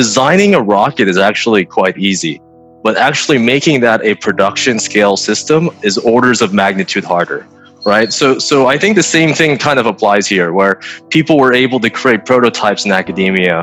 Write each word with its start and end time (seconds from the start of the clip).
designing 0.00 0.54
a 0.54 0.62
rocket 0.62 1.08
is 1.08 1.18
actually 1.18 1.62
quite 1.62 1.98
easy, 1.98 2.40
but 2.82 2.96
actually 2.96 3.36
making 3.36 3.80
that 3.80 4.02
a 4.02 4.14
production 4.14 4.78
scale 4.78 5.14
system 5.14 5.68
is 5.82 5.98
orders 5.98 6.40
of 6.40 6.54
magnitude 6.54 7.04
harder 7.04 7.46
right? 7.86 8.10
So 8.12 8.38
so 8.38 8.66
i 8.66 8.76
think 8.80 8.92
the 8.96 9.10
same 9.18 9.32
thing 9.34 9.58
kind 9.58 9.78
of 9.78 9.86
applies 9.86 10.26
here 10.26 10.52
where 10.52 10.74
people 11.16 11.36
were 11.38 11.54
able 11.64 11.80
to 11.80 11.90
create 12.00 12.20
prototypes 12.26 12.84
in 12.86 12.92
academia 12.92 13.56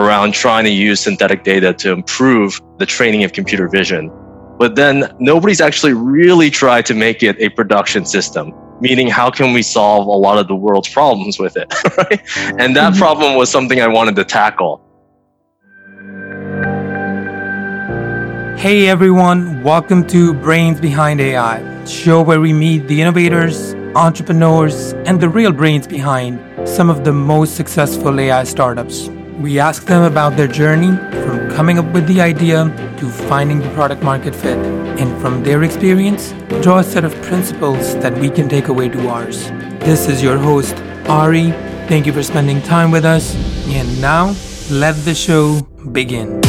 around 0.00 0.32
trying 0.32 0.64
to 0.64 0.74
use 0.88 0.98
synthetic 1.00 1.40
data 1.52 1.70
to 1.82 1.88
improve 1.98 2.60
the 2.78 2.86
training 2.86 3.24
of 3.24 3.32
computer 3.32 3.68
vision. 3.68 4.10
But 4.58 4.76
then 4.76 4.94
nobody's 5.18 5.60
actually 5.60 5.94
really 5.94 6.50
tried 6.50 6.84
to 6.90 6.94
make 6.94 7.22
it 7.22 7.36
a 7.46 7.48
production 7.60 8.04
system 8.16 8.44
meaning 8.86 9.08
how 9.08 9.30
can 9.30 9.52
we 9.52 9.62
solve 9.62 10.06
a 10.06 10.18
lot 10.26 10.36
of 10.38 10.48
the 10.48 10.56
world's 10.56 10.88
problems 10.88 11.38
with 11.38 11.54
it 11.56 11.68
right? 11.98 12.20
And 12.62 12.74
that 12.80 12.92
mm-hmm. 12.92 13.04
problem 13.04 13.36
was 13.40 13.48
something 13.56 13.78
i 13.88 13.90
wanted 13.98 14.16
to 14.16 14.24
tackle 14.24 14.72
Hey 18.62 18.86
everyone, 18.86 19.60
welcome 19.64 20.06
to 20.06 20.32
Brains 20.34 20.80
Behind 20.80 21.20
AI, 21.20 21.84
show 21.84 22.22
where 22.22 22.40
we 22.40 22.52
meet 22.52 22.86
the 22.86 23.02
innovators, 23.02 23.74
entrepreneurs, 23.96 24.92
and 25.04 25.20
the 25.20 25.28
real 25.28 25.50
brains 25.50 25.88
behind 25.88 26.38
some 26.68 26.88
of 26.88 27.02
the 27.02 27.12
most 27.12 27.56
successful 27.56 28.20
AI 28.20 28.44
startups. 28.44 29.08
We 29.40 29.58
ask 29.58 29.84
them 29.86 30.04
about 30.04 30.36
their 30.36 30.46
journey 30.46 30.96
from 31.24 31.50
coming 31.50 31.80
up 31.80 31.92
with 31.92 32.06
the 32.06 32.20
idea 32.20 32.66
to 32.98 33.08
finding 33.08 33.58
the 33.58 33.68
product 33.70 34.04
market 34.04 34.32
fit, 34.32 34.58
and 35.00 35.20
from 35.20 35.42
their 35.42 35.64
experience, 35.64 36.32
draw 36.62 36.78
a 36.78 36.84
set 36.84 37.04
of 37.04 37.20
principles 37.22 37.96
that 37.96 38.16
we 38.16 38.30
can 38.30 38.48
take 38.48 38.68
away 38.68 38.88
to 38.90 39.08
ours. 39.08 39.48
This 39.80 40.06
is 40.06 40.22
your 40.22 40.38
host, 40.38 40.76
Ari. 41.08 41.50
Thank 41.88 42.06
you 42.06 42.12
for 42.12 42.22
spending 42.22 42.62
time 42.62 42.92
with 42.92 43.04
us, 43.04 43.34
and 43.66 44.00
now 44.00 44.36
let 44.70 44.94
the 45.04 45.16
show 45.16 45.62
begin. 45.90 46.40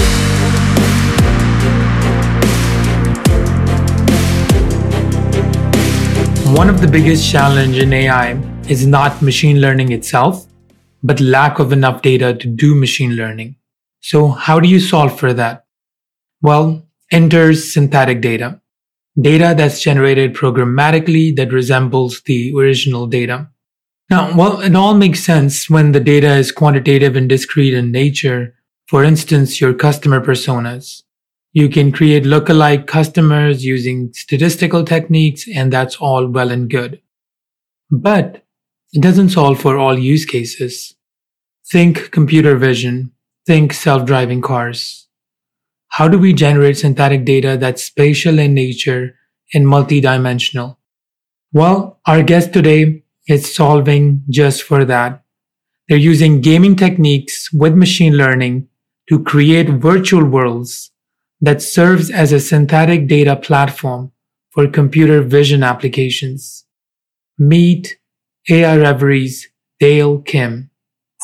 One 6.54 6.70
of 6.70 6.82
the 6.82 6.88
biggest 6.88 7.32
challenge 7.32 7.80
in 7.80 7.92
AI 7.92 8.34
is 8.70 8.86
not 8.86 9.24
machine 9.24 9.60
learning 9.60 9.92
itself, 9.92 10.46
but 11.02 11.20
lack 11.20 11.58
of 11.58 11.74
enough 11.74 12.04
data 12.04 12.36
to 12.36 12.48
do 12.48 12.76
machine 12.76 13.16
learning. 13.16 13.56
So 14.02 14.28
how 14.28 14.60
do 14.60 14.70
you 14.70 14.80
solve 14.80 15.18
for 15.20 15.34
that? 15.34 15.66
Well, 16.44 16.88
enters 17.12 17.74
synthetic 17.74 18.22
data. 18.22 18.62
Data 19.20 19.56
that's 19.58 19.82
generated 19.82 20.36
programmatically 20.36 21.36
that 21.38 21.52
resembles 21.52 22.22
the 22.22 22.54
original 22.56 23.08
data. 23.08 23.50
Now, 24.12 24.38
well, 24.38 24.62
it 24.62 24.76
all 24.76 24.94
makes 24.94 25.22
sense 25.22 25.72
when 25.72 25.92
the 25.92 26.00
data 26.00 26.36
is 26.36 26.52
quantitative 26.52 27.16
and 27.16 27.28
discrete 27.28 27.74
in 27.74 27.92
nature. 27.92 28.54
For 28.86 29.04
instance, 29.04 29.60
your 29.60 29.74
customer 29.74 30.22
personas. 30.22 31.02
You 31.56 31.70
can 31.70 31.92
create 31.92 32.24
lookalike 32.24 32.88
customers 32.88 33.64
using 33.64 34.12
statistical 34.14 34.84
techniques, 34.84 35.48
and 35.48 35.72
that's 35.72 35.98
all 35.98 36.28
well 36.28 36.50
and 36.50 36.68
good. 36.68 37.00
But 37.92 38.44
it 38.92 39.04
doesn't 39.04 39.30
solve 39.30 39.62
for 39.62 39.78
all 39.78 39.98
use 39.98 40.26
cases. 40.26 40.96
Think 41.72 42.10
computer 42.10 42.56
vision, 42.58 43.12
think 43.46 43.72
self-driving 43.72 44.42
cars. 44.42 45.08
How 45.90 46.08
do 46.08 46.18
we 46.18 46.34
generate 46.34 46.80
synthetic 46.80 47.24
data 47.24 47.56
that's 47.56 47.84
spatial 47.84 48.40
in 48.40 48.56
nature 48.56 49.16
and 49.54 49.68
multidimensional? 49.68 50.78
Well, 51.52 52.00
our 52.08 52.24
guest 52.24 52.52
today 52.52 53.04
is 53.28 53.54
solving 53.54 54.24
just 54.28 54.64
for 54.64 54.86
that. 54.86 55.24
They're 55.88 56.00
using 56.00 56.42
gaming 56.42 56.76
techniques 56.76 57.54
with 57.54 57.76
machine 57.76 58.18
learning 58.18 58.70
to 59.08 59.24
create 59.24 59.70
virtual 59.70 60.26
worlds 60.26 60.90
that 61.44 61.62
serves 61.62 62.10
as 62.10 62.32
a 62.32 62.40
synthetic 62.40 63.06
data 63.06 63.36
platform 63.36 64.14
for 64.52 64.66
computer 64.66 65.22
vision 65.22 65.62
applications. 65.62 66.66
Meet 67.38 67.98
AI 68.50 68.78
Reveries 68.78 69.50
Dale 69.78 70.20
Kim. 70.20 70.70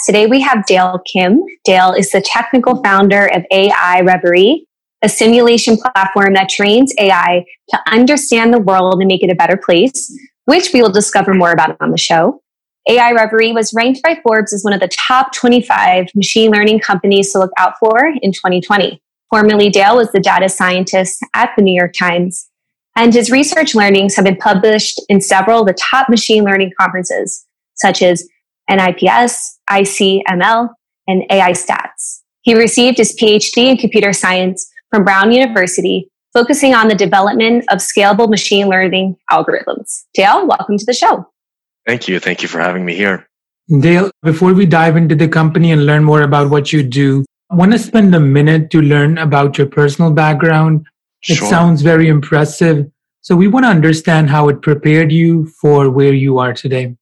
Today 0.06 0.28
we 0.28 0.42
have 0.42 0.66
Dale 0.66 1.00
Kim. 1.10 1.42
Dale 1.64 1.94
is 1.94 2.12
the 2.12 2.20
technical 2.20 2.84
founder 2.84 3.28
of 3.28 3.46
AI 3.50 4.02
Reverie, 4.02 4.68
a 5.02 5.08
simulation 5.08 5.78
platform 5.78 6.34
that 6.34 6.50
trains 6.50 6.94
AI 7.00 7.46
to 7.70 7.80
understand 7.90 8.54
the 8.54 8.60
world 8.60 8.96
and 9.00 9.08
make 9.08 9.24
it 9.24 9.32
a 9.32 9.36
better 9.36 9.56
place, 9.56 10.14
which 10.44 10.74
we 10.74 10.82
will 10.82 10.92
discover 10.92 11.34
more 11.34 11.54
about 11.54 11.78
on 11.80 11.92
the 11.92 11.98
show. 11.98 12.42
AI 12.90 13.14
Reverie 13.14 13.54
was 13.54 13.74
ranked 13.74 14.04
by 14.04 14.20
Forbes 14.22 14.52
as 14.52 14.66
one 14.66 14.74
of 14.74 14.82
the 14.82 14.90
top 14.90 15.32
25 15.32 16.08
machine 16.14 16.52
learning 16.52 16.82
companies 16.82 17.32
to 17.32 17.40
look 17.40 17.52
out 17.58 17.76
for 17.80 18.00
in 18.22 18.34
2020. 18.34 19.02
Formerly, 19.30 19.70
Dale 19.70 19.96
was 19.96 20.12
the 20.12 20.20
data 20.20 20.50
scientist 20.50 21.20
at 21.36 21.52
the 21.56 21.62
New 21.62 21.78
York 21.78 21.94
Times, 21.94 22.50
and 22.96 23.14
his 23.14 23.30
research 23.30 23.76
learnings 23.76 24.16
have 24.16 24.26
been 24.26 24.38
published 24.38 25.00
in 25.08 25.22
several 25.22 25.62
of 25.62 25.68
the 25.68 25.74
top 25.74 26.10
machine 26.10 26.44
learning 26.44 26.72
conferences, 26.80 27.46
such 27.76 28.02
as 28.02 28.28
NIPS, 28.70 29.60
ICML, 29.70 30.70
and 31.08 31.24
AI 31.30 31.52
Stats. 31.52 32.22
He 32.42 32.56
received 32.56 32.98
his 32.98 33.16
PhD 33.16 33.70
in 33.70 33.78
computer 33.78 34.14
science 34.14 34.68
from 34.90 35.04
Brown 35.04 35.32
University, 35.32 36.10
focusing 36.34 36.74
on 36.74 36.88
the 36.88 36.96
development 36.96 37.66
of 37.70 37.80
scalable 37.80 38.30
machine 38.30 38.68
learning 38.68 39.16
algorithms. 39.32 40.06
Dale, 40.16 40.48
welcome 40.48 40.78
to 40.78 40.86
the 40.86 40.94
show. 40.94 41.28
Thank 41.86 42.08
you. 42.08 42.20
Thank 42.20 42.42
you 42.42 42.48
for 42.48 42.60
having 42.60 42.84
me 42.84 42.96
here. 42.96 43.28
Dale, 43.80 44.10
before 44.24 44.54
we 44.54 44.66
dive 44.66 44.96
into 44.96 45.14
the 45.16 45.28
company 45.28 45.72
and 45.72 45.86
learn 45.86 46.04
more 46.04 46.24
about 46.24 46.50
what 46.50 46.74
you 46.74 46.82
do, 46.82 47.26
I 47.52 47.56
want 47.56 47.72
to 47.72 47.80
spend 47.80 48.14
a 48.14 48.20
minute 48.20 48.70
to 48.72 48.82
learn 48.82 49.18
about 49.18 49.58
your 49.58 49.66
personal 49.66 50.12
background. 50.12 50.86
It 51.28 51.36
sure. 51.36 51.50
sounds 51.50 51.82
very 51.82 52.08
impressive. 52.08 52.90
So 53.22 53.36
we 53.36 53.48
want 53.48 53.66
to 53.66 53.70
understand 53.70 54.30
how 54.30 54.50
it 54.50 54.62
prepared 54.62 55.12
you 55.12 55.48
for 55.60 55.90
where 55.90 56.14
you 56.14 56.38
are 56.38 56.54
today. 56.54 56.96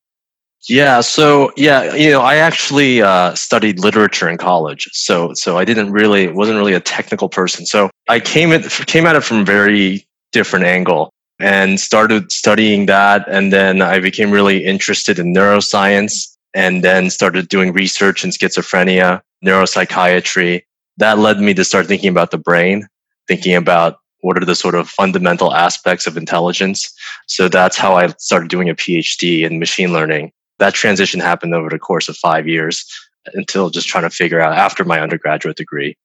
Yeah, 0.70 1.02
so 1.02 1.52
yeah, 1.56 1.94
you 1.96 2.12
know, 2.12 2.22
I 2.22 2.38
actually 2.38 3.02
uh, 3.02 3.36
studied 3.36 3.80
literature 3.80 4.28
in 4.28 4.38
college, 4.38 4.90
so 4.92 5.34
so 5.34 5.58
I 5.58 5.64
didn't 5.64 5.92
really 5.92 6.30
wasn't 6.30 6.58
really 6.58 6.74
a 6.74 6.80
technical 6.80 7.30
person. 7.30 7.66
So 7.66 7.90
I 8.10 8.20
came 8.20 8.52
at 8.52 8.64
came 8.88 9.06
at 9.06 9.16
it 9.16 9.22
from 9.22 9.46
very 9.46 10.08
different 10.32 10.66
angle 10.66 11.14
and 11.40 11.80
started 11.80 12.32
studying 12.32 12.88
that, 12.88 13.26
and 13.30 13.54
then 13.54 13.82
I 13.82 14.00
became 14.00 14.32
really 14.32 14.66
interested 14.66 15.20
in 15.20 15.34
neuroscience, 15.34 16.36
and 16.54 16.84
then 16.84 17.12
started 17.12 17.48
doing 17.50 17.72
research 17.72 18.24
in 18.24 18.32
schizophrenia 18.32 19.22
neuropsychiatry. 19.46 20.64
That 20.98 21.20
led 21.20 21.40
me 21.40 21.54
to 21.54 21.64
start 21.64 21.88
thinking 21.88 22.10
about 22.10 22.32
the 22.32 22.38
brain, 22.38 22.88
thinking 23.28 23.56
about 23.56 23.98
what 24.22 24.42
are 24.42 24.46
the 24.46 24.56
sort 24.56 24.76
of 24.76 24.90
fundamental 24.90 25.54
aspects 25.54 26.08
of 26.08 26.18
intelligence. 26.18 26.92
So 27.28 27.48
that's 27.48 27.78
how 27.78 27.96
I 27.96 28.08
started 28.18 28.50
doing 28.50 28.70
a 28.70 28.76
PhD 28.76 29.44
in 29.44 29.60
machine 29.60 29.94
learning. 29.94 30.32
That 30.60 30.74
transition 30.74 31.20
happened 31.20 31.54
over 31.54 31.70
the 31.70 31.80
course 31.80 32.10
of 32.10 32.18
five 32.18 32.48
years 32.48 32.84
until 33.34 33.70
just 33.70 33.88
trying 33.88 34.04
to 34.04 34.10
figure 34.10 34.40
out 34.42 34.54
after 34.54 34.84
my 34.84 35.00
undergraduate 35.00 35.58
degree 35.58 35.96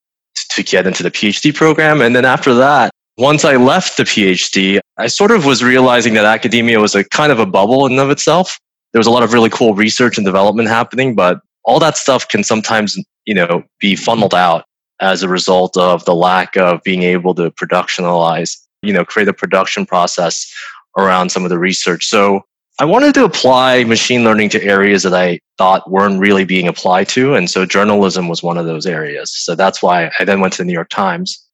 to 0.51 0.63
get 0.63 0.87
into 0.87 1.03
the 1.03 1.11
PhD 1.11 1.55
program. 1.55 2.01
And 2.01 2.15
then 2.15 2.25
after 2.25 2.53
that, 2.55 2.91
once 3.19 3.45
I 3.45 3.57
left 3.57 3.97
the 3.97 4.05
PhD, 4.05 4.81
I 4.97 5.07
sort 5.07 5.31
of 5.31 5.45
was 5.45 5.63
realizing 5.63 6.15
that 6.15 6.25
academia 6.25 6.81
was 6.81 6.95
a 6.95 7.05
kind 7.05 7.33
of 7.33 7.39
a 7.39 7.47
bubble 7.47 7.87
in 7.87 7.99
of 7.99 8.11
itself. 8.11 8.59
There 8.93 9.01
was 9.01 9.07
a 9.07 9.11
lot 9.11 9.23
of 9.23 9.33
really 9.33 9.51
cool 9.51 9.75
research 9.75 10.19
and 10.19 10.25
development 10.25 10.69
happening, 10.69 11.15
but 11.15 11.41
all 11.65 11.79
that 11.81 11.97
stuff 11.97 12.29
can 12.29 12.43
sometimes 12.45 12.97
you 13.25 13.35
know 13.35 13.63
be 13.81 13.97
funneled 13.97 14.35
out 14.35 14.65
as 15.01 15.23
a 15.23 15.29
result 15.29 15.77
of 15.77 16.05
the 16.05 16.15
lack 16.15 16.57
of 16.57 16.83
being 16.83 17.03
able 17.03 17.35
to 17.35 17.51
productionalize 17.53 18.57
you 18.83 18.93
know 18.93 19.05
create 19.05 19.29
a 19.29 19.33
production 19.33 19.87
process 19.87 20.53
around 20.99 21.31
some 21.31 21.45
of 21.45 21.51
the 21.51 21.59
research. 21.59 22.07
So 22.07 22.43
i 22.79 22.87
wanted 22.87 23.13
to 23.15 23.25
apply 23.25 23.85
machine 23.85 24.25
learning 24.25 24.49
to 24.49 24.63
areas 24.65 25.03
that 25.03 25.13
i 25.13 25.39
thought 25.59 25.91
weren't 25.91 26.19
really 26.19 26.45
being 26.45 26.67
applied 26.67 27.07
to 27.07 27.35
and 27.35 27.51
so 27.51 27.67
journalism 27.67 28.29
was 28.29 28.43
one 28.43 28.57
of 28.57 28.65
those 28.65 28.87
areas. 28.87 29.31
So 29.45 29.55
that's 29.55 29.83
why 29.83 30.11
i 30.19 30.25
then 30.25 30.41
went 30.41 30.55
to 30.55 30.63
the 30.63 30.65
new 30.65 30.73
york 30.73 30.89
times 30.89 31.47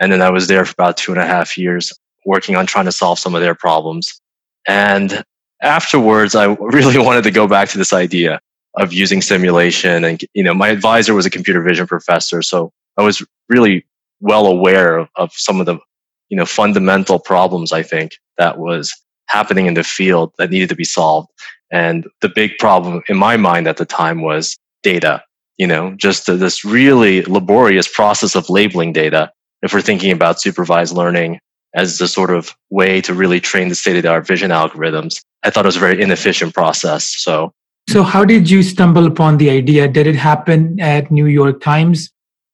and 0.00 0.10
then 0.10 0.22
i 0.22 0.30
was 0.30 0.48
there 0.48 0.64
for 0.64 0.72
about 0.72 0.96
two 0.96 1.12
and 1.12 1.20
a 1.20 1.26
half 1.26 1.58
years 1.58 1.92
working 2.24 2.56
on 2.56 2.66
trying 2.66 2.86
to 2.86 2.92
solve 2.92 3.18
some 3.18 3.34
of 3.34 3.42
their 3.42 3.54
problems. 3.54 4.18
And 4.66 5.22
afterwards 5.60 6.34
i 6.34 6.44
really 6.60 6.98
wanted 6.98 7.24
to 7.24 7.30
go 7.30 7.46
back 7.46 7.68
to 7.68 7.78
this 7.78 7.92
idea 7.92 8.40
of 8.76 8.92
using 8.92 9.20
simulation 9.20 10.04
and 10.04 10.24
you 10.34 10.42
know 10.42 10.54
my 10.54 10.68
advisor 10.68 11.14
was 11.14 11.26
a 11.26 11.30
computer 11.30 11.62
vision 11.62 11.86
professor 11.86 12.40
so 12.42 12.72
i 12.98 13.02
was 13.02 13.24
really 13.48 13.84
well 14.20 14.46
aware 14.46 14.96
of, 14.96 15.08
of 15.16 15.30
some 15.34 15.60
of 15.60 15.66
the 15.66 15.78
you 16.28 16.36
know 16.36 16.46
fundamental 16.46 17.18
problems 17.18 17.72
i 17.72 17.82
think 17.82 18.12
that 18.38 18.58
was 18.58 18.92
happening 19.32 19.66
in 19.66 19.74
the 19.74 19.82
field 19.82 20.32
that 20.38 20.50
needed 20.50 20.68
to 20.68 20.76
be 20.76 20.84
solved. 20.84 21.28
And 21.70 22.06
the 22.20 22.28
big 22.28 22.58
problem 22.58 23.02
in 23.08 23.16
my 23.16 23.36
mind 23.38 23.66
at 23.66 23.78
the 23.78 23.86
time 23.86 24.20
was 24.20 24.58
data 24.82 25.22
you 25.58 25.66
know 25.66 25.94
just 25.96 26.26
this 26.26 26.64
really 26.64 27.22
laborious 27.22 27.88
process 27.88 28.34
of 28.34 28.50
labeling 28.50 28.92
data. 28.92 29.30
If 29.62 29.72
we're 29.72 29.80
thinking 29.80 30.12
about 30.12 30.40
supervised 30.40 30.94
learning 30.94 31.38
as 31.74 31.98
the 31.98 32.08
sort 32.08 32.30
of 32.30 32.54
way 32.70 33.00
to 33.00 33.14
really 33.14 33.40
train 33.40 33.68
the 33.68 33.74
state 33.74 33.96
of 33.96 34.02
the 34.02 34.10
art 34.10 34.26
vision 34.26 34.50
algorithms 34.50 35.22
i 35.42 35.48
thought 35.48 35.64
it 35.64 35.72
was 35.72 35.76
a 35.76 35.86
very 35.86 36.02
inefficient 36.02 36.52
process. 36.52 37.14
So 37.22 37.52
so, 37.88 38.02
how 38.02 38.24
did 38.24 38.48
you 38.48 38.62
stumble 38.62 39.06
upon 39.06 39.38
the 39.38 39.50
idea? 39.50 39.88
Did 39.88 40.06
it 40.06 40.16
happen 40.16 40.80
at 40.80 41.10
New 41.10 41.26
York 41.26 41.60
Times? 41.60 42.12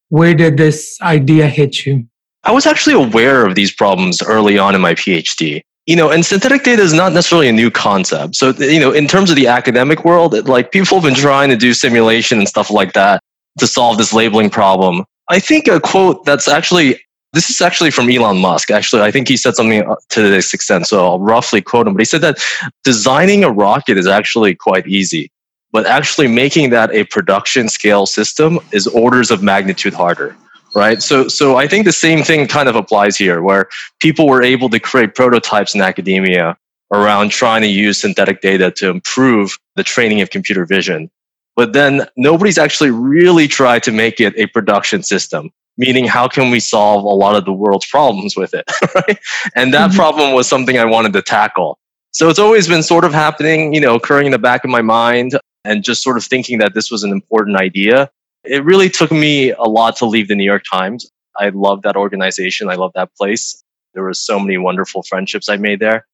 where 0.08 0.34
did 0.34 0.56
this 0.56 0.98
idea 1.02 1.46
hit 1.46 1.86
you? 1.86 2.06
I 2.44 2.52
was 2.52 2.66
actually 2.66 2.94
aware 2.94 3.46
of 3.46 3.54
these 3.54 3.72
problems 3.72 4.22
early 4.22 4.58
on 4.58 4.74
in 4.74 4.80
my 4.80 4.94
PhD. 4.94 5.60
You 5.86 5.96
know, 5.96 6.10
and 6.10 6.24
synthetic 6.24 6.64
data 6.64 6.82
is 6.82 6.92
not 6.92 7.12
necessarily 7.12 7.48
a 7.48 7.52
new 7.52 7.70
concept. 7.70 8.36
So, 8.36 8.50
you 8.50 8.78
know, 8.78 8.92
in 8.92 9.06
terms 9.06 9.30
of 9.30 9.36
the 9.36 9.46
academic 9.46 10.04
world, 10.04 10.46
like 10.46 10.70
people 10.70 11.00
have 11.00 11.04
been 11.04 11.14
trying 11.14 11.48
to 11.48 11.56
do 11.56 11.72
simulation 11.72 12.38
and 12.38 12.46
stuff 12.46 12.70
like 12.70 12.92
that 12.92 13.22
to 13.58 13.66
solve 13.66 13.96
this 13.96 14.12
labeling 14.12 14.50
problem. 14.50 15.04
I 15.30 15.40
think 15.40 15.66
a 15.66 15.80
quote 15.80 16.26
that's 16.26 16.46
actually 16.46 17.00
this 17.38 17.50
is 17.50 17.60
actually 17.60 17.92
from 17.92 18.10
Elon 18.10 18.38
Musk. 18.38 18.68
Actually, 18.68 19.02
I 19.02 19.12
think 19.12 19.28
he 19.28 19.36
said 19.36 19.54
something 19.54 19.88
uh, 19.88 19.94
to 20.08 20.22
this 20.22 20.52
extent. 20.52 20.88
So 20.88 21.04
I'll 21.06 21.20
roughly 21.20 21.62
quote 21.62 21.86
him. 21.86 21.94
But 21.94 22.00
he 22.00 22.04
said 22.04 22.20
that 22.22 22.44
designing 22.82 23.44
a 23.44 23.50
rocket 23.50 23.96
is 23.96 24.08
actually 24.08 24.56
quite 24.56 24.88
easy, 24.88 25.30
but 25.70 25.86
actually 25.86 26.26
making 26.26 26.70
that 26.70 26.92
a 26.92 27.04
production 27.04 27.68
scale 27.68 28.06
system 28.06 28.58
is 28.72 28.88
orders 28.88 29.30
of 29.30 29.40
magnitude 29.40 29.94
harder. 29.94 30.34
Right. 30.74 31.00
So, 31.00 31.28
so 31.28 31.56
I 31.56 31.68
think 31.68 31.84
the 31.84 31.92
same 31.92 32.24
thing 32.24 32.48
kind 32.48 32.68
of 32.68 32.74
applies 32.74 33.16
here 33.16 33.40
where 33.40 33.68
people 34.00 34.26
were 34.26 34.42
able 34.42 34.68
to 34.70 34.80
create 34.80 35.14
prototypes 35.14 35.76
in 35.76 35.80
academia 35.80 36.58
around 36.92 37.30
trying 37.30 37.62
to 37.62 37.68
use 37.68 38.00
synthetic 38.00 38.40
data 38.40 38.72
to 38.72 38.90
improve 38.90 39.56
the 39.76 39.84
training 39.84 40.20
of 40.22 40.30
computer 40.30 40.66
vision. 40.66 41.08
But 41.54 41.72
then 41.72 42.08
nobody's 42.16 42.58
actually 42.58 42.90
really 42.90 43.46
tried 43.46 43.84
to 43.84 43.92
make 43.92 44.20
it 44.20 44.36
a 44.36 44.46
production 44.48 45.04
system 45.04 45.52
meaning 45.78 46.04
how 46.04 46.28
can 46.28 46.50
we 46.50 46.60
solve 46.60 47.04
a 47.04 47.08
lot 47.08 47.36
of 47.36 47.44
the 47.44 47.52
world's 47.52 47.86
problems 47.86 48.36
with 48.36 48.52
it 48.52 48.64
right? 48.94 49.18
And 49.54 49.72
that 49.72 49.90
mm-hmm. 49.90 49.96
problem 49.96 50.34
was 50.34 50.46
something 50.46 50.76
i 50.76 50.84
wanted 50.84 51.12
to 51.14 51.22
tackle. 51.22 51.78
So 52.10 52.28
it's 52.28 52.38
always 52.38 52.66
been 52.66 52.82
sort 52.82 53.04
of 53.04 53.12
happening 53.12 53.72
you 53.72 53.80
know 53.80 53.94
occurring 53.94 54.26
in 54.26 54.32
the 54.32 54.38
back 54.38 54.64
of 54.64 54.70
my 54.70 54.82
mind 54.82 55.38
and 55.64 55.82
just 55.82 56.02
sort 56.02 56.16
of 56.16 56.24
thinking 56.24 56.58
that 56.58 56.74
this 56.74 56.90
was 56.90 57.02
an 57.04 57.12
important 57.12 57.56
idea. 57.56 58.10
It 58.44 58.64
really 58.64 58.90
took 58.90 59.10
me 59.10 59.50
a 59.50 59.64
lot 59.64 59.96
to 59.96 60.06
leave 60.06 60.28
the 60.28 60.34
new 60.34 60.44
york 60.44 60.64
times. 60.70 61.10
I 61.38 61.50
love 61.50 61.82
that 61.82 61.96
organization. 61.96 62.68
I 62.68 62.74
love 62.74 62.92
that 62.94 63.10
place. 63.16 63.62
There 63.94 64.02
were 64.02 64.14
so 64.14 64.38
many 64.40 64.58
wonderful 64.58 65.02
friendships 65.04 65.48
i 65.48 65.56
made 65.56 65.80
there. 65.80 66.06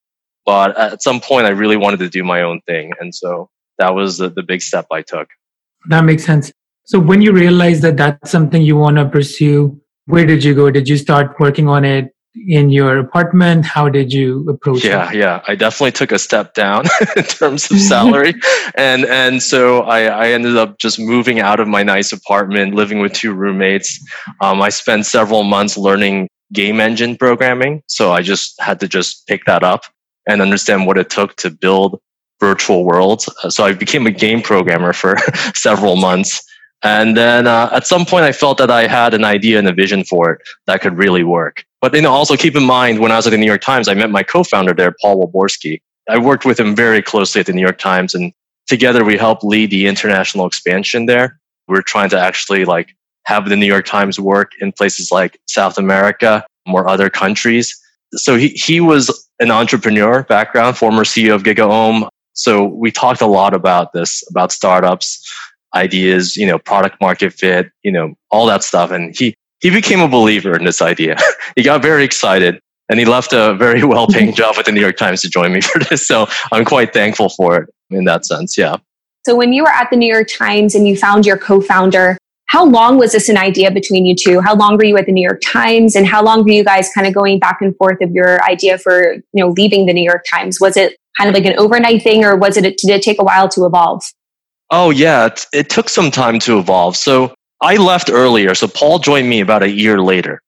But 0.44 0.76
at 0.78 1.02
some 1.02 1.20
point 1.20 1.46
i 1.46 1.50
really 1.50 1.76
wanted 1.76 2.00
to 2.00 2.08
do 2.08 2.22
my 2.22 2.42
own 2.42 2.60
thing. 2.66 2.92
And 3.00 3.14
so 3.14 3.48
that 3.78 3.94
was 3.94 4.18
the, 4.18 4.28
the 4.28 4.42
big 4.42 4.62
step 4.62 4.86
i 4.92 5.02
took. 5.02 5.28
That 5.88 6.04
makes 6.04 6.24
sense 6.24 6.52
so 6.84 6.98
when 6.98 7.22
you 7.22 7.32
realized 7.32 7.82
that 7.82 7.96
that's 7.96 8.30
something 8.30 8.62
you 8.62 8.76
want 8.76 8.96
to 8.96 9.08
pursue, 9.08 9.80
where 10.06 10.26
did 10.26 10.44
you 10.44 10.54
go? 10.54 10.70
Did 10.70 10.88
you 10.88 10.96
start 10.96 11.38
working 11.40 11.68
on 11.68 11.84
it 11.84 12.14
in 12.48 12.70
your 12.70 12.98
apartment? 12.98 13.64
How 13.64 13.88
did 13.88 14.12
you 14.12 14.44
approach 14.48 14.84
yeah, 14.84 15.08
it? 15.08 15.16
Yeah, 15.16 15.20
yeah. 15.20 15.44
I 15.46 15.54
definitely 15.54 15.92
took 15.92 16.12
a 16.12 16.18
step 16.18 16.54
down 16.54 16.84
in 17.16 17.22
terms 17.24 17.70
of 17.70 17.78
salary. 17.94 18.34
and 18.74 19.04
and 19.06 19.42
so 19.42 19.82
I, 19.82 20.04
I 20.04 20.28
ended 20.28 20.56
up 20.56 20.78
just 20.78 20.98
moving 20.98 21.40
out 21.40 21.60
of 21.60 21.68
my 21.68 21.82
nice 21.82 22.12
apartment, 22.12 22.74
living 22.74 22.98
with 22.98 23.12
two 23.12 23.32
roommates. 23.32 23.98
Um, 24.40 24.60
I 24.60 24.68
spent 24.68 25.06
several 25.06 25.42
months 25.42 25.76
learning 25.76 26.28
game 26.52 26.80
engine 26.80 27.16
programming. 27.16 27.82
So 27.86 28.12
I 28.12 28.22
just 28.22 28.60
had 28.60 28.80
to 28.80 28.88
just 28.88 29.26
pick 29.26 29.44
that 29.46 29.62
up 29.62 29.82
and 30.26 30.40
understand 30.40 30.86
what 30.86 30.98
it 30.98 31.10
took 31.10 31.36
to 31.36 31.50
build 31.50 32.00
virtual 32.40 32.84
worlds. 32.84 33.28
So 33.48 33.64
I 33.64 33.72
became 33.72 34.06
a 34.06 34.10
game 34.10 34.42
programmer 34.42 34.92
for 34.92 35.16
several 35.54 35.96
months. 35.96 36.42
And 36.84 37.16
then 37.16 37.46
uh, 37.46 37.70
at 37.72 37.86
some 37.86 38.04
point, 38.04 38.24
I 38.24 38.32
felt 38.32 38.58
that 38.58 38.70
I 38.70 38.86
had 38.86 39.14
an 39.14 39.24
idea 39.24 39.58
and 39.58 39.66
a 39.66 39.72
vision 39.72 40.04
for 40.04 40.32
it 40.32 40.42
that 40.66 40.82
could 40.82 40.98
really 40.98 41.24
work. 41.24 41.64
But 41.80 41.94
you 41.94 42.02
know, 42.02 42.12
also 42.12 42.36
keep 42.36 42.54
in 42.54 42.62
mind, 42.62 42.98
when 42.98 43.10
I 43.10 43.16
was 43.16 43.26
at 43.26 43.30
the 43.30 43.38
New 43.38 43.46
York 43.46 43.62
Times, 43.62 43.88
I 43.88 43.94
met 43.94 44.10
my 44.10 44.22
co-founder 44.22 44.74
there, 44.74 44.94
Paul 45.00 45.26
Walborsky. 45.26 45.80
I 46.10 46.18
worked 46.18 46.44
with 46.44 46.60
him 46.60 46.76
very 46.76 47.00
closely 47.00 47.40
at 47.40 47.46
the 47.46 47.54
New 47.54 47.62
York 47.62 47.78
Times, 47.78 48.14
and 48.14 48.32
together 48.66 49.02
we 49.02 49.16
helped 49.16 49.42
lead 49.42 49.70
the 49.70 49.86
international 49.86 50.46
expansion 50.46 51.06
there. 51.06 51.40
We 51.68 51.72
we're 51.72 51.82
trying 51.82 52.10
to 52.10 52.20
actually 52.20 52.66
like 52.66 52.94
have 53.24 53.48
the 53.48 53.56
New 53.56 53.66
York 53.66 53.86
Times 53.86 54.20
work 54.20 54.52
in 54.60 54.70
places 54.70 55.10
like 55.10 55.40
South 55.46 55.78
America 55.78 56.44
or 56.70 56.86
other 56.86 57.08
countries. 57.08 57.74
So 58.12 58.36
he, 58.36 58.48
he 58.48 58.80
was 58.82 59.26
an 59.40 59.50
entrepreneur 59.50 60.22
background, 60.24 60.76
former 60.76 61.04
CEO 61.04 61.34
of 61.34 61.42
GigaOM. 61.42 62.08
So 62.34 62.66
we 62.66 62.90
talked 62.90 63.22
a 63.22 63.26
lot 63.26 63.54
about 63.54 63.94
this, 63.94 64.22
about 64.28 64.52
startups 64.52 65.26
ideas, 65.74 66.36
you 66.36 66.46
know, 66.46 66.58
product 66.58 67.00
market 67.00 67.32
fit, 67.32 67.70
you 67.82 67.92
know, 67.92 68.14
all 68.30 68.46
that 68.46 68.62
stuff. 68.62 68.90
And 68.90 69.16
he, 69.16 69.34
he 69.60 69.70
became 69.70 70.00
a 70.00 70.08
believer 70.08 70.56
in 70.56 70.64
this 70.64 70.82
idea. 70.82 71.16
he 71.56 71.62
got 71.62 71.82
very 71.82 72.04
excited 72.04 72.60
and 72.88 72.98
he 72.98 73.04
left 73.04 73.32
a 73.32 73.54
very 73.54 73.84
well 73.92 74.06
paying 74.06 74.34
job 74.34 74.56
at 74.58 74.64
the 74.64 74.72
New 74.72 74.80
York 74.80 74.96
Times 74.96 75.22
to 75.22 75.28
join 75.28 75.52
me 75.52 75.60
for 75.60 75.78
this. 75.78 76.06
So 76.06 76.26
I'm 76.52 76.64
quite 76.64 76.92
thankful 76.92 77.28
for 77.30 77.56
it 77.62 77.70
in 77.90 78.04
that 78.04 78.26
sense. 78.26 78.56
Yeah. 78.56 78.76
So 79.24 79.34
when 79.34 79.52
you 79.52 79.62
were 79.62 79.70
at 79.70 79.88
the 79.90 79.96
New 79.96 80.12
York 80.12 80.28
Times 80.28 80.74
and 80.74 80.86
you 80.86 80.96
found 80.96 81.24
your 81.24 81.38
co-founder, 81.38 82.18
how 82.46 82.64
long 82.64 82.98
was 82.98 83.12
this 83.12 83.28
an 83.30 83.38
idea 83.38 83.70
between 83.70 84.04
you 84.04 84.14
two? 84.14 84.40
How 84.40 84.54
long 84.54 84.76
were 84.76 84.84
you 84.84 84.98
at 84.98 85.06
the 85.06 85.12
New 85.12 85.22
York 85.22 85.40
Times 85.44 85.96
and 85.96 86.06
how 86.06 86.22
long 86.22 86.44
were 86.44 86.50
you 86.50 86.62
guys 86.62 86.90
kind 86.94 87.06
of 87.06 87.14
going 87.14 87.38
back 87.38 87.62
and 87.62 87.74
forth 87.76 88.00
of 88.02 88.10
your 88.10 88.42
idea 88.44 88.76
for, 88.76 89.14
you 89.14 89.22
know, 89.34 89.48
leaving 89.48 89.86
the 89.86 89.94
New 89.94 90.04
York 90.04 90.24
Times? 90.30 90.60
Was 90.60 90.76
it 90.76 90.96
kind 91.16 91.28
of 91.28 91.34
like 91.34 91.46
an 91.46 91.58
overnight 91.58 92.02
thing 92.02 92.22
or 92.22 92.36
was 92.36 92.56
it, 92.58 92.62
did 92.62 92.90
it 92.90 93.02
take 93.02 93.18
a 93.18 93.24
while 93.24 93.48
to 93.48 93.64
evolve? 93.64 94.02
Oh, 94.70 94.90
yeah. 94.90 95.26
It, 95.26 95.46
it 95.52 95.70
took 95.70 95.88
some 95.88 96.10
time 96.10 96.38
to 96.40 96.58
evolve. 96.58 96.96
So 96.96 97.34
I 97.60 97.76
left 97.76 98.10
earlier. 98.10 98.54
So 98.54 98.68
Paul 98.68 98.98
joined 98.98 99.28
me 99.28 99.40
about 99.40 99.62
a 99.62 99.70
year 99.70 100.00
later. 100.00 100.40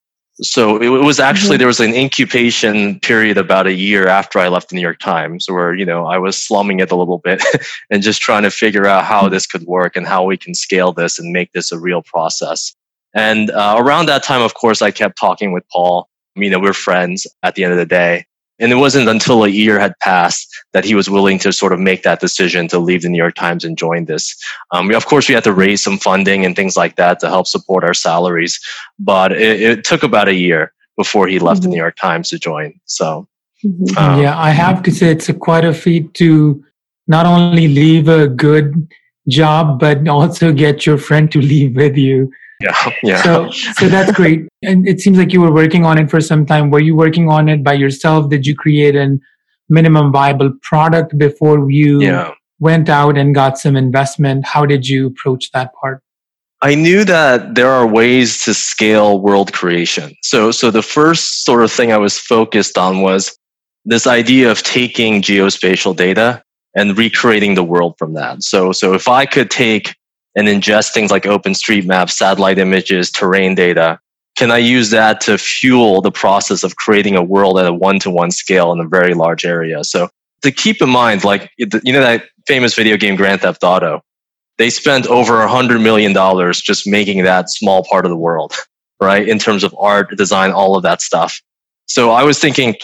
So 0.43 0.77
it, 0.83 0.89
was 0.89 1.19
actually, 1.19 1.55
mm-hmm. 1.55 1.59
there 1.61 1.67
was 1.67 1.81
an 1.81 1.95
incubation 1.95 3.01
period 3.01 3.39
about 3.39 3.67
a 3.67 3.73
year 3.73 4.07
after 4.07 4.39
I 4.39 4.49
left 4.49 4.69
the 4.69 4.77
New 4.77 4.83
York 4.83 4.99
Times 4.99 5.47
where, 5.49 5.73
you 5.73 5.87
know, 5.87 6.05
I 6.07 6.19
was 6.19 6.37
slumming 6.37 6.81
it 6.81 6.91
a 6.91 6.97
little 6.97 7.19
bit 7.19 7.43
and 7.91 8.03
just 8.03 8.21
trying 8.21 8.43
to 8.43 8.51
figure 8.51 8.87
out 8.87 9.05
how 9.05 9.29
this 9.31 9.47
could 9.47 9.63
work 9.63 9.97
and 9.97 10.07
how 10.07 10.25
we 10.25 10.37
can 10.37 10.55
scale 10.55 10.93
this 10.93 11.19
and 11.19 11.33
make 11.33 11.53
this 11.53 11.73
a 11.73 11.79
real 11.79 12.03
process. 12.03 12.75
And 13.15 13.51
uh, 13.51 13.77
around 13.79 14.07
that 14.07 14.23
time, 14.23 14.43
of 14.43 14.53
course, 14.53 14.83
I 14.83 14.91
kept 14.91 15.19
talking 15.19 15.53
with 15.53 15.65
Paul. 15.73 16.07
You 16.35 16.51
know, 16.51 16.61
we're 16.61 16.75
friends 16.75 17.27
at 17.43 17.55
the 17.55 17.65
end 17.65 17.73
of 17.73 17.79
the 17.79 17.87
day. 17.87 18.27
And 18.59 18.73
it 18.73 18.77
wasn't 18.77 19.09
until 19.09 19.45
a 19.45 19.49
year 19.49 19.79
had 19.79 19.99
passed 20.01 20.49
that 20.73 20.85
he 20.85 20.95
was 20.95 21.11
willing 21.11 21.39
to 21.41 21.53
sort 21.53 21.73
of 21.73 21.79
make 21.79 22.03
that 22.05 22.21
decision 22.21 22.69
to 22.69 22.79
leave 22.79 23.03
the 23.03 23.09
New 23.09 23.19
York 23.19 23.35
Times 23.35 23.65
and 23.65 23.77
join 23.77 24.07
this. 24.07 24.35
Um, 24.73 24.89
we, 24.89 24.95
of 24.95 25.07
course, 25.07 25.29
we 25.29 25.35
had 25.35 25.45
to 25.45 25.53
raise 25.53 25.83
some 25.83 25.99
funding 25.99 26.45
and 26.45 26.57
things 26.57 26.77
like 26.77 26.97
that 26.97 27.21
to 27.21 27.29
help 27.29 27.47
support 27.47 27.85
our 27.85 27.95
salaries, 27.95 28.59
but 28.99 29.33
it, 29.33 29.61
it 29.61 29.85
took 29.85 30.03
about 30.03 30.29
a 30.29 30.35
year 30.35 30.73
before 30.97 31.29
he 31.29 31.39
left 31.39 31.61
mm-hmm. 31.61 31.71
the 31.71 31.77
New 31.77 31.83
York 31.83 31.97
Times 31.97 32.31
to 32.31 32.39
join. 32.39 32.81
So, 32.87 33.29
mm-hmm. 33.65 33.97
um, 33.99 34.23
yeah, 34.23 34.39
I 34.39 34.51
have 34.51 34.83
to 34.85 34.91
say 34.91 35.09
it's 35.09 35.29
a 35.29 35.35
quite 35.35 35.65
a 35.65 35.75
feat 35.75 36.15
to 36.15 36.65
not 37.07 37.27
only 37.27 37.69
leave 37.69 38.09
a 38.09 38.27
good 38.27 38.89
job, 39.29 39.79
but 39.79 40.07
also 40.09 40.53
get 40.53 40.87
your 40.87 40.99
friend 40.99 41.31
to 41.33 41.41
leave 41.41 41.77
with 41.77 41.97
you. 41.97 42.31
Yeah, 42.61 42.91
yeah. 43.03 43.23
So, 43.23 43.51
so 43.51 43.89
that's 43.89 44.13
great. 44.13 44.49
And 44.63 44.87
it 44.89 45.01
seems 45.01 45.19
like 45.19 45.33
you 45.33 45.41
were 45.41 45.53
working 45.53 45.85
on 45.85 45.99
it 45.99 46.11
for 46.11 46.21
some 46.21 46.47
time. 46.47 46.71
Were 46.71 46.81
you 46.81 46.97
working 46.97 47.29
on 47.29 47.49
it 47.49 47.63
by 47.63 47.75
yourself? 47.75 48.31
Did 48.31 48.47
you 48.47 48.55
create 48.55 48.97
a 48.97 49.19
minimum 49.69 50.13
viable 50.13 50.53
product 50.63 51.17
before 51.19 51.71
you 51.71 52.01
yeah. 52.01 52.33
went 52.59 52.89
out 52.89 53.19
and 53.19 53.35
got 53.35 53.59
some 53.59 53.77
investment? 53.77 54.47
How 54.47 54.65
did 54.65 54.89
you 54.89 55.09
approach 55.09 55.51
that 55.53 55.73
part? 55.81 56.03
I 56.63 56.75
knew 56.75 57.05
that 57.05 57.55
there 57.55 57.69
are 57.69 57.87
ways 57.87 58.43
to 58.45 58.55
scale 58.55 59.21
world 59.21 59.53
creation. 59.53 60.15
So, 60.23 60.51
so 60.51 60.71
the 60.71 60.83
first 60.83 61.45
sort 61.45 61.63
of 61.63 61.71
thing 61.71 61.93
I 61.93 61.99
was 61.99 62.19
focused 62.19 62.79
on 62.79 63.03
was 63.03 63.37
this 63.85 64.07
idea 64.07 64.51
of 64.51 64.63
taking 64.63 65.21
geospatial 65.21 65.95
data 65.95 66.43
and 66.75 66.97
recreating 66.97 67.55
the 67.55 67.65
world 67.65 67.95
from 67.99 68.15
that. 68.15 68.43
So, 68.43 68.73
so 68.73 68.95
if 68.95 69.07
I 69.07 69.27
could 69.27 69.51
take 69.51 69.95
and 70.37 70.47
ingest 70.49 70.93
things 70.93 71.11
like 71.11 71.25
OpenStreetMap, 71.25 72.11
satellite 72.11 72.59
images, 72.59 73.11
terrain 73.11 73.55
data, 73.55 73.99
can 74.37 74.51
I 74.51 74.59
use 74.59 74.91
that 74.91 75.21
to 75.23 75.39
fuel 75.39 76.03
the 76.03 76.11
process 76.11 76.63
of 76.63 76.77
creating 76.77 77.17
a 77.17 77.23
world 77.23 77.59
at 77.59 77.67
a 77.67 77.73
one 77.73 77.99
to 78.01 78.11
one 78.11 78.31
scale 78.31 78.71
in 78.71 78.79
a 78.81 78.87
very 78.87 79.15
large 79.15 79.47
area? 79.47 79.83
So 79.83 80.11
to 80.43 80.53
keep 80.53 80.83
in 80.83 80.91
mind, 80.91 81.25
like, 81.25 81.51
you 81.57 81.67
know, 81.67 82.01
that 82.01 82.27
famous 82.47 82.75
video 82.75 82.99
game 82.99 83.17
Grand 83.17 83.41
Theft 83.41 83.65
Auto, 83.65 84.03
they 84.59 84.69
spent 84.69 85.07
over 85.07 85.41
a 85.41 85.49
hundred 85.49 85.81
million 85.81 86.13
dollars 86.13 86.61
just 86.61 86.87
making 86.87 87.25
that 87.25 87.49
small 87.49 87.85
part 87.85 88.05
of 88.05 88.11
the 88.11 88.17
world, 88.17 88.55
right? 89.01 89.27
In 89.27 89.39
terms 89.39 89.65
of 89.65 89.75
art, 89.79 90.15
design, 90.17 90.51
all 90.51 90.77
of 90.77 90.83
that 90.83 91.01
stuff. 91.01 91.41
So 91.87 92.11
I 92.11 92.23
was 92.23 92.39
thinking, 92.39 92.75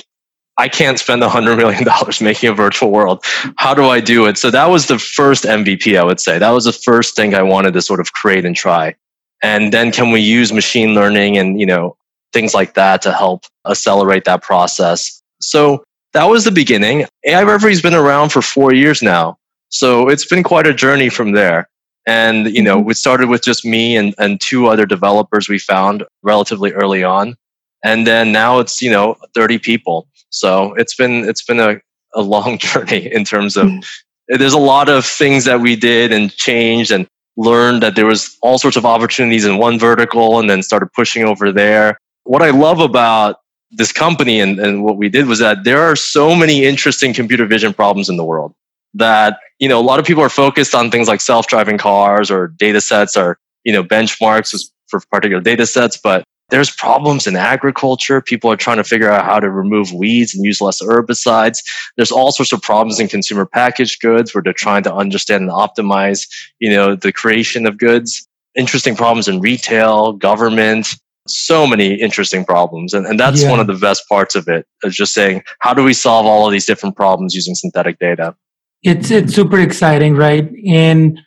I 0.58 0.68
can't 0.68 0.98
spend 0.98 1.22
a 1.22 1.28
hundred 1.28 1.56
million 1.56 1.84
dollars 1.84 2.20
making 2.20 2.50
a 2.50 2.54
virtual 2.54 2.90
world. 2.90 3.24
How 3.56 3.74
do 3.74 3.84
I 3.84 4.00
do 4.00 4.26
it? 4.26 4.38
So 4.38 4.50
that 4.50 4.68
was 4.68 4.86
the 4.86 4.98
first 4.98 5.44
MVP, 5.44 5.98
I 5.98 6.04
would 6.04 6.20
say. 6.20 6.38
That 6.38 6.50
was 6.50 6.64
the 6.64 6.72
first 6.72 7.16
thing 7.16 7.34
I 7.34 7.42
wanted 7.42 7.72
to 7.74 7.82
sort 7.82 8.00
of 8.00 8.12
create 8.12 8.44
and 8.44 8.54
try. 8.54 8.94
And 9.42 9.72
then 9.72 9.90
can 9.90 10.12
we 10.12 10.20
use 10.20 10.52
machine 10.52 10.94
learning 10.94 11.36
and, 11.36 11.58
you 11.58 11.66
know, 11.66 11.96
things 12.32 12.54
like 12.54 12.74
that 12.74 13.02
to 13.02 13.12
help 13.12 13.44
accelerate 13.68 14.24
that 14.24 14.42
process? 14.42 15.22
So 15.40 15.84
that 16.12 16.24
was 16.24 16.44
the 16.44 16.52
beginning. 16.52 17.06
AI 17.26 17.42
Reverie 17.42 17.72
has 17.72 17.82
been 17.82 17.94
around 17.94 18.30
for 18.30 18.42
four 18.42 18.72
years 18.72 19.02
now. 19.02 19.38
So 19.70 20.08
it's 20.08 20.26
been 20.26 20.42
quite 20.42 20.66
a 20.66 20.74
journey 20.74 21.08
from 21.08 21.32
there. 21.32 21.68
And, 22.06 22.54
you 22.54 22.62
know, 22.62 22.78
mm-hmm. 22.78 22.88
we 22.88 22.94
started 22.94 23.28
with 23.28 23.42
just 23.42 23.64
me 23.64 23.96
and, 23.96 24.14
and 24.18 24.40
two 24.40 24.66
other 24.66 24.86
developers 24.86 25.48
we 25.48 25.58
found 25.58 26.04
relatively 26.22 26.72
early 26.72 27.02
on. 27.02 27.36
And 27.84 28.06
then 28.06 28.32
now 28.32 28.60
it's, 28.60 28.80
you 28.80 28.90
know, 28.90 29.16
30 29.34 29.58
people. 29.58 30.06
So 30.32 30.74
it's 30.74 30.94
been 30.94 31.28
it's 31.28 31.44
been 31.44 31.60
a, 31.60 31.80
a 32.14 32.22
long 32.22 32.58
journey 32.70 33.12
in 33.12 33.24
terms 33.24 33.56
of 33.56 33.68
mm. 33.68 33.84
there's 34.28 34.52
a 34.52 34.58
lot 34.58 34.88
of 34.88 35.04
things 35.04 35.44
that 35.44 35.60
we 35.60 35.76
did 35.76 36.12
and 36.12 36.34
changed 36.34 36.90
and 36.90 37.06
learned 37.36 37.82
that 37.82 37.96
there 37.96 38.06
was 38.06 38.36
all 38.42 38.58
sorts 38.58 38.76
of 38.76 38.84
opportunities 38.84 39.44
in 39.44 39.58
one 39.58 39.78
vertical 39.78 40.38
and 40.38 40.50
then 40.50 40.62
started 40.62 40.92
pushing 40.92 41.24
over 41.24 41.52
there. 41.52 41.96
What 42.24 42.42
I 42.42 42.50
love 42.50 42.80
about 42.80 43.36
this 43.70 43.90
company 43.90 44.40
and, 44.40 44.58
and 44.58 44.84
what 44.84 44.96
we 44.98 45.08
did 45.08 45.26
was 45.26 45.38
that 45.38 45.64
there 45.64 45.80
are 45.80 45.96
so 45.96 46.34
many 46.34 46.64
interesting 46.64 47.14
computer 47.14 47.46
vision 47.46 47.72
problems 47.72 48.08
in 48.10 48.16
the 48.16 48.24
world 48.24 48.54
that, 48.94 49.38
you 49.58 49.68
know, 49.68 49.80
a 49.80 49.82
lot 49.82 49.98
of 49.98 50.04
people 50.04 50.22
are 50.22 50.28
focused 50.28 50.74
on 50.74 50.90
things 50.90 51.08
like 51.08 51.22
self-driving 51.22 51.78
cars 51.78 52.30
or 52.30 52.48
data 52.48 52.82
sets 52.82 53.16
or, 53.16 53.38
you 53.64 53.72
know, 53.72 53.82
benchmarks 53.82 54.54
for 54.88 55.00
particular 55.10 55.40
data 55.42 55.64
sets. 55.64 55.96
But 55.96 56.24
there's 56.52 56.70
problems 56.70 57.26
in 57.26 57.34
agriculture. 57.34 58.20
People 58.20 58.52
are 58.52 58.56
trying 58.56 58.76
to 58.76 58.84
figure 58.84 59.10
out 59.10 59.24
how 59.24 59.40
to 59.40 59.50
remove 59.50 59.90
weeds 59.94 60.34
and 60.34 60.44
use 60.44 60.60
less 60.60 60.82
herbicides. 60.82 61.60
There's 61.96 62.12
all 62.12 62.30
sorts 62.30 62.52
of 62.52 62.60
problems 62.60 63.00
in 63.00 63.08
consumer 63.08 63.46
packaged 63.46 64.02
goods 64.02 64.34
where 64.34 64.42
they're 64.42 64.52
trying 64.52 64.82
to 64.82 64.94
understand 64.94 65.44
and 65.44 65.50
optimize, 65.50 66.28
you 66.58 66.68
know, 66.68 66.94
the 66.94 67.10
creation 67.10 67.66
of 67.66 67.78
goods. 67.78 68.28
Interesting 68.54 68.94
problems 68.94 69.28
in 69.28 69.40
retail, 69.40 70.12
government, 70.12 70.94
so 71.26 71.66
many 71.66 71.94
interesting 71.94 72.44
problems. 72.44 72.92
And, 72.92 73.06
and 73.06 73.18
that's 73.18 73.42
yeah. 73.42 73.50
one 73.50 73.58
of 73.58 73.66
the 73.66 73.78
best 73.78 74.06
parts 74.06 74.34
of 74.34 74.46
it 74.46 74.66
is 74.84 74.94
just 74.94 75.14
saying, 75.14 75.42
how 75.60 75.72
do 75.72 75.82
we 75.82 75.94
solve 75.94 76.26
all 76.26 76.44
of 76.44 76.52
these 76.52 76.66
different 76.66 76.96
problems 76.96 77.34
using 77.34 77.54
synthetic 77.54 77.98
data? 77.98 78.36
It's, 78.82 79.10
it's 79.10 79.34
super 79.34 79.58
exciting, 79.58 80.16
right? 80.16 80.52
And 80.66 81.18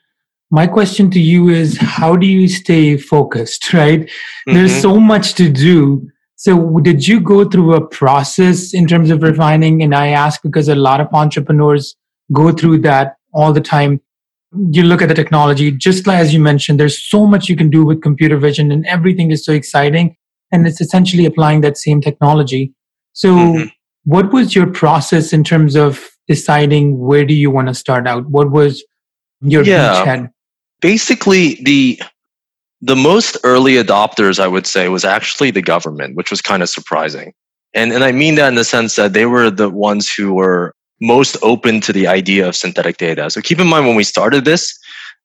my 0.56 0.66
question 0.66 1.12
to 1.12 1.20
you 1.20 1.50
is 1.50 1.78
how 1.78 2.16
do 2.16 2.26
you 2.26 2.48
stay 2.48 2.96
focused, 2.96 3.74
right? 3.82 4.02
Mm-hmm. 4.02 4.54
There's 4.54 4.82
so 4.82 5.00
much 5.00 5.34
to 5.34 5.50
do. 5.50 6.10
So 6.38 6.80
did 6.80 7.06
you 7.06 7.20
go 7.20 7.44
through 7.44 7.74
a 7.74 7.86
process 7.86 8.74
in 8.74 8.88
terms 8.88 9.10
of 9.10 9.22
refining? 9.22 9.84
And 9.84 9.94
I 9.94 10.08
ask 10.08 10.42
because 10.42 10.70
a 10.70 10.76
lot 10.76 11.02
of 11.02 11.08
entrepreneurs 11.12 11.96
go 12.32 12.54
through 12.54 12.80
that 12.80 13.18
all 13.34 13.52
the 13.52 13.60
time 13.60 14.00
you 14.72 14.84
look 14.84 15.02
at 15.02 15.10
the 15.10 15.14
technology, 15.14 15.72
just 15.72 16.08
like 16.08 16.20
as 16.20 16.34
you 16.34 16.40
mentioned, 16.40 16.80
there's 16.80 17.02
so 17.02 17.28
much 17.28 17.50
you 17.50 17.58
can 17.58 17.70
do 17.70 17.86
with 17.86 18.02
computer 18.02 18.38
vision 18.38 18.72
and 18.72 18.86
everything 18.86 19.32
is 19.32 19.44
so 19.44 19.52
exciting. 19.52 20.16
And 20.54 20.66
it's 20.66 20.80
essentially 20.80 21.26
applying 21.26 21.60
that 21.62 21.78
same 21.78 22.00
technology. 22.00 22.74
So 23.12 23.36
mm-hmm. 23.36 23.68
what 24.06 24.32
was 24.32 24.56
your 24.56 24.68
process 24.68 25.34
in 25.34 25.44
terms 25.44 25.76
of 25.76 26.10
deciding 26.30 26.98
where 26.98 27.26
do 27.26 27.34
you 27.34 27.52
want 27.52 27.68
to 27.68 27.74
start 27.74 28.08
out? 28.08 28.30
What 28.30 28.52
was 28.52 28.82
your 29.42 29.64
yeah, 29.64 30.06
beachhead? 30.06 30.30
Basically 30.92 31.44
the 31.64 32.00
the 32.82 32.96
most 32.96 33.38
early 33.44 33.76
adopters, 33.84 34.38
I 34.40 34.48
would 34.48 34.68
say, 34.68 34.84
was 34.90 35.06
actually 35.18 35.50
the 35.52 35.62
government, 35.74 36.16
which 36.16 36.30
was 36.30 36.42
kind 36.42 36.62
of 36.62 36.70
surprising. 36.70 37.34
And 37.74 37.92
and 37.96 38.04
I 38.10 38.12
mean 38.12 38.36
that 38.36 38.50
in 38.50 38.56
the 38.56 38.64
sense 38.76 38.96
that 38.96 39.14
they 39.14 39.26
were 39.26 39.50
the 39.50 39.70
ones 39.70 40.06
who 40.16 40.28
were 40.42 40.74
most 41.02 41.38
open 41.42 41.82
to 41.82 41.92
the 41.92 42.08
idea 42.20 42.48
of 42.48 42.56
synthetic 42.56 42.98
data. 42.98 43.30
So 43.30 43.42
keep 43.42 43.60
in 43.60 43.68
mind 43.68 43.88
when 43.88 43.96
we 43.96 44.04
started 44.04 44.46
this, 44.46 44.78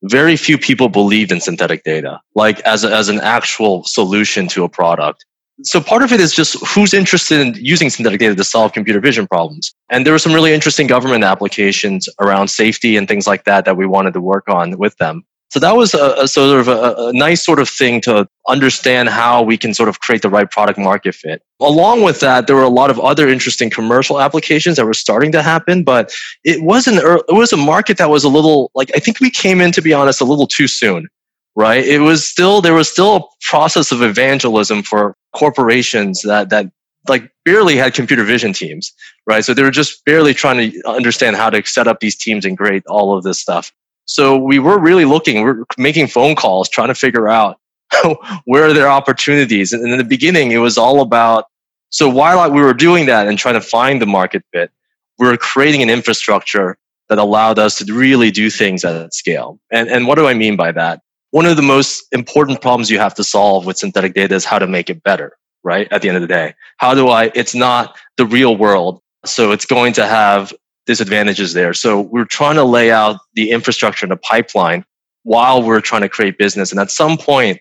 very 0.02 0.36
few 0.36 0.58
people 0.58 0.88
believed 0.88 1.30
in 1.32 1.40
synthetic 1.40 1.84
data, 1.84 2.20
like 2.34 2.60
as, 2.60 2.84
a, 2.84 2.90
as 2.94 3.08
an 3.08 3.20
actual 3.20 3.84
solution 3.84 4.48
to 4.48 4.64
a 4.64 4.68
product. 4.68 5.24
So 5.62 5.80
part 5.80 6.02
of 6.02 6.12
it 6.12 6.20
is 6.20 6.34
just 6.34 6.56
who's 6.66 6.94
interested 6.94 7.38
in 7.38 7.54
using 7.54 7.90
synthetic 7.90 8.18
data 8.18 8.34
to 8.34 8.44
solve 8.44 8.72
computer 8.72 9.00
vision 9.00 9.26
problems. 9.26 9.74
And 9.90 10.06
there 10.06 10.14
were 10.14 10.18
some 10.18 10.32
really 10.32 10.54
interesting 10.54 10.86
government 10.86 11.22
applications 11.22 12.08
around 12.18 12.48
safety 12.48 12.96
and 12.96 13.06
things 13.06 13.26
like 13.26 13.44
that 13.44 13.66
that 13.66 13.76
we 13.76 13.86
wanted 13.86 14.14
to 14.14 14.20
work 14.20 14.48
on 14.48 14.78
with 14.78 14.96
them. 14.96 15.22
So 15.50 15.58
that 15.58 15.74
was 15.76 15.94
a, 15.94 16.14
a 16.16 16.28
sort 16.28 16.60
of 16.60 16.68
a, 16.68 16.94
a, 17.08 17.12
nice 17.12 17.44
sort 17.44 17.58
of 17.58 17.68
thing 17.68 18.00
to 18.02 18.28
understand 18.48 19.08
how 19.08 19.42
we 19.42 19.58
can 19.58 19.74
sort 19.74 19.88
of 19.88 19.98
create 19.98 20.22
the 20.22 20.28
right 20.28 20.48
product 20.48 20.78
market 20.78 21.12
fit. 21.12 21.42
Along 21.60 22.02
with 22.02 22.20
that, 22.20 22.46
there 22.46 22.54
were 22.54 22.62
a 22.62 22.68
lot 22.68 22.88
of 22.88 23.00
other 23.00 23.28
interesting 23.28 23.68
commercial 23.68 24.20
applications 24.20 24.76
that 24.76 24.86
were 24.86 24.94
starting 24.94 25.32
to 25.32 25.42
happen, 25.42 25.82
but 25.82 26.12
it 26.44 26.62
was 26.62 26.86
an 26.86 26.98
it 26.98 27.34
was 27.34 27.52
a 27.52 27.56
market 27.56 27.98
that 27.98 28.10
was 28.10 28.22
a 28.22 28.28
little 28.28 28.70
like 28.76 28.92
I 28.94 29.00
think 29.00 29.18
we 29.18 29.28
came 29.28 29.60
in 29.60 29.72
to 29.72 29.82
be 29.82 29.92
honest 29.92 30.20
a 30.20 30.24
little 30.24 30.46
too 30.46 30.68
soon, 30.68 31.08
right? 31.56 31.84
It 31.84 32.00
was 32.00 32.24
still 32.24 32.60
there 32.60 32.74
was 32.74 32.88
still 32.88 33.16
a 33.16 33.22
process 33.40 33.90
of 33.90 34.02
evangelism 34.02 34.84
for 34.84 35.16
corporations 35.34 36.22
that 36.22 36.50
that 36.50 36.70
like 37.08 37.28
barely 37.44 37.76
had 37.76 37.92
computer 37.94 38.22
vision 38.22 38.52
teams, 38.52 38.92
right? 39.26 39.44
So 39.44 39.52
they 39.52 39.64
were 39.64 39.70
just 39.72 40.04
barely 40.04 40.32
trying 40.32 40.70
to 40.70 40.88
understand 40.88 41.34
how 41.34 41.50
to 41.50 41.64
set 41.66 41.88
up 41.88 41.98
these 41.98 42.16
teams 42.16 42.44
and 42.44 42.56
create 42.56 42.84
all 42.86 43.16
of 43.16 43.24
this 43.24 43.40
stuff. 43.40 43.72
So 44.10 44.36
we 44.36 44.58
were 44.58 44.76
really 44.76 45.04
looking, 45.04 45.36
we 45.36 45.52
we're 45.52 45.64
making 45.78 46.08
phone 46.08 46.34
calls, 46.34 46.68
trying 46.68 46.88
to 46.88 46.96
figure 46.96 47.28
out 47.28 47.60
where 48.44 48.64
are 48.64 48.72
their 48.72 48.88
opportunities. 48.88 49.72
And 49.72 49.88
in 49.88 49.98
the 49.98 50.04
beginning, 50.04 50.50
it 50.50 50.58
was 50.58 50.76
all 50.76 51.00
about, 51.00 51.44
so 51.90 52.08
while 52.08 52.50
we 52.50 52.60
were 52.60 52.74
doing 52.74 53.06
that 53.06 53.28
and 53.28 53.38
trying 53.38 53.54
to 53.54 53.60
find 53.60 54.02
the 54.02 54.06
market 54.06 54.42
fit, 54.52 54.72
we 55.20 55.28
were 55.28 55.36
creating 55.36 55.80
an 55.82 55.90
infrastructure 55.90 56.76
that 57.08 57.18
allowed 57.18 57.60
us 57.60 57.78
to 57.78 57.94
really 57.94 58.32
do 58.32 58.50
things 58.50 58.84
at 58.84 59.14
scale. 59.14 59.60
And, 59.70 59.88
and 59.88 60.08
what 60.08 60.16
do 60.16 60.26
I 60.26 60.34
mean 60.34 60.56
by 60.56 60.72
that? 60.72 61.02
One 61.30 61.46
of 61.46 61.54
the 61.54 61.62
most 61.62 62.02
important 62.10 62.60
problems 62.60 62.90
you 62.90 62.98
have 62.98 63.14
to 63.14 63.22
solve 63.22 63.64
with 63.64 63.78
synthetic 63.78 64.14
data 64.14 64.34
is 64.34 64.44
how 64.44 64.58
to 64.58 64.66
make 64.66 64.90
it 64.90 65.04
better, 65.04 65.36
right? 65.62 65.86
At 65.92 66.02
the 66.02 66.08
end 66.08 66.16
of 66.16 66.22
the 66.22 66.26
day, 66.26 66.54
how 66.78 66.94
do 66.94 67.10
I, 67.10 67.30
it's 67.36 67.54
not 67.54 67.96
the 68.16 68.26
real 68.26 68.56
world. 68.56 69.00
So 69.24 69.52
it's 69.52 69.66
going 69.66 69.92
to 69.92 70.06
have 70.08 70.52
disadvantages 70.90 71.52
there. 71.52 71.72
So 71.72 72.00
we're 72.00 72.24
trying 72.24 72.56
to 72.56 72.64
lay 72.64 72.90
out 72.90 73.20
the 73.34 73.52
infrastructure 73.52 74.04
and 74.04 74.10
the 74.10 74.16
pipeline 74.16 74.84
while 75.22 75.62
we're 75.62 75.80
trying 75.80 76.02
to 76.02 76.08
create 76.08 76.36
business. 76.36 76.72
And 76.72 76.80
at 76.80 76.90
some 76.90 77.16
point, 77.16 77.60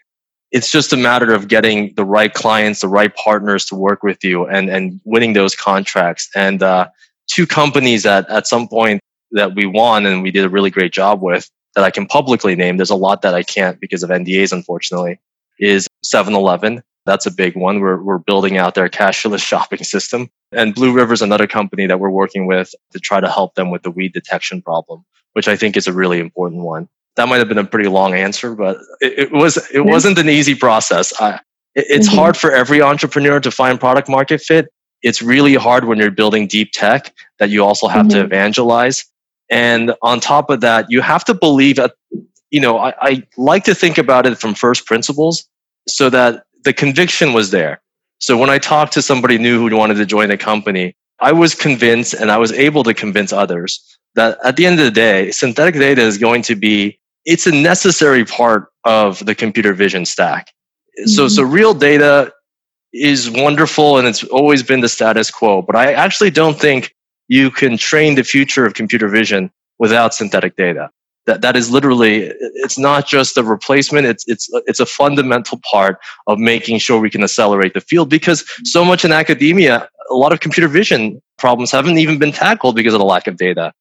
it's 0.52 0.72
just 0.72 0.94
a 0.94 0.98
matter 0.98 1.32
of 1.32 1.48
getting 1.48 1.94
the 1.94 2.04
right 2.04 2.34
clients, 2.34 2.82
the 2.82 2.88
right 2.88 3.16
partners 3.16 3.66
to 3.66 3.76
work 3.76 4.02
with 4.02 4.24
you 4.24 4.48
and, 4.48 4.68
and 4.68 5.00
winning 5.06 5.34
those 5.34 5.54
contracts. 5.56 6.28
And 6.36 6.64
uh, 6.64 6.88
two 7.28 7.46
companies 7.46 8.02
that 8.02 8.28
at 8.32 8.48
some 8.48 8.68
point 8.68 9.00
that 9.34 9.54
we 9.54 9.68
won 9.68 10.08
and 10.08 10.24
we 10.24 10.32
did 10.32 10.44
a 10.44 10.50
really 10.50 10.72
great 10.72 10.92
job 10.92 11.22
with 11.22 11.48
that 11.76 11.84
I 11.84 11.92
can 11.92 12.08
publicly 12.08 12.56
name, 12.56 12.78
there's 12.78 12.90
a 12.90 12.96
lot 12.96 13.22
that 13.22 13.36
I 13.36 13.44
can't 13.44 13.80
because 13.80 14.02
of 14.02 14.10
NDAs, 14.10 14.52
unfortunately, 14.52 15.20
is 15.60 15.88
7 16.02 16.34
Eleven 16.34 16.82
that's 17.10 17.26
a 17.26 17.32
big 17.32 17.56
one. 17.56 17.80
We're, 17.80 18.02
we're 18.02 18.20
building 18.20 18.58
out 18.58 18.76
their 18.76 18.88
cashless 18.88 19.40
shopping 19.46 19.84
system. 19.84 20.30
And 20.52 20.76
Blue 20.76 20.94
River 20.94 21.14
is 21.14 21.22
another 21.22 21.48
company 21.48 21.88
that 21.88 22.00
we're 22.00 22.10
working 22.10 22.46
with 22.46 22.74
to 22.92 23.00
try 23.00 23.20
to 23.20 23.30
help 23.30 23.56
them 23.56 23.72
with 23.72 23.84
the 23.84 23.92
weed 23.92 24.14
detection 24.14 24.62
problem, 24.62 25.04
which 25.34 25.48
I 25.48 25.56
think 25.56 25.76
is 25.76 25.88
a 25.88 25.94
really 25.94 26.20
important 26.20 26.62
one. 26.64 26.88
That 27.16 27.28
might 27.28 27.40
have 27.40 27.50
been 27.50 27.58
a 27.58 27.66
pretty 27.66 27.90
long 27.90 28.14
answer, 28.14 28.56
but 28.56 28.78
it, 29.02 29.20
it 29.20 29.32
was 29.32 29.58
it 29.74 29.82
wasn't 29.82 30.20
an 30.20 30.30
easy 30.30 30.56
process. 30.56 31.12
I, 31.20 31.40
it, 31.76 31.86
it's 31.90 32.08
mm-hmm. 32.08 32.18
hard 32.18 32.38
for 32.38 32.52
every 32.52 32.82
entrepreneur 32.82 33.40
to 33.40 33.52
find 33.52 33.80
product 33.80 34.08
market 34.08 34.42
fit. 34.42 34.72
It's 35.02 35.22
really 35.22 35.56
hard 35.56 35.86
when 35.86 35.98
you're 35.98 36.12
building 36.12 36.48
deep 36.48 36.72
tech 36.72 37.14
that 37.40 37.50
you 37.50 37.64
also 37.64 37.88
have 37.88 38.06
mm-hmm. 38.06 38.20
to 38.20 38.24
evangelize. 38.24 39.06
And 39.50 39.96
on 40.04 40.20
top 40.20 40.50
of 40.50 40.62
that, 40.62 40.92
you 40.92 41.02
have 41.02 41.26
to 41.26 41.34
believe 41.34 41.78
that, 41.78 41.96
you 42.52 42.62
know, 42.62 42.78
I, 42.78 42.94
I 43.02 43.28
like 43.36 43.64
to 43.64 43.74
think 43.74 43.98
about 43.98 44.28
it 44.28 44.38
from 44.38 44.54
first 44.54 44.86
principles 44.86 45.48
so 45.88 46.10
that 46.12 46.46
the 46.64 46.74
conviction 46.74 47.34
was 47.34 47.52
there. 47.52 47.82
So 48.20 48.38
when 48.38 48.50
I 48.50 48.58
talked 48.58 48.94
to 48.94 49.02
somebody 49.02 49.38
new 49.38 49.60
who 49.60 49.76
wanted 49.76 49.96
to 49.96 50.06
join 50.06 50.32
a 50.32 50.38
company, 50.38 50.96
I 51.20 51.32
was 51.32 51.56
convinced 51.56 52.14
and 52.14 52.32
I 52.32 52.38
was 52.38 52.52
able 52.52 52.84
to 52.84 52.94
convince 52.94 53.34
others 53.34 53.82
that 54.16 54.38
at 54.44 54.56
the 54.56 54.66
end 54.66 54.80
of 54.80 54.86
the 54.86 54.92
day, 54.92 55.32
synthetic 55.32 55.76
data 55.76 56.02
is 56.02 56.18
going 56.18 56.42
to 56.44 56.56
be, 56.56 57.00
it's 57.26 57.48
a 57.48 57.52
necessary 57.52 58.26
part 58.26 58.68
of 58.84 59.26
the 59.26 59.36
computer 59.36 59.74
vision 59.74 60.06
stack. 60.06 60.48
Mm-hmm. 61.00 61.10
So, 61.10 61.28
so 61.28 61.44
real 61.44 61.74
data 61.74 62.34
is 62.94 63.30
wonderful 63.30 63.98
and 63.98 64.08
it's 64.08 64.24
always 64.26 64.64
been 64.64 64.82
the 64.82 64.90
status 64.90 65.30
quo, 65.30 65.62
but 65.62 65.76
I 65.76 65.94
actually 65.94 66.32
don't 66.32 66.60
think 66.60 66.96
you 67.28 67.52
can 67.52 67.78
train 67.78 68.16
the 68.16 68.24
future 68.24 68.66
of 68.66 68.74
computer 68.74 69.08
vision 69.08 69.52
without 69.78 70.14
synthetic 70.14 70.56
data 70.56 70.90
that 71.30 71.42
that 71.42 71.56
is 71.56 71.70
literally 71.70 72.32
it's 72.66 72.78
not 72.78 73.08
just 73.08 73.38
a 73.38 73.44
replacement 73.44 74.06
it's 74.06 74.26
it's 74.28 74.50
it's 74.66 74.80
a 74.80 74.86
fundamental 74.86 75.60
part 75.72 76.00
of 76.26 76.40
making 76.40 76.80
sure 76.80 77.00
we 77.00 77.10
can 77.10 77.24
accelerate 77.24 77.74
the 77.76 77.82
field 77.82 78.10
because 78.10 78.44
so 78.64 78.84
much 78.84 79.06
in 79.06 79.12
academia 79.12 79.88
a 80.10 80.16
lot 80.16 80.34
of 80.34 80.40
computer 80.40 80.68
vision 80.68 81.22
problems 81.38 81.72
haven't 81.72 81.98
even 81.98 82.18
been 82.18 82.32
tackled 82.32 82.76
because 82.76 82.94
of 82.94 83.00
the 83.00 83.06
lack 83.06 83.28
of 83.28 83.38
data. 83.38 83.72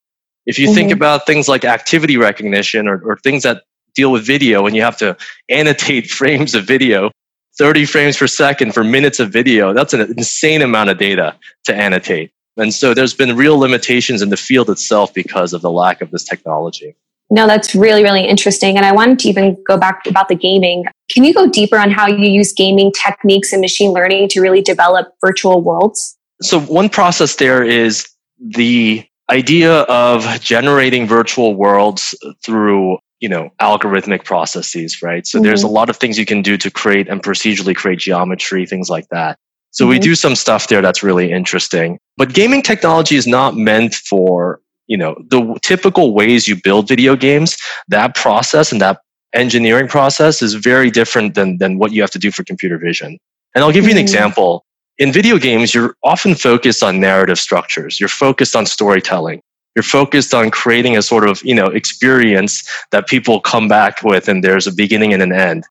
If 0.47 0.59
you 0.59 0.67
mm-hmm. 0.67 0.75
think 0.75 0.93
about 0.93 1.27
things 1.27 1.49
like 1.49 1.65
activity 1.65 2.17
recognition 2.17 2.87
or, 2.87 3.01
or 3.03 3.17
things 3.17 3.43
that 3.43 3.65
deal 3.95 4.13
with 4.13 4.25
video 4.25 4.67
and 4.67 4.77
you 4.77 4.83
have 4.83 4.97
to 4.99 5.17
annotate 5.49 6.11
frames 6.19 6.55
of 6.55 6.65
video 6.65 7.11
30 7.59 7.87
frames 7.87 8.17
per 8.17 8.27
second 8.29 8.73
for 8.73 8.85
minutes 8.85 9.19
of 9.19 9.33
video 9.33 9.73
that's 9.73 9.93
an 9.93 10.01
insane 10.01 10.63
amount 10.63 10.91
of 10.91 10.99
data 10.99 11.35
to 11.65 11.75
annotate. 11.75 12.31
And 12.57 12.75
so 12.75 12.93
there's 12.93 13.15
been 13.15 13.37
real 13.37 13.57
limitations 13.59 14.21
in 14.21 14.31
the 14.31 14.37
field 14.37 14.69
itself 14.69 15.15
because 15.15 15.53
of 15.53 15.63
the 15.63 15.71
lack 15.71 16.01
of 16.01 16.11
this 16.11 16.25
technology 16.25 16.95
no, 17.31 17.47
that's 17.47 17.75
really, 17.75 18.03
really 18.03 18.25
interesting. 18.25 18.77
And 18.77 18.87
I 18.87 18.93
wanted 18.93 19.19
to 19.21 19.29
even 19.29 19.63
go 19.67 19.77
back 19.77 20.07
about 20.07 20.29
the 20.29 20.35
gaming. 20.35 20.85
Can 21.11 21.25
you 21.25 21.35
go 21.35 21.49
deeper 21.49 21.79
on 21.79 21.91
how 21.91 22.07
you 22.07 22.29
use 22.29 22.53
gaming 22.53 22.93
techniques 22.93 23.53
and 23.53 23.61
machine 23.61 23.93
learning 23.93 24.29
to 24.31 24.41
really 24.41 24.63
develop 24.63 25.09
virtual 25.21 25.63
worlds? 25.63 26.17
So, 26.41 26.61
one 26.61 26.89
process 26.89 27.37
there 27.37 27.63
is 27.63 28.09
the 28.41 29.05
idea 29.31 29.81
of 29.83 30.41
generating 30.41 31.07
virtual 31.07 31.55
worlds 31.55 32.15
through 32.45 32.99
you 33.21 33.29
know 33.29 33.51
algorithmic 33.61 34.25
processes 34.25 35.03
right 35.03 35.27
so 35.27 35.39
mm-hmm. 35.39 35.45
there's 35.45 35.65
a 35.65 35.69
lot 35.69 35.91
of 35.91 35.97
things 35.97 36.17
you 36.17 36.25
can 36.25 36.41
do 36.41 36.57
to 36.57 36.71
create 36.71 37.09
and 37.09 37.23
procedurally 37.23 37.75
create 37.75 37.99
geometry 37.99 38.65
things 38.65 38.89
like 38.89 39.09
that 39.09 39.37
so 39.71 39.85
mm-hmm. 39.85 39.91
we 39.91 39.99
do 39.99 40.15
some 40.15 40.37
stuff 40.37 40.69
there 40.69 40.81
that's 40.81 41.03
really 41.03 41.31
interesting 41.33 41.99
but 42.17 42.33
gaming 42.33 42.63
technology 42.63 43.17
is 43.17 43.27
not 43.27 43.57
meant 43.57 43.95
for 43.95 44.61
you 44.89 44.97
know 44.97 45.15
the 45.29 45.59
typical 45.63 46.13
ways 46.13 46.49
you 46.49 46.57
build 46.61 46.89
video 46.89 47.15
games 47.15 47.57
that 47.89 48.15
process 48.15 48.73
and 48.73 48.81
that 48.81 48.99
engineering 49.33 49.89
process 49.89 50.43
is 50.43 50.55
very 50.55 50.91
different 50.91 51.35
than, 51.35 51.59
than 51.59 51.79
what 51.79 51.93
you 51.93 52.01
have 52.01 52.11
to 52.11 52.19
do 52.19 52.31
for 52.31 52.45
computer 52.45 52.79
vision. 52.79 53.19
And 53.55 53.65
I'll 53.65 53.73
give 53.73 53.85
you 53.85 53.91
an 53.91 53.97
mm-hmm. 53.97 54.03
example. 54.03 54.65
In 54.99 55.13
video 55.13 55.39
games, 55.39 55.75
you're 55.75 55.95
often 56.03 56.35
focused 56.35 56.83
on 56.83 57.01
narrative 57.01 57.39
structures. 57.39 58.01
You're 58.01 58.09
focused 58.09 58.57
on 58.57 58.67
storytelling. 58.67 59.41
You're 59.77 59.83
focused 59.85 60.35
on 60.35 60.51
creating 60.51 60.97
a 60.97 61.03
sort 61.03 61.29
of, 61.29 61.43
you 61.45 61.55
know, 61.55 61.67
experience 61.67 62.69
that 62.91 63.07
people 63.07 63.41
come 63.41 63.69
back 63.69 64.03
with 64.03 64.29
and 64.29 64.43
there's 64.43 64.67
a 64.67 64.73
beginning 64.73 65.13
and 65.13 65.23
an 65.23 65.33
end. 65.33 65.65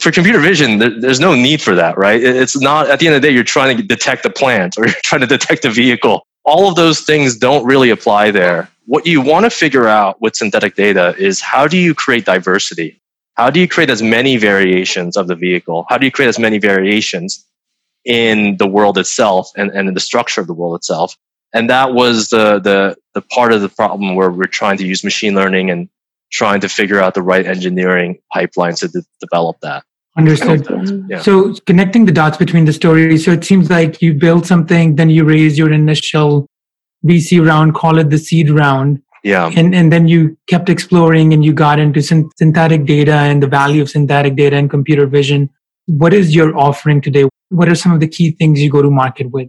For 0.00 0.10
computer 0.10 0.40
vision, 0.40 0.78
there's 1.00 1.20
no 1.20 1.34
need 1.34 1.62
for 1.62 1.74
that, 1.76 1.96
right? 1.96 2.22
It's 2.22 2.60
not, 2.60 2.90
at 2.90 2.98
the 2.98 3.06
end 3.06 3.16
of 3.16 3.22
the 3.22 3.28
day, 3.28 3.34
you're 3.34 3.44
trying 3.44 3.76
to 3.76 3.82
detect 3.82 4.26
a 4.26 4.30
plant 4.30 4.76
or 4.76 4.86
you're 4.86 4.96
trying 5.04 5.20
to 5.20 5.26
detect 5.26 5.64
a 5.64 5.70
vehicle. 5.70 6.26
All 6.44 6.68
of 6.68 6.74
those 6.74 7.00
things 7.00 7.36
don't 7.36 7.64
really 7.64 7.90
apply 7.90 8.30
there. 8.30 8.68
What 8.86 9.06
you 9.06 9.20
want 9.20 9.44
to 9.44 9.50
figure 9.50 9.88
out 9.88 10.20
with 10.20 10.36
synthetic 10.36 10.74
data 10.74 11.14
is 11.18 11.40
how 11.40 11.66
do 11.66 11.78
you 11.78 11.94
create 11.94 12.26
diversity? 12.26 13.00
How 13.34 13.50
do 13.50 13.58
you 13.58 13.66
create 13.66 13.90
as 13.90 14.02
many 14.02 14.36
variations 14.36 15.16
of 15.16 15.26
the 15.26 15.34
vehicle? 15.34 15.86
How 15.88 15.98
do 15.98 16.06
you 16.06 16.12
create 16.12 16.28
as 16.28 16.38
many 16.38 16.58
variations 16.58 17.46
in 18.04 18.58
the 18.58 18.66
world 18.66 18.98
itself 18.98 19.50
and, 19.56 19.70
and 19.70 19.88
in 19.88 19.94
the 19.94 20.00
structure 20.00 20.40
of 20.40 20.46
the 20.46 20.54
world 20.54 20.76
itself? 20.76 21.16
And 21.54 21.70
that 21.70 21.94
was 21.94 22.28
the, 22.28 22.58
the, 22.58 22.96
the 23.14 23.22
part 23.22 23.52
of 23.52 23.62
the 23.62 23.68
problem 23.68 24.14
where 24.14 24.30
we're 24.30 24.44
trying 24.44 24.76
to 24.78 24.86
use 24.86 25.02
machine 25.02 25.34
learning 25.34 25.70
and 25.70 25.88
trying 26.30 26.60
to 26.60 26.68
figure 26.68 27.00
out 27.00 27.14
the 27.14 27.22
right 27.22 27.46
engineering 27.46 28.18
pipelines 28.34 28.80
to 28.80 28.88
de- 28.88 29.06
develop 29.20 29.58
that. 29.62 29.84
Understood. 30.16 30.66
Yeah. 31.08 31.20
So 31.20 31.54
connecting 31.66 32.04
the 32.04 32.12
dots 32.12 32.36
between 32.36 32.66
the 32.66 32.72
stories. 32.72 33.24
So 33.24 33.32
it 33.32 33.44
seems 33.44 33.68
like 33.68 34.00
you 34.00 34.14
build 34.14 34.46
something, 34.46 34.96
then 34.96 35.10
you 35.10 35.24
raise 35.24 35.58
your 35.58 35.72
initial 35.72 36.46
VC 37.04 37.44
round, 37.44 37.74
call 37.74 37.98
it 37.98 38.10
the 38.10 38.18
seed 38.18 38.50
round. 38.50 39.02
Yeah. 39.24 39.50
And, 39.56 39.74
and 39.74 39.92
then 39.92 40.06
you 40.06 40.36
kept 40.46 40.68
exploring 40.68 41.32
and 41.32 41.44
you 41.44 41.52
got 41.52 41.78
into 41.78 42.02
synthetic 42.02 42.84
data 42.84 43.14
and 43.14 43.42
the 43.42 43.46
value 43.46 43.82
of 43.82 43.90
synthetic 43.90 44.36
data 44.36 44.56
and 44.56 44.70
computer 44.70 45.06
vision. 45.06 45.50
What 45.86 46.14
is 46.14 46.34
your 46.34 46.56
offering 46.56 47.00
today? 47.00 47.24
What 47.48 47.68
are 47.68 47.74
some 47.74 47.92
of 47.92 48.00
the 48.00 48.08
key 48.08 48.32
things 48.32 48.60
you 48.60 48.70
go 48.70 48.82
to 48.82 48.90
market 48.90 49.30
with? 49.30 49.48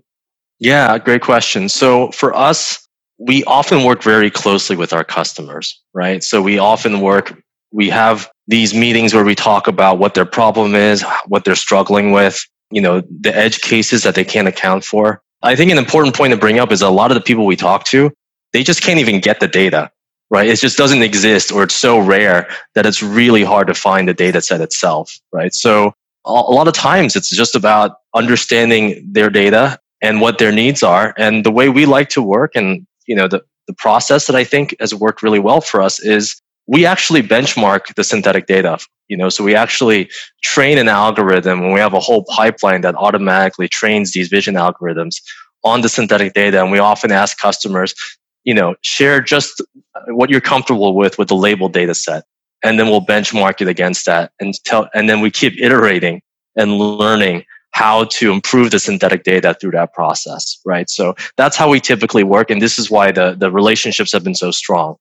Yeah, 0.60 0.98
great 0.98 1.22
question. 1.22 1.68
So 1.70 2.12
for 2.12 2.34
us, 2.34 2.88
we 3.18 3.44
often 3.46 3.84
work 3.84 4.02
very 4.02 4.32
closely 4.32 4.76
with 4.76 4.94
our 4.94 5.04
customers, 5.04 5.82
right? 5.94 6.24
So 6.24 6.42
we 6.42 6.58
often 6.58 7.02
work, 7.02 7.42
we 7.76 7.90
have 7.90 8.32
these 8.48 8.74
meetings 8.74 9.14
where 9.14 9.26
we 9.26 9.36
talk 9.36 9.68
about 9.68 10.00
what 10.00 10.14
their 10.14 10.26
problem 10.26 10.76
is, 10.76 11.04
what 11.28 11.44
they're 11.44 11.56
struggling 11.56 12.14
with, 12.14 12.42
you 12.72 12.80
know, 12.80 13.02
the 13.20 13.36
edge 13.36 13.60
cases 13.60 14.04
that 14.04 14.16
they 14.16 14.24
can't 14.24 14.48
account 14.48 14.86
for. 14.86 15.22
I 15.44 15.58
think 15.58 15.72
an 15.72 15.78
important 15.78 16.16
point 16.16 16.32
to 16.32 16.38
bring 16.38 16.58
up 16.58 16.72
is 16.72 16.82
a 16.82 16.90
lot 16.90 17.12
of 17.12 17.16
the 17.16 17.22
people 17.22 17.46
we 17.46 17.58
talk 17.58 17.84
to, 17.88 18.12
they 18.54 18.64
just 18.64 18.82
can't 18.82 19.00
even 19.00 19.20
get 19.20 19.42
the 19.42 19.48
data, 19.50 19.92
right? 20.30 20.48
It 20.48 20.58
just 20.58 20.78
doesn't 20.78 21.04
exist 21.04 21.52
or 21.52 21.64
it's 21.64 21.76
so 21.76 22.00
rare 22.00 22.48
that 22.76 22.86
it's 22.86 23.04
really 23.04 23.44
hard 23.44 23.68
to 23.68 23.74
find 23.74 24.08
the 24.08 24.14
data 24.14 24.42
set 24.42 24.62
itself, 24.62 25.14
right? 25.34 25.54
So 25.54 25.94
a 26.24 26.32
lot 26.32 26.70
of 26.70 26.74
times 26.74 27.18
it's 27.18 27.30
just 27.30 27.56
about 27.56 27.98
understanding 28.16 29.06
their 29.12 29.30
data 29.30 29.78
and 30.02 30.22
what 30.22 30.38
their 30.38 30.54
needs 30.54 30.82
are. 30.82 31.14
And 31.18 31.46
the 31.46 31.52
way 31.52 31.68
we 31.68 31.86
like 31.86 32.08
to 32.10 32.22
work 32.22 32.56
and, 32.56 32.88
you 33.06 33.18
know, 33.18 33.28
the, 33.28 33.44
the 33.68 33.74
process 33.74 34.28
that 34.28 34.36
I 34.36 34.46
think 34.46 34.74
has 34.80 34.96
worked 34.96 35.22
really 35.22 35.40
well 35.40 35.60
for 35.60 35.82
us 35.82 36.00
is 36.00 36.42
we 36.68 36.86
actually 36.86 37.22
benchmark 37.22 37.94
the 37.96 38.04
synthetic 38.04 38.48
data 38.48 38.78
you 39.08 39.18
know 39.18 39.30
so 39.30 39.44
we 39.44 39.56
actually 39.56 40.10
train 40.44 40.78
an 40.78 40.88
algorithm 40.88 41.62
and 41.62 41.74
we 41.74 41.80
have 41.80 41.94
a 41.94 42.00
whole 42.00 42.26
pipeline 42.26 42.82
that 42.82 42.96
automatically 42.96 43.68
trains 43.68 44.14
these 44.14 44.30
vision 44.30 44.56
algorithms 44.56 45.16
on 45.64 45.82
the 45.82 45.90
synthetic 45.90 46.34
data 46.34 46.62
and 46.62 46.72
we 46.72 46.80
often 46.80 47.12
ask 47.12 47.38
customers 47.40 47.94
you 48.46 48.54
know, 48.54 48.76
share 48.82 49.20
just 49.20 49.62
what 50.08 50.30
you're 50.30 50.40
comfortable 50.40 50.96
with 50.96 51.18
with 51.18 51.28
the 51.28 51.36
label 51.36 51.68
data 51.68 51.94
set. 51.94 52.24
And 52.64 52.80
then 52.80 52.88
we'll 52.88 53.06
benchmark 53.06 53.60
it 53.60 53.68
against 53.68 54.06
that 54.06 54.32
and 54.40 54.54
tell, 54.64 54.88
and 54.94 55.10
then 55.10 55.20
we 55.20 55.30
keep 55.30 55.60
iterating 55.60 56.22
and 56.56 56.78
learning 56.78 57.44
how 57.72 58.06
to 58.06 58.32
improve 58.32 58.72
the 58.72 58.80
synthetic 58.80 59.24
data 59.24 59.56
through 59.60 59.72
that 59.72 59.94
process, 59.94 60.60
right? 60.64 60.90
So 60.90 61.16
that's 61.36 61.58
how 61.58 61.70
we 61.70 61.82
typically 61.82 62.24
work. 62.24 62.50
And 62.50 62.62
this 62.62 62.80
is 62.80 62.90
why 62.90 63.12
the, 63.12 63.36
the 63.38 63.52
relationships 63.52 64.14
have 64.14 64.24
been 64.24 64.36
so 64.36 64.52
strong 64.52 64.96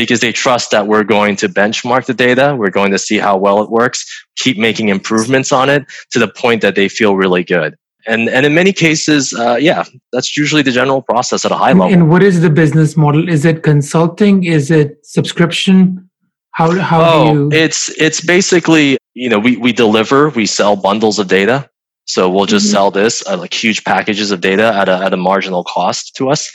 because 0.00 0.20
they 0.20 0.32
trust 0.32 0.70
that 0.70 0.86
we're 0.86 1.04
going 1.04 1.36
to 1.36 1.46
benchmark 1.46 2.06
the 2.06 2.14
data. 2.14 2.56
We're 2.58 2.70
going 2.70 2.90
to 2.92 2.98
see 2.98 3.18
how 3.18 3.36
well 3.36 3.62
it 3.62 3.70
works, 3.70 4.06
keep 4.36 4.56
making 4.56 4.88
improvements 4.88 5.52
on 5.52 5.68
it 5.68 5.84
to 6.12 6.18
the 6.18 6.28
point 6.28 6.62
that 6.62 6.74
they 6.74 6.88
feel 6.88 7.16
really 7.16 7.44
good. 7.44 7.76
And 8.06 8.30
and 8.30 8.46
in 8.46 8.54
many 8.54 8.72
cases 8.72 9.34
uh, 9.34 9.58
yeah 9.60 9.84
that's 10.10 10.34
usually 10.34 10.62
the 10.62 10.72
general 10.72 11.02
process 11.02 11.44
at 11.44 11.52
a 11.52 11.54
high 11.64 11.74
level. 11.74 11.92
and 11.92 12.08
what 12.08 12.22
is 12.22 12.40
the 12.40 12.48
business 12.48 12.96
model? 12.96 13.28
Is 13.28 13.44
it 13.44 13.62
consulting? 13.62 14.44
Is 14.44 14.70
it 14.70 15.04
subscription? 15.04 16.08
How 16.52 16.68
how 16.78 17.00
oh, 17.04 17.10
do 17.10 17.38
you 17.38 17.62
it's 17.64 17.90
it's 18.06 18.22
basically 18.22 18.96
you 19.12 19.28
know 19.28 19.38
we 19.38 19.58
we 19.58 19.72
deliver 19.72 20.30
we 20.30 20.46
sell 20.46 20.76
bundles 20.76 21.18
of 21.18 21.28
data. 21.28 21.68
So 22.06 22.30
we'll 22.30 22.46
just 22.46 22.66
mm-hmm. 22.66 22.72
sell 22.72 22.90
this 22.90 23.22
uh, 23.28 23.36
like 23.36 23.52
huge 23.52 23.84
packages 23.84 24.30
of 24.30 24.40
data 24.40 24.68
at 24.74 24.88
a 24.88 24.96
at 25.04 25.12
a 25.12 25.18
marginal 25.18 25.62
cost 25.62 26.16
to 26.16 26.30
us. 26.30 26.50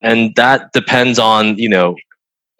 And 0.00 0.34
that 0.36 0.72
depends 0.72 1.18
on 1.18 1.58
you 1.58 1.68
know 1.68 1.96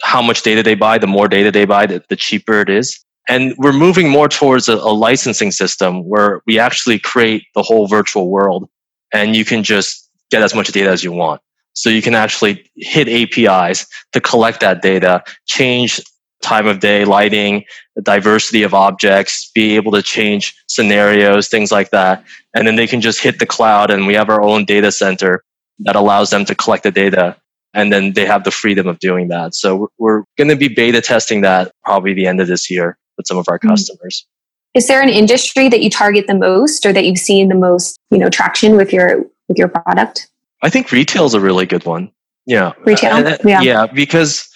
how 0.02 0.22
much 0.22 0.42
data 0.42 0.62
they 0.62 0.74
buy 0.74 0.98
the 0.98 1.06
more 1.06 1.28
data 1.28 1.50
they 1.50 1.64
buy 1.64 1.86
the, 1.86 2.02
the 2.08 2.16
cheaper 2.16 2.60
it 2.60 2.70
is 2.70 3.04
and 3.28 3.54
we're 3.58 3.72
moving 3.72 4.08
more 4.08 4.28
towards 4.28 4.68
a, 4.68 4.74
a, 4.74 4.92
licensing 4.92 5.50
system 5.50 6.08
where 6.08 6.40
we 6.46 6.58
actually 6.58 6.98
create 6.98 7.44
the 7.54 7.62
whole 7.62 7.86
virtual 7.86 8.30
world 8.30 8.68
and 9.12 9.36
you 9.36 9.44
can 9.44 9.62
just 9.62 10.08
get 10.30 10.42
as 10.42 10.54
much 10.54 10.68
data 10.68 10.90
as 10.90 11.04
you 11.04 11.12
want. 11.12 11.40
So 11.74 11.90
you 11.90 12.02
can 12.02 12.14
actually 12.14 12.68
hit 12.76 13.06
APIs 13.08 13.86
to 14.12 14.20
collect 14.20 14.60
that 14.60 14.82
data, 14.82 15.22
change 15.46 16.00
time 16.42 16.66
of 16.66 16.80
day, 16.80 17.04
lighting, 17.04 17.64
the 17.94 18.02
diversity 18.02 18.62
of 18.62 18.72
objects, 18.72 19.50
be 19.54 19.76
able 19.76 19.92
to 19.92 20.02
change 20.02 20.54
scenarios, 20.66 21.48
things 21.48 21.70
like 21.70 21.90
that. 21.90 22.24
And 22.54 22.66
then 22.66 22.76
they 22.76 22.86
can 22.86 23.00
just 23.00 23.20
hit 23.20 23.38
the 23.38 23.46
cloud 23.46 23.90
and 23.90 24.06
we 24.06 24.14
have 24.14 24.30
our 24.30 24.42
own 24.42 24.64
data 24.64 24.90
center 24.90 25.44
that 25.80 25.96
allows 25.96 26.30
them 26.30 26.44
to 26.46 26.54
collect 26.54 26.82
the 26.82 26.90
data 26.90 27.36
and 27.74 27.92
then 27.92 28.12
they 28.12 28.26
have 28.26 28.44
the 28.44 28.50
freedom 28.50 28.86
of 28.86 28.98
doing 28.98 29.28
that. 29.28 29.54
So 29.54 29.90
we're, 29.98 30.24
going 30.36 30.48
to 30.48 30.56
be 30.56 30.68
beta 30.68 31.00
testing 31.00 31.40
that 31.42 31.72
probably 31.84 32.14
the 32.14 32.26
end 32.26 32.40
of 32.40 32.46
this 32.46 32.70
year 32.70 32.96
with 33.16 33.26
some 33.26 33.38
of 33.38 33.48
our 33.48 33.58
mm-hmm. 33.58 33.68
customers. 33.68 34.26
Is 34.74 34.86
there 34.86 35.02
an 35.02 35.08
industry 35.08 35.68
that 35.68 35.82
you 35.82 35.90
target 35.90 36.26
the 36.26 36.34
most 36.34 36.86
or 36.86 36.92
that 36.92 37.04
you've 37.04 37.18
seen 37.18 37.48
the 37.48 37.54
most, 37.54 37.98
you 38.10 38.18
know, 38.18 38.28
traction 38.28 38.76
with 38.76 38.92
your 38.92 39.24
with 39.48 39.58
your 39.58 39.68
product? 39.68 40.28
I 40.62 40.68
think 40.68 40.92
retail 40.92 41.24
is 41.24 41.34
a 41.34 41.40
really 41.40 41.66
good 41.66 41.84
one. 41.84 42.10
Yeah. 42.46 42.72
Retail. 42.84 43.36
Yeah. 43.44 43.60
Yeah, 43.60 43.86
because 43.86 44.48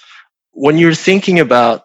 when 0.52 0.78
you're 0.78 0.94
thinking 0.94 1.40
about 1.40 1.84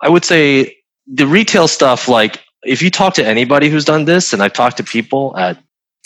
I 0.00 0.08
would 0.08 0.24
say 0.24 0.76
the 1.06 1.26
retail 1.26 1.68
stuff 1.68 2.08
like 2.08 2.40
if 2.64 2.80
you 2.80 2.90
talk 2.90 3.14
to 3.14 3.26
anybody 3.26 3.68
who's 3.68 3.84
done 3.84 4.04
this 4.04 4.32
and 4.32 4.42
I've 4.42 4.52
talked 4.52 4.78
to 4.78 4.84
people 4.84 5.36
at 5.36 5.58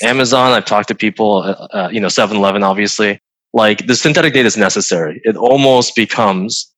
Amazon, 0.03 0.53
I've 0.53 0.65
talked 0.65 0.89
to 0.89 0.95
people, 0.95 1.39
uh, 1.39 1.69
uh 1.73 1.89
you 1.93 2.01
know, 2.01 2.09
7-Eleven, 2.09 2.63
obviously. 2.63 3.21
Like 3.53 3.87
the 3.87 3.95
synthetic 3.95 4.35
data 4.35 4.47
is 4.47 4.57
necessary. 4.57 5.21
It 5.25 5.37
almost 5.37 5.95
becomes 5.97 6.73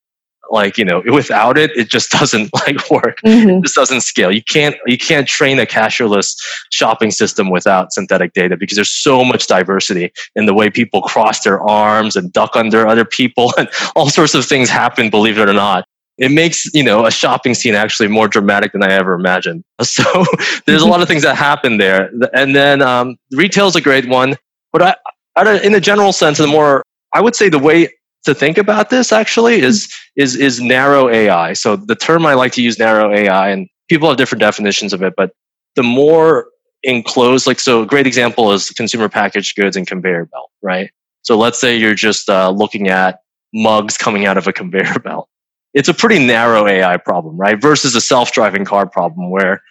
like 0.51 0.77
you 0.77 0.85
know 0.85 1.03
without 1.13 1.57
it 1.57 1.71
it 1.77 1.89
just 1.89 2.11
doesn't 2.11 2.51
like 2.67 2.91
work 2.91 3.21
mm-hmm. 3.25 3.51
it 3.51 3.63
just 3.63 3.75
doesn't 3.75 4.01
scale 4.01 4.31
you 4.31 4.43
can't 4.43 4.77
you 4.87 4.99
can't 4.99 5.27
train 5.27 5.59
a 5.59 5.67
cashierless 5.67 6.37
shopping 6.71 7.11
system 7.11 7.51
without 7.51 7.93
synthetic 7.93 8.33
data 8.33 8.57
because 8.57 8.77
there's 8.77 8.91
so 8.91 9.25
much 9.25 9.47
diversity 9.47 10.13
in 10.35 10.47
the 10.47 10.55
way 10.55 10.69
people 10.69 11.03
cross 11.03 11.43
their 11.43 11.61
arms 11.61 12.17
and 12.17 12.33
duck 12.33 12.57
under 12.57 12.87
other 12.87 13.05
people 13.05 13.53
and 13.59 13.69
all 13.97 14.11
sorts 14.11 14.35
of 14.35 14.45
things 14.45 14.69
happen 14.69 15.09
believe 15.09 15.39
it 15.39 15.49
or 15.49 15.55
not 15.55 15.87
it 16.19 16.31
makes 16.31 16.67
you 16.75 16.85
know 16.85 17.07
a 17.07 17.11
shopping 17.11 17.55
scene 17.55 17.75
actually 17.75 18.09
more 18.09 18.29
dramatic 18.29 18.73
than 18.73 18.83
I 18.83 18.93
ever 18.93 19.15
imagined. 19.15 19.65
So 19.81 20.05
there's 20.67 20.83
a 20.83 20.87
lot 20.87 21.01
of 21.01 21.09
things 21.09 21.23
that 21.23 21.35
happen 21.35 21.79
there, 21.79 22.11
and 22.35 22.55
then 22.55 22.83
um, 22.83 23.17
retail 23.33 23.69
is 23.69 23.75
a 23.75 23.81
great 23.81 24.07
one. 24.07 24.37
But 24.71 24.83
I, 24.83 24.95
in 25.37 25.75
a 25.75 25.81
general 25.81 26.13
sense, 26.13 26.39
the 26.39 26.47
more 26.47 26.83
I 27.15 27.21
would 27.21 27.35
say 27.35 27.49
the 27.49 27.59
way 27.59 27.89
to 28.25 28.35
think 28.35 28.59
about 28.59 28.91
this 28.91 29.13
actually 29.13 29.61
is 29.61 29.93
is 30.17 30.37
is 30.37 30.61
narrow 30.61 31.09
AI. 31.09 31.53
So 31.55 31.77
the 31.77 31.95
term 31.95 32.27
I 32.27 32.35
like 32.35 32.53
to 32.53 32.63
use 32.63 32.79
narrow 32.79 33.13
AI 33.13 33.51
and 33.51 33.69
people 33.89 34.09
have 34.09 34.19
different 34.19 34.41
definitions 34.41 34.93
of 34.93 35.03
it, 35.03 35.15
but 35.17 35.33
the 35.77 35.83
more 35.83 36.47
enclosed 36.83 37.47
like 37.47 37.61
so 37.61 37.83
a 37.83 37.87
great 37.87 38.07
example 38.07 38.53
is 38.53 38.71
consumer 38.71 39.09
packaged 39.09 39.57
goods 39.57 39.77
and 39.77 39.87
conveyor 39.87 40.27
belt, 40.27 40.51
right? 40.63 40.91
So 41.23 41.37
let's 41.37 41.61
say 41.61 41.77
you're 41.77 41.95
just 41.95 42.29
uh, 42.29 42.51
looking 42.51 42.89
at 42.89 43.21
mugs 43.53 43.97
coming 43.97 44.27
out 44.27 44.37
of 44.37 44.47
a 44.47 44.53
conveyor 44.61 44.99
belt. 45.01 45.29
It's 45.73 45.89
a 45.89 45.95
pretty 45.95 46.25
narrow 46.25 46.67
AI 46.67 46.97
problem, 46.97 47.37
right? 47.37 47.61
Versus 47.61 47.95
a 47.95 48.01
self-driving 48.01 48.65
car 48.65 48.87
problem 48.87 49.31
where 49.31 49.63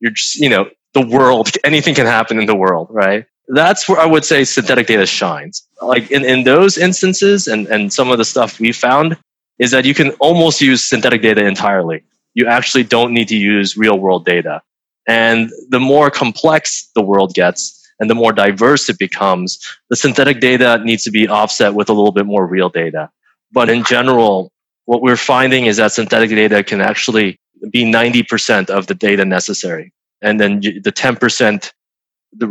you're 0.00 0.12
just, 0.12 0.36
you 0.36 0.48
know, 0.48 0.70
the 0.94 1.04
world, 1.04 1.50
anything 1.64 1.94
can 1.94 2.06
happen 2.06 2.38
in 2.38 2.46
the 2.46 2.54
world, 2.54 2.88
right? 2.90 3.26
That's 3.48 3.88
where 3.88 3.98
I 3.98 4.06
would 4.06 4.24
say 4.24 4.44
synthetic 4.44 4.86
data 4.86 5.06
shines. 5.06 5.66
Like 5.80 6.10
in, 6.10 6.24
in 6.24 6.44
those 6.44 6.76
instances 6.76 7.46
and, 7.46 7.66
and 7.68 7.92
some 7.92 8.10
of 8.10 8.18
the 8.18 8.24
stuff 8.24 8.60
we 8.60 8.72
found 8.72 9.16
is 9.58 9.70
that 9.70 9.84
you 9.84 9.94
can 9.94 10.10
almost 10.20 10.60
use 10.60 10.84
synthetic 10.84 11.22
data 11.22 11.44
entirely. 11.44 12.04
You 12.34 12.46
actually 12.46 12.84
don't 12.84 13.12
need 13.12 13.28
to 13.28 13.36
use 13.36 13.76
real 13.76 13.98
world 13.98 14.24
data. 14.24 14.62
And 15.06 15.50
the 15.70 15.80
more 15.80 16.10
complex 16.10 16.90
the 16.94 17.00
world 17.02 17.34
gets 17.34 17.74
and 17.98 18.08
the 18.08 18.14
more 18.14 18.32
diverse 18.32 18.88
it 18.88 18.98
becomes, 18.98 19.58
the 19.90 19.96
synthetic 19.96 20.40
data 20.40 20.80
needs 20.84 21.02
to 21.04 21.10
be 21.10 21.26
offset 21.26 21.74
with 21.74 21.88
a 21.88 21.92
little 21.92 22.12
bit 22.12 22.26
more 22.26 22.46
real 22.46 22.68
data. 22.68 23.10
But 23.50 23.70
in 23.70 23.82
general, 23.82 24.52
what 24.84 25.02
we're 25.02 25.16
finding 25.16 25.66
is 25.66 25.78
that 25.78 25.92
synthetic 25.92 26.30
data 26.30 26.62
can 26.62 26.80
actually 26.80 27.40
be 27.70 27.84
90% 27.84 28.70
of 28.70 28.86
the 28.86 28.94
data 28.94 29.24
necessary. 29.24 29.92
And 30.22 30.38
then 30.38 30.60
the 30.60 30.92
10% 30.92 31.72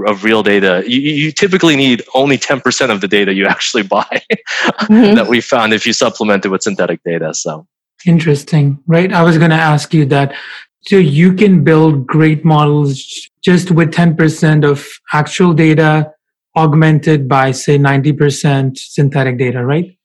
of 0.06 0.24
real 0.24 0.44
data, 0.44 0.84
you, 0.88 1.00
you 1.00 1.32
typically 1.32 1.76
need 1.76 2.04
only 2.13 2.38
10% 2.38 2.90
of 2.92 3.02
the 3.02 3.08
data 3.08 3.34
you 3.34 3.46
actually 3.56 3.84
buy 3.84 4.22
mm-hmm. 4.32 5.16
that 5.16 5.28
we 5.28 5.42
found 5.42 5.74
if 5.74 5.86
you 5.86 5.94
supplement 5.94 6.46
it 6.46 6.50
with 6.50 6.63
synthetic 6.63 7.02
data. 7.04 7.34
So 7.34 7.68
interesting, 8.06 8.80
right? 8.88 9.12
I 9.12 9.24
was 9.24 9.38
going 9.38 9.52
to 9.52 9.56
ask 9.56 9.94
you 9.94 10.06
that. 10.06 10.34
So 10.82 10.96
you 10.96 11.34
can 11.34 11.63
build 11.63 12.08
great 12.08 12.46
models 12.46 13.30
just 13.44 13.72
with 13.72 13.92
10% 13.92 14.70
of 14.70 14.88
actual 15.13 15.54
data 15.54 16.12
augmented 16.56 17.28
by 17.28 17.52
say 17.52 17.78
90% 17.78 18.78
synthetic 18.78 19.38
data, 19.38 19.66
right? 19.66 19.98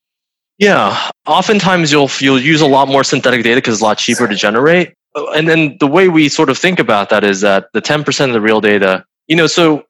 Yeah, 0.59 1.11
oftentimes 1.27 1.91
you'll 1.91 2.11
you'll 2.21 2.41
use 2.41 2.61
a 2.61 2.67
lot 2.67 2.87
more 2.87 3.03
synthetic 3.03 3.43
data 3.43 3.57
because 3.57 3.75
it's 3.75 3.83
a 3.83 3.85
lot 3.85 3.99
cheaper 3.99 4.29
to 4.29 4.35
generate. 4.35 4.95
And 5.15 5.49
then 5.49 5.77
the 5.81 5.87
way 5.87 6.09
we 6.09 6.29
sort 6.29 6.51
of 6.51 6.59
think 6.59 6.79
about 6.79 7.11
that 7.11 7.25
is 7.25 7.41
that 7.41 7.67
the 7.73 7.83
10% 7.83 8.27
of 8.27 8.33
the 8.33 8.41
real 8.41 8.61
data, 8.61 9.05
you 9.33 9.37
know, 9.37 9.47
so 9.47 9.85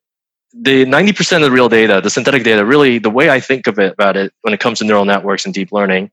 the 0.52 0.84
90% 0.84 1.36
of 1.38 1.42
the 1.42 1.50
real 1.50 1.68
data, 1.68 2.00
the 2.00 2.10
synthetic 2.10 2.44
data, 2.44 2.64
really 2.64 2.98
the 2.98 3.10
way 3.10 3.28
I 3.28 3.40
think 3.40 3.66
of 3.66 3.76
it 3.76 3.94
about 3.94 4.16
it 4.16 4.32
when 4.42 4.54
it 4.54 4.60
comes 4.60 4.78
to 4.78 4.84
neural 4.84 5.04
networks 5.04 5.44
and 5.44 5.52
deep 5.52 5.72
learning 5.72 6.12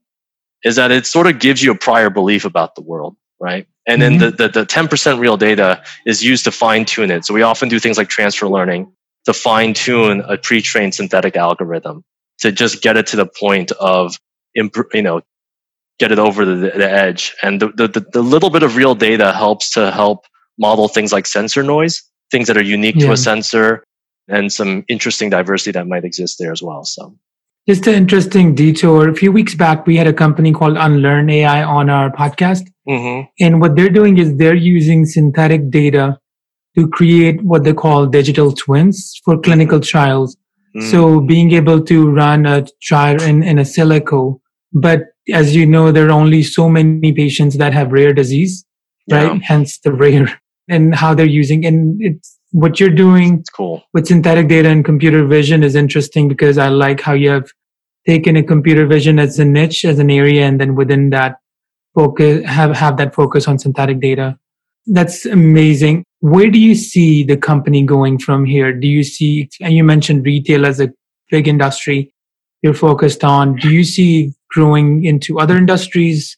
is 0.63 0.77
that 0.77 0.89
it 0.89 1.05
sort 1.05 1.27
of 1.27 1.39
gives 1.39 1.61
you 1.61 1.71
a 1.71 1.75
prior 1.75 2.09
belief 2.09 2.43
about 2.43 2.73
the 2.73 2.81
world, 2.81 3.15
right? 3.39 3.67
And 3.85 4.01
mm-hmm. 4.01 4.17
then 4.17 4.31
the, 4.31 4.47
the, 4.47 4.61
the 4.61 4.65
10% 4.65 5.19
real 5.19 5.37
data 5.37 5.83
is 6.07 6.23
used 6.23 6.43
to 6.45 6.51
fine 6.51 6.85
tune 6.85 7.11
it. 7.11 7.23
So 7.23 7.35
we 7.35 7.43
often 7.43 7.69
do 7.69 7.77
things 7.77 7.99
like 7.99 8.09
transfer 8.09 8.47
learning 8.47 8.91
to 9.25 9.33
fine 9.33 9.75
tune 9.75 10.21
a 10.21 10.35
pre-trained 10.35 10.95
synthetic 10.95 11.35
algorithm 11.35 12.03
to 12.39 12.51
just 12.51 12.81
get 12.81 12.97
it 12.97 13.05
to 13.07 13.15
the 13.15 13.27
point 13.27 13.71
of 13.73 14.17
you 14.55 14.71
know 15.03 15.21
get 15.99 16.11
it 16.11 16.17
over 16.17 16.45
the, 16.45 16.55
the 16.55 16.91
edge 16.91 17.35
and 17.43 17.61
the, 17.61 17.67
the, 17.67 18.03
the 18.11 18.23
little 18.23 18.49
bit 18.49 18.63
of 18.63 18.75
real 18.75 18.95
data 18.95 19.33
helps 19.33 19.69
to 19.69 19.91
help 19.91 20.25
model 20.57 20.87
things 20.87 21.13
like 21.13 21.27
sensor 21.27 21.61
noise 21.61 22.09
things 22.31 22.47
that 22.47 22.57
are 22.57 22.63
unique 22.63 22.95
yeah. 22.95 23.07
to 23.07 23.13
a 23.13 23.17
sensor 23.17 23.83
and 24.27 24.51
some 24.51 24.85
interesting 24.87 25.29
diversity 25.29 25.71
that 25.71 25.87
might 25.87 26.05
exist 26.05 26.37
there 26.39 26.51
as 26.51 26.61
well 26.61 26.83
so 26.83 27.15
just 27.67 27.85
an 27.87 27.93
interesting 27.93 28.55
detour 28.55 29.09
a 29.09 29.15
few 29.15 29.31
weeks 29.31 29.55
back 29.55 29.85
we 29.85 29.95
had 29.97 30.07
a 30.07 30.13
company 30.13 30.51
called 30.51 30.77
unlearn 30.77 31.29
ai 31.29 31.63
on 31.63 31.89
our 31.89 32.11
podcast 32.11 32.69
mm-hmm. 32.87 33.27
and 33.39 33.61
what 33.61 33.75
they're 33.75 33.89
doing 33.89 34.17
is 34.17 34.35
they're 34.37 34.55
using 34.55 35.05
synthetic 35.05 35.69
data 35.69 36.17
to 36.77 36.87
create 36.87 37.41
what 37.43 37.63
they 37.63 37.73
call 37.73 38.05
digital 38.05 38.51
twins 38.51 39.19
for 39.25 39.39
clinical 39.39 39.79
trials 39.79 40.37
Mm. 40.75 40.91
So 40.91 41.21
being 41.21 41.51
able 41.51 41.81
to 41.85 42.09
run 42.09 42.45
a 42.45 42.65
trial 42.81 43.21
in, 43.21 43.43
in 43.43 43.59
a 43.59 43.63
silico, 43.63 44.39
but 44.71 45.01
as 45.33 45.55
you 45.55 45.65
know, 45.65 45.91
there 45.91 46.07
are 46.07 46.11
only 46.11 46.43
so 46.43 46.69
many 46.69 47.11
patients 47.11 47.57
that 47.57 47.73
have 47.73 47.91
rare 47.91 48.13
disease, 48.13 48.65
right? 49.09 49.33
Yeah. 49.33 49.39
Hence 49.41 49.79
the 49.79 49.93
rare 49.93 50.39
and 50.69 50.95
how 50.95 51.13
they're 51.13 51.25
using 51.25 51.65
and 51.65 52.01
it's 52.01 52.37
what 52.51 52.79
you're 52.79 52.89
doing 52.89 53.39
it's 53.39 53.49
cool 53.49 53.83
with 53.93 54.07
synthetic 54.07 54.47
data 54.47 54.69
and 54.69 54.83
computer 54.85 55.25
vision 55.25 55.63
is 55.63 55.75
interesting 55.75 56.27
because 56.27 56.57
I 56.57 56.69
like 56.69 57.01
how 57.01 57.13
you 57.13 57.29
have 57.29 57.51
taken 58.07 58.35
a 58.35 58.43
computer 58.43 58.87
vision 58.87 59.19
as 59.19 59.37
a 59.37 59.45
niche, 59.45 59.85
as 59.85 59.99
an 59.99 60.09
area, 60.09 60.47
and 60.47 60.59
then 60.59 60.73
within 60.75 61.11
that 61.11 61.37
focus 61.93 62.43
have, 62.45 62.75
have 62.75 62.97
that 62.97 63.13
focus 63.13 63.47
on 63.47 63.59
synthetic 63.59 63.99
data. 63.99 64.39
That's 64.87 65.25
amazing. 65.25 66.05
Where 66.21 66.49
do 66.49 66.57
you 66.57 66.73
see 66.73 67.23
the 67.23 67.37
company 67.37 67.83
going 67.83 68.17
from 68.17 68.45
here? 68.45 68.73
Do 68.73 68.87
you 68.87 69.03
see, 69.03 69.49
and 69.61 69.73
you 69.73 69.83
mentioned 69.83 70.25
retail 70.25 70.65
as 70.65 70.79
a 70.79 70.91
big 71.29 71.47
industry 71.47 72.13
you're 72.61 72.73
focused 72.73 73.23
on. 73.23 73.55
Do 73.55 73.71
you 73.71 73.83
see 73.83 74.33
growing 74.49 75.05
into 75.05 75.39
other 75.39 75.57
industries? 75.57 76.37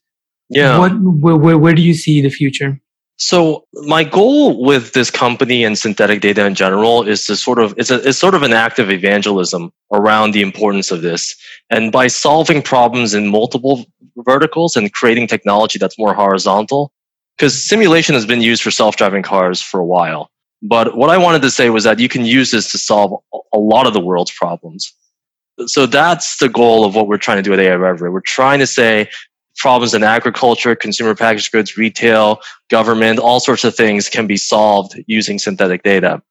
Yeah. 0.49 0.77
What, 0.77 0.91
where, 1.01 1.37
where, 1.37 1.57
where 1.57 1.73
do 1.73 1.81
you 1.81 1.93
see 1.93 2.21
the 2.21 2.29
future? 2.29 2.79
So 3.21 3.67
my 3.73 4.03
goal 4.03 4.65
with 4.65 4.93
this 4.93 5.11
company 5.11 5.63
and 5.63 5.77
synthetic 5.77 6.21
data 6.21 6.43
in 6.43 6.55
general 6.55 7.07
is 7.07 7.23
to 7.27 7.35
sort 7.35 7.59
of 7.59 7.75
it's 7.77 7.91
a 7.91 8.01
it's 8.07 8.17
sort 8.17 8.33
of 8.33 8.41
an 8.41 8.51
act 8.51 8.79
of 8.79 8.89
evangelism 8.89 9.71
around 9.91 10.31
the 10.31 10.41
importance 10.41 10.89
of 10.89 11.03
this. 11.03 11.35
And 11.69 11.91
by 11.91 12.07
solving 12.07 12.63
problems 12.63 13.13
in 13.13 13.27
multiple 13.27 13.85
verticals 14.17 14.75
and 14.75 14.91
creating 14.91 15.27
technology 15.27 15.77
that's 15.77 15.99
more 15.99 16.15
horizontal, 16.15 16.91
because 17.37 17.63
simulation 17.63 18.15
has 18.15 18.25
been 18.25 18.41
used 18.41 18.63
for 18.63 18.71
self-driving 18.71 19.21
cars 19.21 19.61
for 19.61 19.79
a 19.79 19.85
while. 19.85 20.31
But 20.63 20.97
what 20.97 21.11
I 21.11 21.19
wanted 21.19 21.43
to 21.43 21.51
say 21.51 21.69
was 21.69 21.83
that 21.83 21.99
you 21.99 22.09
can 22.09 22.25
use 22.25 22.49
this 22.49 22.71
to 22.71 22.79
solve 22.79 23.21
a 23.53 23.59
lot 23.59 23.85
of 23.85 23.93
the 23.93 24.01
world's 24.01 24.31
problems. 24.31 24.91
So 25.67 25.85
that's 25.85 26.37
the 26.37 26.49
goal 26.49 26.85
of 26.85 26.95
what 26.95 27.07
we're 27.07 27.17
trying 27.17 27.37
to 27.37 27.43
do 27.43 27.53
at 27.53 27.59
AI 27.59 27.75
Reverie. 27.75 28.09
We're 28.09 28.21
trying 28.21 28.57
to 28.59 28.67
say 28.67 29.11
problems 29.57 29.93
in 29.93 30.03
agriculture, 30.03 30.75
consumer 30.75 31.15
packaged 31.15 31.51
goods, 31.51 31.77
retail, 31.77 32.39
government, 32.69 33.19
all 33.19 33.39
sorts 33.39 33.63
of 33.63 33.75
things 33.75 34.09
can 34.09 34.27
be 34.27 34.37
solved 34.37 35.01
using 35.07 35.37
synthetic 35.39 35.83
data. 35.83 36.21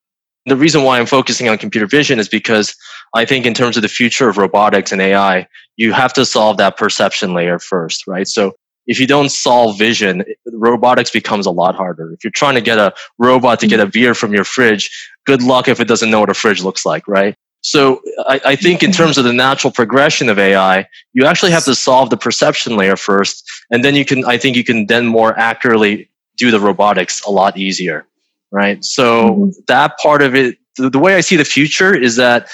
The 0.47 0.57
reason 0.57 0.83
why 0.85 0.99
I'm 0.99 1.07
focusing 1.07 1.49
on 1.49 1.59
computer 1.59 1.87
vision 1.87 2.19
is 2.19 2.29
because 2.29 2.75
I 3.15 3.25
think 3.25 3.45
in 3.45 3.55
terms 3.55 3.77
of 3.77 3.83
the 3.83 3.89
future 3.89 4.29
of 4.29 4.39
robotics 4.39 4.91
and 4.91 5.01
AI, 5.01 5.47
you 5.77 5.93
have 5.93 6.13
to 6.15 6.25
solve 6.25 6.57
that 6.57 6.77
perception 6.77 7.35
layer 7.35 7.59
first, 7.59 8.07
right? 8.07 8.27
So 8.27 8.53
if 8.87 8.99
you 8.99 9.07
don't 9.07 9.29
solve 9.29 9.79
vision, 9.79 10.25
robotics 10.53 11.11
becomes 11.11 11.47
a 11.47 11.51
lot 11.51 11.75
harder. 11.75 12.13
If 12.13 12.25
you're 12.25 12.31
trying 12.31 12.55
to 12.55 12.61
get 12.61 12.79
a 12.79 12.93
robot 13.19 13.61
to 13.61 13.67
get 13.67 13.81
a 13.81 13.85
mm-hmm. 13.85 13.91
beer 13.91 14.15
from 14.15 14.33
your 14.33 14.45
fridge, 14.45 14.91
good 15.27 15.43
luck 15.43 15.69
if 15.69 15.79
it 15.79 15.89
doesn't 15.89 16.11
know 16.11 16.21
what 16.21 16.31
a 16.31 16.35
fridge 16.35 16.63
looks 16.63 16.87
like, 16.87 17.07
right? 17.07 17.37
So 17.62 18.01
I, 18.27 18.40
I, 18.46 18.57
think 18.57 18.83
in 18.83 18.90
terms 18.90 19.18
of 19.18 19.25
the 19.25 19.33
natural 19.33 19.70
progression 19.70 20.31
of 20.31 20.38
AI, 20.38 20.87
you 21.12 21.27
actually 21.27 21.51
have 21.53 21.64
to 21.64 21.75
solve 21.75 22.09
the 22.09 22.16
perception 22.16 22.77
layer 22.77 22.96
first, 22.96 23.49
and 23.70 23.85
then 23.85 23.94
you 23.94 24.05
can. 24.05 24.25
I 24.25 24.38
think 24.38 24.57
you 24.57 24.64
can 24.64 24.87
then 24.87 25.07
more 25.07 25.38
accurately 25.38 26.09
do 26.37 26.51
the 26.51 26.59
robotics 26.59 27.23
a 27.25 27.31
lot 27.31 27.59
easier, 27.59 28.07
right? 28.51 28.83
So 28.83 29.31
mm-hmm. 29.31 29.51
that 29.66 29.99
part 29.99 30.23
of 30.23 30.35
it, 30.35 30.57
the, 30.77 30.88
the 30.88 30.99
way 30.99 31.16
I 31.16 31.20
see 31.20 31.37
the 31.37 31.44
future 31.44 31.94
is 31.94 32.16
that 32.16 32.49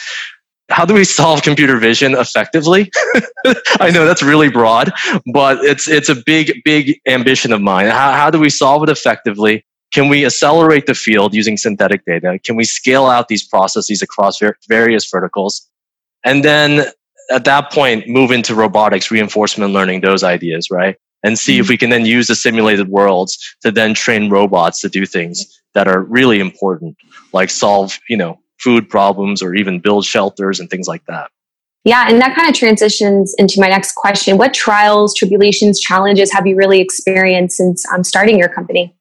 how 0.71 0.85
do 0.85 0.95
we 0.95 1.05
solve 1.21 1.42
computer 1.42 1.77
vision 1.77 2.14
effectively? 2.14 2.90
I 3.79 3.90
know 3.92 4.05
that's 4.05 4.25
really 4.25 4.49
broad, 4.49 4.92
but 5.33 5.64
it's 5.64 5.88
it's 5.88 6.09
a 6.09 6.16
big 6.16 6.62
big 6.64 7.01
ambition 7.07 7.53
of 7.53 7.61
mine. 7.61 7.87
How, 7.87 8.12
how 8.12 8.31
do 8.31 8.40
we 8.40 8.51
solve 8.51 8.83
it 8.83 8.88
effectively? 8.88 9.64
Can 9.97 10.11
we 10.11 10.27
accelerate 10.27 10.85
the 10.85 10.95
field 10.95 11.35
using 11.35 11.57
synthetic 11.57 12.05
data? 12.05 12.39
Can 12.45 12.55
we 12.55 12.65
scale 12.65 13.07
out 13.07 13.29
these 13.29 13.43
processes 13.43 14.03
across 14.03 14.39
ver- 14.39 14.55
various 14.69 15.09
verticals? 15.11 15.67
And 16.23 16.45
then 16.45 16.89
at 17.31 17.47
that 17.47 17.73
point, 17.73 18.07
move 18.07 18.31
into 18.31 18.55
robotics, 18.55 19.11
reinforcement 19.11 19.73
learning, 19.73 20.03
those 20.03 20.23
ideas, 20.23 20.71
right? 20.71 20.97
And 21.23 21.39
see 21.39 21.55
mm-hmm. 21.55 21.61
if 21.63 21.69
we 21.71 21.79
can 21.79 21.89
then 21.89 22.05
use 22.05 22.27
the 22.27 22.35
simulated 22.35 22.89
worlds 22.89 23.39
to 23.63 23.73
then 23.73 23.95
train 23.95 24.29
robots 24.29 24.83
to 24.83 24.91
do 24.91 25.07
things 25.07 25.63
that 25.73 25.89
are 25.89 26.03
really 26.03 26.41
important, 26.41 26.95
like 27.33 27.49
solve, 27.49 27.99
you 28.11 28.19
know, 28.19 28.39
food 28.61 28.91
problems 28.91 29.43
or 29.43 29.55
even 29.55 29.81
build 29.81 30.05
shelters 30.05 30.61
and 30.61 30.69
things 30.69 30.87
like 30.87 31.07
that. 31.07 31.31
Yeah, 31.85 32.05
and 32.07 32.21
that 32.21 32.37
kind 32.37 32.51
of 32.51 32.55
transitions 32.55 33.35
into 33.39 33.63
my 33.63 33.69
next 33.69 33.95
question. 33.95 34.37
What 34.37 34.53
trials, 34.53 35.15
tribulations, 35.15 35.81
challenges 35.81 36.31
have 36.35 36.47
you 36.47 36.55
really 36.55 36.83
experienced 36.83 37.57
since 37.57 37.83
um, 37.91 38.05
starting 38.05 38.39
your 38.39 38.51
company? 38.51 38.96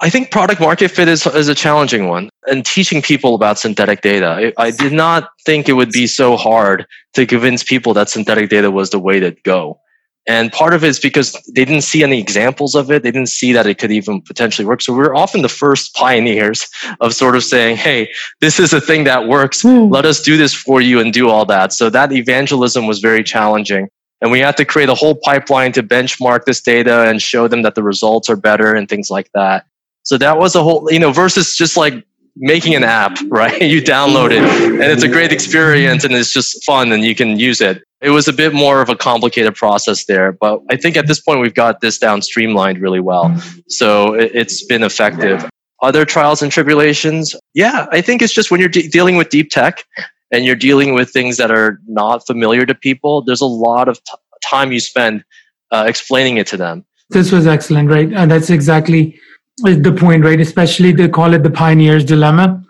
I 0.00 0.10
think 0.10 0.30
product 0.30 0.60
market 0.60 0.92
fit 0.92 1.08
is, 1.08 1.26
is 1.26 1.48
a 1.48 1.54
challenging 1.54 2.08
one. 2.08 2.30
And 2.46 2.64
teaching 2.64 3.02
people 3.02 3.34
about 3.34 3.58
synthetic 3.58 4.00
data, 4.00 4.52
I, 4.58 4.66
I 4.66 4.70
did 4.70 4.92
not 4.92 5.28
think 5.44 5.68
it 5.68 5.72
would 5.72 5.90
be 5.90 6.06
so 6.06 6.36
hard 6.36 6.86
to 7.14 7.26
convince 7.26 7.64
people 7.64 7.94
that 7.94 8.08
synthetic 8.08 8.48
data 8.48 8.70
was 8.70 8.90
the 8.90 9.00
way 9.00 9.18
to 9.18 9.32
go. 9.42 9.80
And 10.28 10.52
part 10.52 10.74
of 10.74 10.84
it 10.84 10.88
is 10.88 11.00
because 11.00 11.32
they 11.54 11.64
didn't 11.64 11.82
see 11.82 12.02
any 12.02 12.20
examples 12.20 12.74
of 12.74 12.90
it. 12.90 13.02
They 13.02 13.10
didn't 13.10 13.30
see 13.30 13.52
that 13.54 13.66
it 13.66 13.78
could 13.78 13.90
even 13.90 14.20
potentially 14.20 14.66
work. 14.66 14.82
So 14.82 14.92
we 14.92 15.02
are 15.04 15.14
often 15.14 15.40
the 15.40 15.48
first 15.48 15.94
pioneers 15.94 16.68
of 17.00 17.14
sort 17.14 17.34
of 17.34 17.42
saying, 17.42 17.78
Hey, 17.78 18.10
this 18.42 18.60
is 18.60 18.74
a 18.74 18.80
thing 18.80 19.04
that 19.04 19.26
works. 19.26 19.62
Mm. 19.62 19.90
Let 19.90 20.04
us 20.04 20.20
do 20.20 20.36
this 20.36 20.52
for 20.52 20.82
you 20.82 21.00
and 21.00 21.14
do 21.14 21.30
all 21.30 21.46
that. 21.46 21.72
So 21.72 21.88
that 21.90 22.12
evangelism 22.12 22.86
was 22.86 22.98
very 22.98 23.24
challenging. 23.24 23.88
And 24.20 24.30
we 24.30 24.40
had 24.40 24.56
to 24.58 24.66
create 24.66 24.90
a 24.90 24.94
whole 24.94 25.14
pipeline 25.14 25.72
to 25.72 25.82
benchmark 25.82 26.44
this 26.44 26.60
data 26.60 27.08
and 27.08 27.22
show 27.22 27.48
them 27.48 27.62
that 27.62 27.74
the 27.74 27.82
results 27.82 28.28
are 28.28 28.36
better 28.36 28.74
and 28.74 28.86
things 28.86 29.08
like 29.08 29.30
that. 29.32 29.64
So 30.08 30.16
that 30.16 30.38
was 30.38 30.54
a 30.54 30.62
whole, 30.62 30.90
you 30.90 30.98
know, 30.98 31.12
versus 31.12 31.54
just 31.54 31.76
like 31.76 32.02
making 32.34 32.74
an 32.74 32.82
app, 32.82 33.18
right? 33.28 33.60
you 33.60 33.82
download 33.82 34.30
it 34.30 34.42
and 34.42 34.82
it's 34.82 35.02
a 35.02 35.08
great 35.08 35.32
experience 35.32 36.02
and 36.02 36.14
it's 36.14 36.32
just 36.32 36.64
fun 36.64 36.90
and 36.92 37.04
you 37.04 37.14
can 37.14 37.38
use 37.38 37.60
it. 37.60 37.82
It 38.00 38.08
was 38.08 38.26
a 38.26 38.32
bit 38.32 38.54
more 38.54 38.80
of 38.80 38.88
a 38.88 38.96
complicated 38.96 39.54
process 39.54 40.06
there, 40.06 40.32
but 40.32 40.62
I 40.70 40.76
think 40.76 40.96
at 40.96 41.08
this 41.08 41.20
point 41.20 41.40
we've 41.40 41.52
got 41.52 41.82
this 41.82 41.98
down 41.98 42.22
streamlined 42.22 42.80
really 42.80 43.00
well. 43.00 43.38
So 43.68 44.14
it's 44.14 44.64
been 44.64 44.82
effective. 44.82 45.46
Other 45.82 46.06
trials 46.06 46.40
and 46.40 46.50
tribulations, 46.50 47.36
yeah, 47.52 47.86
I 47.92 48.00
think 48.00 48.22
it's 48.22 48.32
just 48.32 48.50
when 48.50 48.60
you're 48.60 48.70
de- 48.70 48.88
dealing 48.88 49.16
with 49.16 49.28
deep 49.28 49.50
tech 49.50 49.84
and 50.32 50.46
you're 50.46 50.56
dealing 50.56 50.94
with 50.94 51.10
things 51.10 51.36
that 51.36 51.50
are 51.50 51.80
not 51.86 52.26
familiar 52.26 52.64
to 52.64 52.74
people, 52.74 53.20
there's 53.20 53.42
a 53.42 53.46
lot 53.46 53.88
of 53.88 54.02
t- 54.04 54.14
time 54.42 54.72
you 54.72 54.80
spend 54.80 55.22
uh, 55.70 55.84
explaining 55.86 56.38
it 56.38 56.46
to 56.46 56.56
them. 56.56 56.86
This 57.10 57.30
was 57.30 57.46
excellent, 57.46 57.90
right? 57.90 58.10
And 58.10 58.30
that's 58.30 58.48
exactly 58.48 59.18
the 59.62 59.96
point, 59.98 60.24
right? 60.24 60.40
Especially 60.40 60.92
they 60.92 61.08
call 61.08 61.34
it 61.34 61.42
the 61.42 61.50
pioneer's 61.50 62.04
dilemma, 62.04 62.62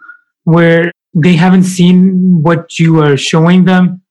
where 0.44 0.92
they 1.14 1.34
haven't 1.34 1.64
seen 1.64 2.42
what 2.42 2.78
you 2.78 3.02
are 3.02 3.16
showing 3.16 3.64
them 3.64 4.02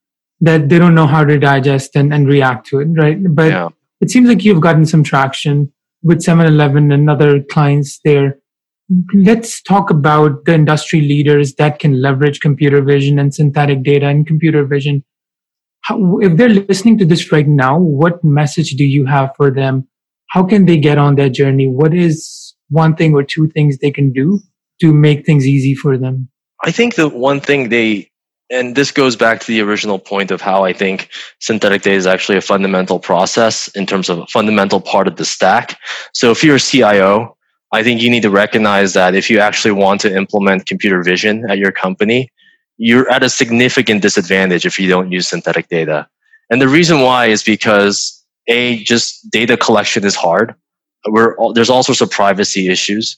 that 0.41 0.69
they 0.69 0.77
don't 0.77 0.95
know 0.95 1.07
how 1.07 1.23
to 1.23 1.39
digest 1.39 1.95
and, 1.95 2.13
and 2.13 2.27
react 2.27 2.67
to 2.67 2.79
it, 2.79 2.87
right? 2.95 3.17
But 3.29 3.51
yeah. 3.51 3.69
it 4.01 4.11
seems 4.11 4.27
like 4.29 4.43
you've 4.43 4.61
gotten 4.61 4.85
some 4.85 5.03
traction 5.03 5.71
with 6.03 6.19
7-Eleven 6.19 6.91
and 6.91 7.09
other 7.09 7.41
clients 7.41 7.99
there. 8.05 8.37
Let's 9.13 9.61
talk 9.61 9.89
about 9.89 10.45
the 10.45 10.53
industry 10.53 11.01
leaders 11.01 11.55
that 11.55 11.79
can 11.79 12.01
leverage 12.01 12.39
computer 12.39 12.81
vision 12.81 13.19
and 13.19 13.33
synthetic 13.33 13.83
data 13.83 14.07
and 14.07 14.25
computer 14.25 14.63
vision. 14.65 15.03
How, 15.81 16.19
if 16.19 16.37
they're 16.37 16.49
listening 16.49 16.97
to 16.99 17.05
this 17.05 17.31
right 17.31 17.47
now, 17.47 17.79
what 17.79 18.23
message 18.23 18.71
do 18.71 18.85
you 18.85 19.05
have 19.05 19.31
for 19.35 19.51
them? 19.51 19.87
How 20.29 20.43
can 20.43 20.65
they 20.65 20.77
get 20.77 20.97
on 20.97 21.15
that 21.15 21.29
journey? 21.29 21.67
What 21.67 21.93
is 21.93 22.46
one 22.69 22.95
thing 22.95 23.13
or 23.13 23.23
two 23.23 23.47
things 23.49 23.77
they 23.77 23.91
can 23.91 24.11
do 24.11 24.39
to 24.81 24.93
make 24.93 25.25
things 25.25 25.47
easy 25.47 25.75
for 25.75 25.97
them? 25.97 26.29
I 26.63 26.71
think 26.71 26.95
the 26.95 27.09
one 27.09 27.39
thing 27.39 27.69
they 27.69 28.09
and 28.49 28.75
this 28.75 28.91
goes 28.91 29.15
back 29.15 29.41
to 29.41 29.47
the 29.47 29.61
original 29.61 29.99
point 29.99 30.31
of 30.31 30.39
how 30.39 30.63
I 30.63 30.71
think 30.71 31.09
synthetic 31.39 31.81
data 31.81 31.97
is 31.97 32.07
actually 32.07 32.37
a 32.37 32.41
fundamental 32.41 32.97
process 32.97 33.67
in 33.69 33.85
terms 33.85 34.07
of 34.07 34.19
a 34.19 34.27
fundamental 34.27 34.79
part 34.79 35.07
of 35.07 35.17
the 35.17 35.25
stack. 35.25 35.77
So 36.13 36.31
if 36.31 36.43
you're 36.43 36.55
a 36.55 36.59
CIO, 36.59 37.35
I 37.73 37.83
think 37.83 38.01
you 38.01 38.09
need 38.09 38.21
to 38.21 38.29
recognize 38.29 38.93
that 38.93 39.15
if 39.15 39.29
you 39.29 39.39
actually 39.39 39.73
want 39.73 39.99
to 40.01 40.15
implement 40.15 40.65
computer 40.65 41.03
vision 41.03 41.49
at 41.49 41.57
your 41.57 41.73
company, 41.73 42.31
you're 42.77 43.09
at 43.09 43.23
a 43.23 43.29
significant 43.29 44.01
disadvantage 44.01 44.65
if 44.65 44.79
you 44.79 44.87
don't 44.87 45.11
use 45.11 45.27
synthetic 45.27 45.67
data. 45.67 46.07
And 46.49 46.61
the 46.61 46.69
reason 46.69 47.01
why 47.01 47.25
is 47.25 47.43
because 47.43 48.23
a 48.47 48.81
just 48.83 49.29
data 49.29 49.57
collection 49.57 50.05
is 50.05 50.15
hard. 50.15 50.55
We're, 51.05 51.35
there's 51.53 51.69
all 51.69 51.83
sorts 51.83 52.01
of 52.01 52.09
privacy 52.09 52.69
issues. 52.69 53.17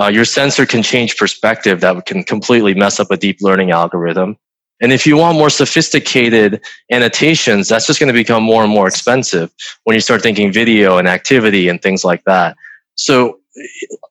Uh, 0.00 0.08
your 0.08 0.24
sensor 0.24 0.66
can 0.66 0.82
change 0.82 1.16
perspective 1.16 1.80
that 1.80 2.06
can 2.06 2.22
completely 2.22 2.74
mess 2.74 3.00
up 3.00 3.10
a 3.10 3.16
deep 3.16 3.38
learning 3.40 3.70
algorithm. 3.70 4.36
And 4.80 4.92
if 4.92 5.06
you 5.06 5.16
want 5.16 5.36
more 5.36 5.50
sophisticated 5.50 6.62
annotations, 6.90 7.68
that's 7.68 7.86
just 7.86 8.00
going 8.00 8.08
to 8.08 8.14
become 8.14 8.42
more 8.42 8.62
and 8.62 8.72
more 8.72 8.88
expensive 8.88 9.52
when 9.84 9.94
you 9.94 10.00
start 10.00 10.22
thinking 10.22 10.52
video 10.52 10.96
and 10.96 11.06
activity 11.06 11.68
and 11.68 11.82
things 11.82 12.02
like 12.02 12.24
that. 12.24 12.56
So, 12.94 13.40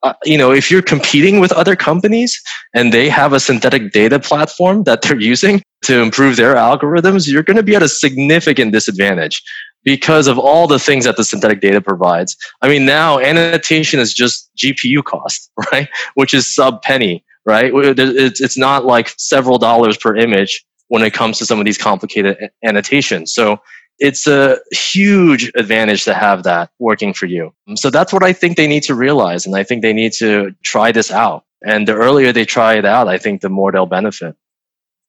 uh, 0.03 0.13
you 0.25 0.37
know, 0.37 0.51
if 0.51 0.69
you're 0.69 0.83
competing 0.83 1.39
with 1.39 1.51
other 1.53 1.75
companies 1.75 2.39
and 2.75 2.93
they 2.93 3.09
have 3.09 3.33
a 3.33 3.39
synthetic 3.39 3.91
data 3.91 4.19
platform 4.19 4.83
that 4.83 5.01
they're 5.01 5.19
using 5.33 5.61
to 5.83 6.01
improve 6.01 6.35
their 6.35 6.55
algorithms, 6.55 7.27
you're 7.27 7.43
going 7.43 7.57
to 7.57 7.63
be 7.63 7.75
at 7.75 7.81
a 7.81 7.89
significant 7.89 8.71
disadvantage 8.71 9.41
because 9.83 10.27
of 10.27 10.37
all 10.37 10.67
the 10.67 10.79
things 10.79 11.05
that 11.05 11.17
the 11.17 11.23
synthetic 11.23 11.61
data 11.61 11.81
provides. 11.81 12.35
I 12.61 12.67
mean, 12.67 12.85
now 12.85 13.19
annotation 13.19 13.99
is 13.99 14.13
just 14.13 14.49
GPU 14.57 15.03
cost, 15.03 15.51
right? 15.71 15.89
Which 16.15 16.33
is 16.33 16.53
sub 16.53 16.81
penny 16.81 17.23
right? 17.49 17.71
It's, 17.73 18.39
it's 18.41 18.57
not 18.57 18.85
like 18.85 19.13
several 19.17 19.57
dollars 19.57 19.97
per 19.97 20.15
image 20.15 20.63
when 20.87 21.01
it 21.01 21.13
comes 21.13 21.37
to 21.39 21.45
some 21.45 21.59
of 21.59 21.65
these 21.65 21.77
complicated 21.77 22.51
annotations. 22.63 23.33
So 23.33 23.59
it's 23.97 24.27
a 24.27 24.59
huge 24.71 25.51
advantage 25.55 26.03
to 26.05 26.13
have 26.13 26.43
that 26.43 26.69
working 26.79 27.13
for 27.13 27.25
you. 27.25 27.53
So 27.75 27.89
that's 27.89 28.13
what 28.13 28.23
I 28.23 28.33
think 28.33 28.55
they 28.55 28.67
need 28.67 28.83
to 28.83 28.95
realize. 28.95 29.45
And 29.45 29.55
I 29.55 29.63
think 29.63 29.81
they 29.81 29.93
need 29.93 30.13
to 30.13 30.55
try 30.63 30.91
this 30.91 31.11
out. 31.11 31.43
And 31.65 31.87
the 31.87 31.93
earlier 31.93 32.31
they 32.31 32.45
try 32.45 32.75
it 32.75 32.85
out, 32.85 33.07
I 33.07 33.17
think 33.17 33.41
the 33.41 33.49
more 33.49 33.71
they'll 33.71 33.85
benefit. 33.85 34.35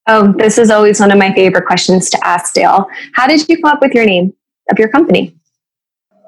Oh, 0.09 0.33
this 0.39 0.59
is 0.59 0.71
always 0.71 0.99
one 0.99 1.13
of 1.13 1.19
my 1.19 1.33
favorite 1.35 1.67
questions 1.67 2.11
to 2.11 2.27
ask, 2.27 2.55
Dale. 2.55 2.89
How 3.15 3.29
did 3.29 3.47
you 3.49 3.57
come 3.59 3.71
up 3.71 3.81
with 3.81 3.93
your 3.93 4.07
name 4.07 4.33
of 4.71 4.79
your 4.79 4.89
company? 4.89 5.37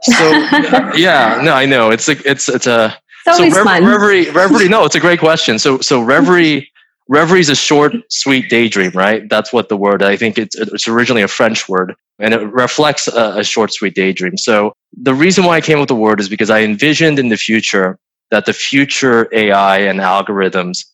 So 0.03 0.13
yeah, 0.97 1.41
no, 1.45 1.55
I 1.55 1.67
know 1.67 1.91
it's 1.91 2.09
a, 2.09 2.17
it's 2.29 2.49
it's 2.49 2.67
a 2.67 2.97
it's 3.27 3.55
so 3.55 3.65
fun. 3.65 3.85
Reverie, 3.85 4.31
reverie. 4.31 4.69
No, 4.69 4.85
it's 4.85 4.95
a 4.95 5.01
great 5.01 5.21
question. 5.21 5.59
So, 5.59 5.79
so 5.79 6.03
reverie, 6.03 6.69
reverie 7.09 7.41
is 7.41 7.49
a 7.49 7.55
short, 7.55 7.95
sweet 8.11 8.51
daydream, 8.51 8.91
right? 8.95 9.29
That's 9.29 9.53
what 9.53 9.69
the 9.69 9.77
word. 9.77 10.03
I 10.03 10.17
think 10.17 10.39
it's 10.39 10.57
it's 10.57 10.89
originally 10.89 11.23
a 11.23 11.29
French 11.29 11.69
word, 11.69 11.95
and 12.19 12.35
it 12.35 12.41
reflects 12.53 13.09
a, 13.09 13.39
a 13.39 13.45
short, 13.45 13.73
sweet 13.73 13.95
daydream. 13.95 14.37
So, 14.37 14.73
the 14.93 15.15
reason 15.15 15.45
why 15.45 15.57
I 15.57 15.61
came 15.61 15.79
up 15.79 15.83
with 15.83 15.89
the 15.89 15.95
word 15.95 16.21
is 16.21 16.29
because 16.29 16.51
I 16.51 16.63
envisioned 16.63 17.19
in 17.19 17.29
the 17.29 17.37
future 17.37 17.99
that 18.31 18.47
the 18.47 18.53
future 18.53 19.29
AI 19.33 19.79
and 19.79 20.01
algorithms 20.01 20.85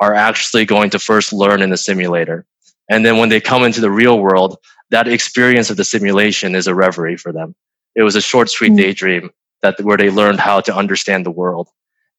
are 0.00 0.14
actually 0.14 0.64
going 0.64 0.90
to 0.90 0.98
first 0.98 1.32
learn 1.32 1.62
in 1.62 1.70
the 1.70 1.76
simulator, 1.76 2.44
and 2.90 3.04
then 3.04 3.18
when 3.18 3.28
they 3.28 3.40
come 3.40 3.64
into 3.64 3.80
the 3.80 3.90
real 3.90 4.20
world, 4.20 4.58
that 4.90 5.08
experience 5.08 5.70
of 5.70 5.76
the 5.76 5.84
simulation 5.84 6.54
is 6.54 6.66
a 6.66 6.74
reverie 6.74 7.16
for 7.16 7.32
them. 7.32 7.54
It 7.94 8.02
was 8.02 8.16
a 8.16 8.20
short, 8.20 8.50
sweet 8.50 8.72
mm. 8.72 8.76
daydream 8.76 9.30
that 9.62 9.80
where 9.80 9.96
they 9.96 10.10
learned 10.10 10.40
how 10.40 10.60
to 10.60 10.74
understand 10.74 11.26
the 11.26 11.30
world. 11.30 11.68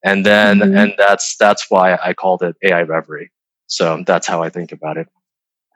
And 0.04 0.24
then 0.24 0.58
mm-hmm. 0.58 0.76
and 0.76 0.94
that's 0.96 1.36
that's 1.38 1.70
why 1.70 1.98
i 2.02 2.12
called 2.12 2.42
it 2.42 2.56
ai 2.62 2.82
reverie. 2.82 3.30
So 3.66 4.02
that's 4.06 4.26
how 4.26 4.42
i 4.42 4.48
think 4.48 4.72
about 4.72 4.96
it. 4.96 5.08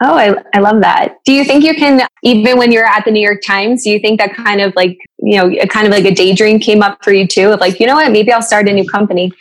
Oh 0.02 0.14
I, 0.14 0.34
I 0.54 0.60
love 0.60 0.80
that. 0.80 1.16
Do 1.24 1.32
you 1.32 1.44
think 1.44 1.64
you 1.64 1.74
can 1.74 2.06
even 2.22 2.56
when 2.56 2.70
you're 2.70 2.86
at 2.86 3.04
the 3.04 3.10
new 3.10 3.22
york 3.22 3.40
times 3.44 3.82
do 3.84 3.90
you 3.90 3.98
think 3.98 4.20
that 4.20 4.34
kind 4.34 4.60
of 4.60 4.72
like 4.76 4.98
you 5.18 5.36
know 5.36 5.52
kind 5.66 5.86
of 5.86 5.92
like 5.92 6.04
a 6.04 6.14
daydream 6.14 6.60
came 6.60 6.82
up 6.82 7.02
for 7.02 7.12
you 7.12 7.26
too? 7.26 7.50
Of 7.50 7.60
like 7.60 7.80
you 7.80 7.86
know 7.86 7.96
what? 7.96 8.12
Maybe 8.12 8.32
i'll 8.32 8.42
start 8.42 8.68
a 8.68 8.72
new 8.72 8.88
company 8.88 9.32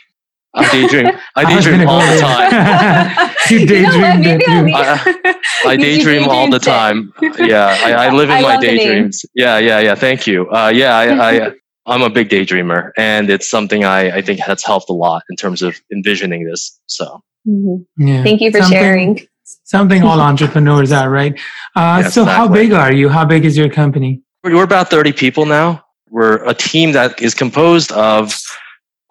I 0.54 0.70
daydream. 0.70 1.10
I 1.36 1.44
daydream 1.44 1.88
all 1.88 2.00
the 2.00 2.20
time. 2.20 3.30
you 3.50 3.66
daydream. 3.66 4.22
You 4.22 4.38
know 4.38 4.76
I, 4.76 5.36
I 5.66 5.76
daydream 5.86 6.28
all 6.28 6.50
the 6.50 6.58
time. 6.58 7.12
Yeah, 7.38 7.76
I, 7.80 7.92
I 7.92 8.10
live 8.10 8.28
in 8.30 8.36
I 8.36 8.42
my 8.42 8.56
daydreams. 8.58 9.24
Yeah, 9.34 9.58
yeah, 9.58 9.80
yeah. 9.80 9.94
Thank 9.94 10.26
you. 10.26 10.50
Uh, 10.50 10.68
yeah, 10.74 10.96
I, 10.96 11.46
I 11.46 11.52
I'm 11.86 12.02
a 12.02 12.10
big 12.10 12.28
daydreamer, 12.28 12.92
and 12.96 13.30
it's 13.30 13.50
something 13.50 13.84
I, 13.84 14.18
I 14.18 14.22
think 14.22 14.40
has 14.40 14.62
helped 14.62 14.88
a 14.90 14.92
lot 14.92 15.22
in 15.30 15.36
terms 15.36 15.62
of 15.62 15.80
envisioning 15.92 16.44
this. 16.44 16.78
So, 16.86 17.22
mm-hmm. 17.48 18.06
yeah. 18.06 18.22
thank 18.22 18.40
you 18.40 18.50
for 18.50 18.58
something, 18.58 18.78
sharing. 18.78 19.20
Something 19.64 20.02
all 20.02 20.20
entrepreneurs 20.20 20.92
are, 20.92 21.10
right? 21.10 21.38
Uh, 21.74 22.02
so, 22.02 22.22
exactly. 22.22 22.32
how 22.32 22.48
big 22.48 22.72
are 22.72 22.92
you? 22.92 23.08
How 23.08 23.24
big 23.24 23.44
is 23.44 23.56
your 23.56 23.68
company? 23.68 24.22
We're 24.44 24.62
about 24.62 24.90
30 24.90 25.12
people 25.12 25.46
now. 25.46 25.84
We're 26.10 26.44
a 26.44 26.54
team 26.54 26.92
that 26.92 27.20
is 27.20 27.34
composed 27.34 27.90
of 27.92 28.38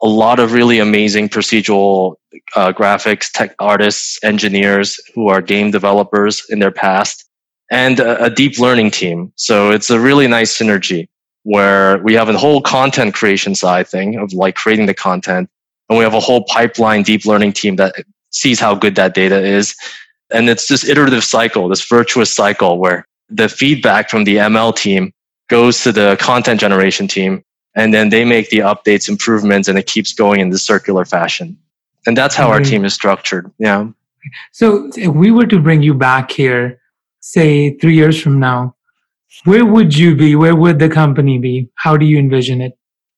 a 0.02 0.08
lot 0.08 0.40
of 0.40 0.54
really 0.54 0.80
amazing 0.80 1.30
procedural 1.30 2.16
uh, 2.56 2.72
graphics 2.74 3.32
tech 3.32 3.56
artists, 3.60 4.18
engineers 4.24 5.00
who 5.14 5.28
are 5.28 5.42
game 5.42 5.72
developers 5.72 6.44
in 6.50 6.60
their 6.60 6.72
past, 6.72 7.30
and 7.70 8.00
a, 8.00 8.26
a 8.26 8.30
deep 8.30 8.58
learning 8.60 8.92
team. 8.92 9.32
So, 9.36 9.72
it's 9.72 9.90
a 9.90 10.00
really 10.00 10.28
nice 10.28 10.58
synergy 10.58 11.08
where 11.44 11.98
we 12.00 12.14
have 12.14 12.30
a 12.30 12.38
whole 12.38 12.62
content 12.62 13.14
creation 13.14 13.56
side 13.56 13.88
thing 13.88 14.18
of 14.18 14.34
like 14.34 14.56
creating 14.56 14.86
the 14.86 14.94
content. 14.94 15.50
And 15.90 15.98
we 15.98 16.04
have 16.04 16.14
a 16.14 16.20
whole 16.20 16.46
pipeline 16.46 17.04
deep 17.04 17.26
learning 17.26 17.54
team 17.54 17.76
that 17.78 17.96
sees 18.30 18.60
how 18.60 18.76
good 18.76 18.96
that 18.96 19.14
data 19.14 19.40
is. 19.40 19.76
And 20.32 20.50
it's 20.50 20.68
this 20.68 20.88
iterative 20.88 21.24
cycle, 21.24 21.68
this 21.68 21.86
virtuous 21.86 22.34
cycle 22.34 22.78
where 22.78 23.06
the 23.30 23.50
feedback 23.50 24.10
from 24.10 24.24
the 24.24 24.38
ML 24.38 24.76
team 24.76 25.14
goes 25.50 25.84
to 25.84 25.92
the 25.92 26.18
content 26.20 26.60
generation 26.60 27.08
team. 27.08 27.44
And 27.76 27.94
then 27.94 28.10
they 28.10 28.26
make 28.26 28.50
the 28.50 28.60
updates, 28.60 29.08
improvements, 29.08 29.68
and 29.68 29.78
it 29.78 29.88
keeps 29.88 30.14
going 30.14 30.40
in 30.42 30.50
this 30.50 30.64
circular 30.64 31.06
fashion. 31.06 31.58
And 32.06 32.18
that's 32.18 32.36
how 32.36 32.46
mm-hmm. 32.46 32.54
our 32.54 32.60
team 32.60 32.86
is 32.86 32.94
structured. 32.94 33.52
Yeah. 33.60 33.88
So 34.52 34.90
if 34.96 35.14
we 35.14 35.32
were 35.32 35.48
to 35.48 35.60
bring 35.60 35.82
you 35.82 35.94
back 35.94 36.32
here, 36.32 36.80
say 37.22 37.78
three 37.78 37.96
years 37.96 38.22
from 38.22 38.40
now, 38.40 38.76
where 39.46 39.66
would 39.66 39.98
you 39.98 40.16
be? 40.16 40.36
Where 40.36 40.56
would 40.56 40.80
the 40.80 40.90
company 40.90 41.38
be? 41.38 41.70
How 41.76 41.98
do 41.98 42.06
you 42.06 42.18
envision 42.18 42.62
it? 42.62 42.78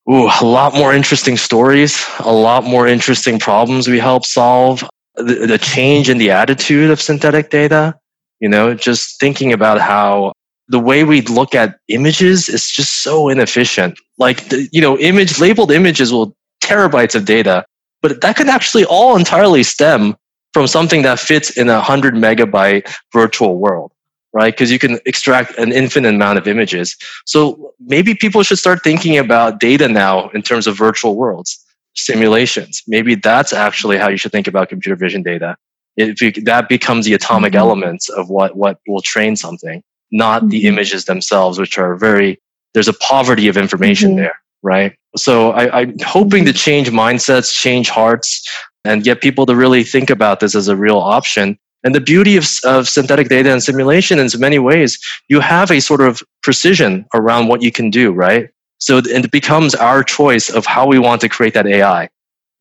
Ooh, 0.09 0.29
a 0.41 0.45
lot 0.45 0.73
more 0.73 0.93
interesting 0.93 1.37
stories, 1.37 2.05
a 2.19 2.31
lot 2.31 2.65
more 2.65 2.87
interesting 2.87 3.39
problems 3.39 3.87
we 3.87 3.99
help 3.99 4.25
solve. 4.25 4.83
The, 5.15 5.45
the 5.47 5.57
change 5.57 6.09
in 6.09 6.17
the 6.17 6.31
attitude 6.31 6.91
of 6.91 7.01
synthetic 7.01 7.49
data, 7.49 7.95
you 8.39 8.49
know, 8.49 8.73
just 8.73 9.19
thinking 9.19 9.53
about 9.53 9.79
how 9.79 10.33
the 10.67 10.79
way 10.79 11.03
we 11.03 11.21
look 11.21 11.55
at 11.55 11.77
images 11.87 12.49
is 12.49 12.69
just 12.69 13.03
so 13.03 13.29
inefficient. 13.29 13.97
Like, 14.23 14.49
the, 14.49 14.69
you 14.71 14.81
know, 14.81 14.97
image 14.97 15.39
labeled 15.39 15.71
images 15.71 16.11
will 16.11 16.35
terabytes 16.61 17.15
of 17.15 17.25
data, 17.25 17.65
but 18.01 18.21
that 18.21 18.35
could 18.37 18.47
actually 18.47 18.85
all 18.85 19.15
entirely 19.15 19.63
stem 19.63 20.15
from 20.53 20.67
something 20.67 21.01
that 21.03 21.19
fits 21.19 21.49
in 21.57 21.67
a 21.69 21.81
hundred 21.81 22.13
megabyte 22.15 22.85
virtual 23.11 23.57
world 23.57 23.93
right? 24.33 24.53
Because 24.53 24.71
you 24.71 24.79
can 24.79 24.99
extract 25.05 25.57
an 25.57 25.71
infinite 25.71 26.15
amount 26.15 26.39
of 26.39 26.47
images. 26.47 26.97
So 27.25 27.73
maybe 27.79 28.15
people 28.15 28.43
should 28.43 28.57
start 28.57 28.83
thinking 28.83 29.17
about 29.17 29.59
data 29.59 29.87
now 29.87 30.29
in 30.29 30.41
terms 30.41 30.67
of 30.67 30.75
virtual 30.75 31.15
worlds, 31.15 31.63
simulations. 31.93 32.81
Maybe 32.87 33.15
that's 33.15 33.53
actually 33.53 33.97
how 33.97 34.09
you 34.09 34.17
should 34.17 34.31
think 34.31 34.47
about 34.47 34.69
computer 34.69 34.95
vision 34.95 35.21
data. 35.21 35.55
If 35.95 36.21
you, 36.21 36.31
that 36.31 36.67
becomes 36.67 37.05
the 37.05 37.13
atomic 37.13 37.53
mm-hmm. 37.53 37.59
elements 37.59 38.09
of 38.09 38.29
what, 38.29 38.57
what 38.57 38.79
will 38.87 39.01
train 39.01 39.35
something, 39.35 39.83
not 40.11 40.41
mm-hmm. 40.41 40.49
the 40.49 40.65
images 40.65 41.05
themselves, 41.05 41.59
which 41.59 41.77
are 41.77 41.95
very, 41.95 42.41
there's 42.73 42.87
a 42.87 42.93
poverty 42.93 43.47
of 43.47 43.57
information 43.57 44.11
mm-hmm. 44.11 44.19
there, 44.19 44.41
right? 44.61 44.95
So 45.15 45.51
I, 45.51 45.81
I'm 45.81 45.95
hoping 45.99 46.45
to 46.45 46.53
change 46.53 46.89
mindsets, 46.89 47.53
change 47.53 47.89
hearts, 47.89 48.47
and 48.85 49.03
get 49.03 49.21
people 49.21 49.45
to 49.45 49.55
really 49.55 49.83
think 49.83 50.09
about 50.09 50.39
this 50.39 50.55
as 50.55 50.67
a 50.67 50.75
real 50.75 50.97
option 50.97 51.57
and 51.83 51.93
the 51.93 52.01
beauty 52.01 52.37
of, 52.37 52.47
of 52.63 52.87
synthetic 52.87 53.27
data 53.27 53.51
and 53.51 53.61
simulation 53.61 54.17
is 54.17 54.33
in 54.33 54.39
many 54.39 54.57
ways, 54.57 54.97
you 55.27 55.41
have 55.41 55.69
a 55.69 55.81
sort 55.81 56.01
of 56.01 56.23
precision 56.41 57.05
around 57.13 57.47
what 57.47 57.61
you 57.61 57.71
can 57.71 57.89
do, 57.89 58.11
right? 58.11 58.49
So 58.77 58.97
it 58.97 59.31
becomes 59.31 59.75
our 59.75 60.03
choice 60.03 60.49
of 60.49 60.65
how 60.65 60.87
we 60.87 60.99
want 60.99 61.21
to 61.21 61.29
create 61.29 61.53
that 61.53 61.67
AI. 61.67 62.09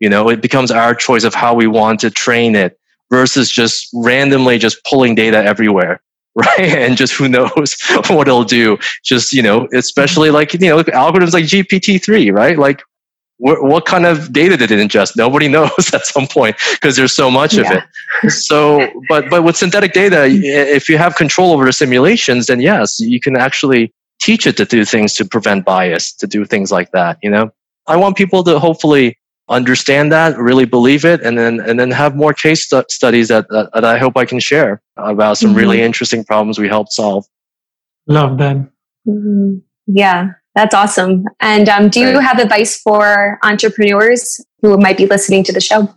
You 0.00 0.08
know, 0.08 0.28
it 0.28 0.42
becomes 0.42 0.70
our 0.70 0.94
choice 0.94 1.24
of 1.24 1.34
how 1.34 1.54
we 1.54 1.68
want 1.68 2.00
to 2.00 2.10
train 2.10 2.56
it 2.56 2.78
versus 3.10 3.50
just 3.50 3.88
randomly 3.94 4.58
just 4.58 4.84
pulling 4.84 5.14
data 5.14 5.38
everywhere. 5.38 6.00
Right. 6.34 6.60
And 6.60 6.96
just 6.96 7.12
who 7.12 7.28
knows 7.28 7.76
what 8.08 8.26
it'll 8.26 8.42
do. 8.42 8.78
Just, 9.04 9.34
you 9.34 9.42
know, 9.42 9.68
especially 9.74 10.30
like, 10.30 10.54
you 10.54 10.60
know, 10.60 10.82
algorithms 10.82 11.34
like 11.34 11.44
GPT-3, 11.44 12.32
right? 12.32 12.58
Like 12.58 12.82
what 13.42 13.86
kind 13.86 14.06
of 14.06 14.32
data 14.32 14.56
did 14.56 14.70
it 14.70 14.78
ingest? 14.78 15.16
Nobody 15.16 15.48
knows 15.56 15.92
at 15.92 16.06
some 16.06 16.26
point 16.26 16.56
because 16.72 16.96
there's 16.96 17.12
so 17.12 17.30
much 17.30 17.54
yeah. 17.54 17.62
of 17.62 17.82
it. 18.22 18.30
So, 18.30 18.88
but 19.08 19.28
but 19.30 19.42
with 19.42 19.56
synthetic 19.56 19.92
data, 19.92 20.26
if 20.26 20.88
you 20.88 20.96
have 20.96 21.16
control 21.16 21.52
over 21.52 21.64
the 21.64 21.72
simulations, 21.72 22.46
then 22.46 22.60
yes, 22.60 23.00
you 23.00 23.20
can 23.20 23.36
actually 23.36 23.92
teach 24.20 24.46
it 24.46 24.56
to 24.58 24.64
do 24.64 24.84
things 24.84 25.14
to 25.14 25.24
prevent 25.24 25.64
bias, 25.64 26.12
to 26.14 26.26
do 26.26 26.44
things 26.44 26.70
like 26.70 26.92
that. 26.92 27.18
You 27.22 27.30
know, 27.30 27.50
I 27.88 27.96
want 27.96 28.16
people 28.16 28.44
to 28.44 28.58
hopefully 28.60 29.18
understand 29.48 30.12
that, 30.12 30.38
really 30.38 30.64
believe 30.64 31.04
it, 31.04 31.20
and 31.22 31.36
then 31.36 31.60
and 31.60 31.78
then 31.78 31.90
have 31.90 32.16
more 32.16 32.32
case 32.32 32.64
stu- 32.64 32.84
studies 32.88 33.28
that, 33.28 33.46
that, 33.50 33.70
that 33.74 33.84
I 33.84 33.98
hope 33.98 34.16
I 34.16 34.24
can 34.24 34.40
share 34.40 34.82
about 34.96 35.38
some 35.38 35.50
mm-hmm. 35.50 35.58
really 35.58 35.82
interesting 35.82 36.24
problems 36.24 36.58
we 36.58 36.68
helped 36.68 36.92
solve. 36.92 37.26
Love 38.06 38.38
that. 38.38 38.56
Mm-hmm. 39.06 39.58
Yeah, 39.86 40.32
that's 40.54 40.74
awesome. 40.74 41.24
And 41.40 41.68
um, 41.68 41.88
do 41.88 42.00
you 42.00 42.18
have 42.18 42.38
advice 42.38 42.80
for 42.80 43.38
entrepreneurs 43.42 44.44
who 44.60 44.76
might 44.78 44.96
be 44.96 45.06
listening 45.06 45.44
to 45.44 45.52
the 45.52 45.60
show? 45.60 45.88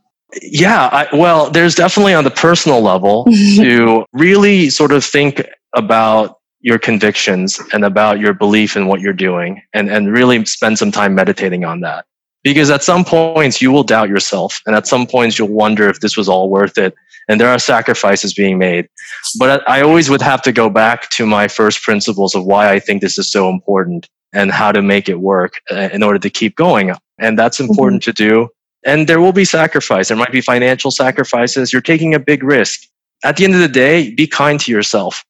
Yeah, 0.42 0.90
I, 0.92 1.08
well, 1.16 1.50
there's 1.50 1.76
definitely 1.76 2.14
on 2.14 2.24
the 2.24 2.32
personal 2.32 2.82
level 2.82 3.26
to 3.58 4.06
really 4.14 4.70
sort 4.70 4.92
of 4.92 5.04
think 5.04 5.42
about 5.76 6.40
your 6.62 6.80
convictions 6.80 7.62
and 7.74 7.86
about 7.86 8.20
your 8.20 8.34
belief 8.34 8.76
in 8.76 8.88
what 8.88 9.00
you're 9.00 9.14
doing 9.14 9.62
and, 9.74 9.90
and 9.90 10.12
really 10.12 10.44
spend 10.46 10.80
some 10.80 10.92
time 10.92 11.14
meditating 11.14 11.64
on 11.64 11.82
that. 11.82 12.06
Because 12.46 12.70
at 12.70 12.84
some 12.84 13.04
points 13.04 13.60
you 13.60 13.72
will 13.72 13.84
doubt 13.84 14.08
yourself 14.08 14.62
and 14.68 14.76
at 14.76 14.86
some 14.86 15.08
points 15.08 15.38
you'll 15.38 15.50
wonder 15.50 15.90
if 15.90 16.00
this 16.00 16.16
was 16.16 16.30
all 16.30 16.48
worth 16.50 16.78
it. 16.78 16.94
And 17.28 17.42
there 17.42 17.50
are 17.50 17.58
sacrifices 17.58 18.36
being 18.36 18.60
made. 18.60 18.88
But 19.40 19.68
I 19.68 19.82
always 19.82 20.12
would 20.12 20.22
have 20.22 20.44
to 20.44 20.52
go 20.52 20.70
back 20.70 21.10
to 21.10 21.26
my 21.26 21.48
first 21.48 21.82
principles 21.82 22.36
of 22.36 22.46
why 22.46 22.72
I 22.72 22.80
think 22.80 23.02
this 23.02 23.18
is 23.18 23.32
so 23.32 23.50
important 23.50 24.08
and 24.32 24.52
how 24.52 24.72
to 24.72 24.84
make 24.84 25.10
it 25.10 25.20
work 25.20 25.60
uh, 25.72 25.90
in 25.92 26.04
order 26.04 26.20
to 26.20 26.30
keep 26.30 26.56
going. 26.56 26.94
And 27.18 27.40
that's 27.40 27.58
mm-hmm. 27.58 27.72
important 27.72 28.04
mm-hmm. 28.04 28.12
to 28.12 28.24
do. 28.30 28.50
And 28.86 29.08
there 29.08 29.20
will 29.20 29.34
be 29.34 29.46
sacrifice. 29.46 30.10
There 30.10 30.18
might 30.18 30.32
be 30.32 30.42
financial 30.42 30.92
sacrifices. 30.92 31.74
You're 31.74 31.82
taking 31.82 32.14
a 32.14 32.20
big 32.20 32.44
risk. 32.44 32.82
At 33.24 33.38
the 33.38 33.46
end 33.46 33.56
of 33.56 33.62
the 33.62 33.68
day, 33.68 34.14
be 34.14 34.28
kind 34.28 34.60
to 34.60 34.72
yourself, 34.72 35.26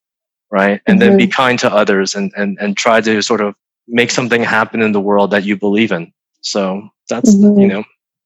right? 0.50 0.82
And 0.86 1.00
mm-hmm. 1.00 1.08
then 1.08 1.16
be 1.16 1.24
mm-hmm. 1.24 1.30
kind 1.30 1.58
to 1.60 1.72
others 1.72 2.14
and, 2.14 2.30
and, 2.36 2.58
and 2.60 2.76
try 2.76 3.00
to 3.00 3.22
sort 3.22 3.40
of 3.40 3.54
make 3.88 4.10
something 4.10 4.42
happen 4.42 4.82
in 4.82 4.92
the 4.92 5.00
world 5.00 5.30
that 5.30 5.44
you 5.44 5.56
believe 5.56 5.92
in. 5.92 6.12
So 6.46 6.88
that's, 7.08 7.34
mm-hmm. 7.34 7.60
you 7.60 7.66
know, 7.66 7.84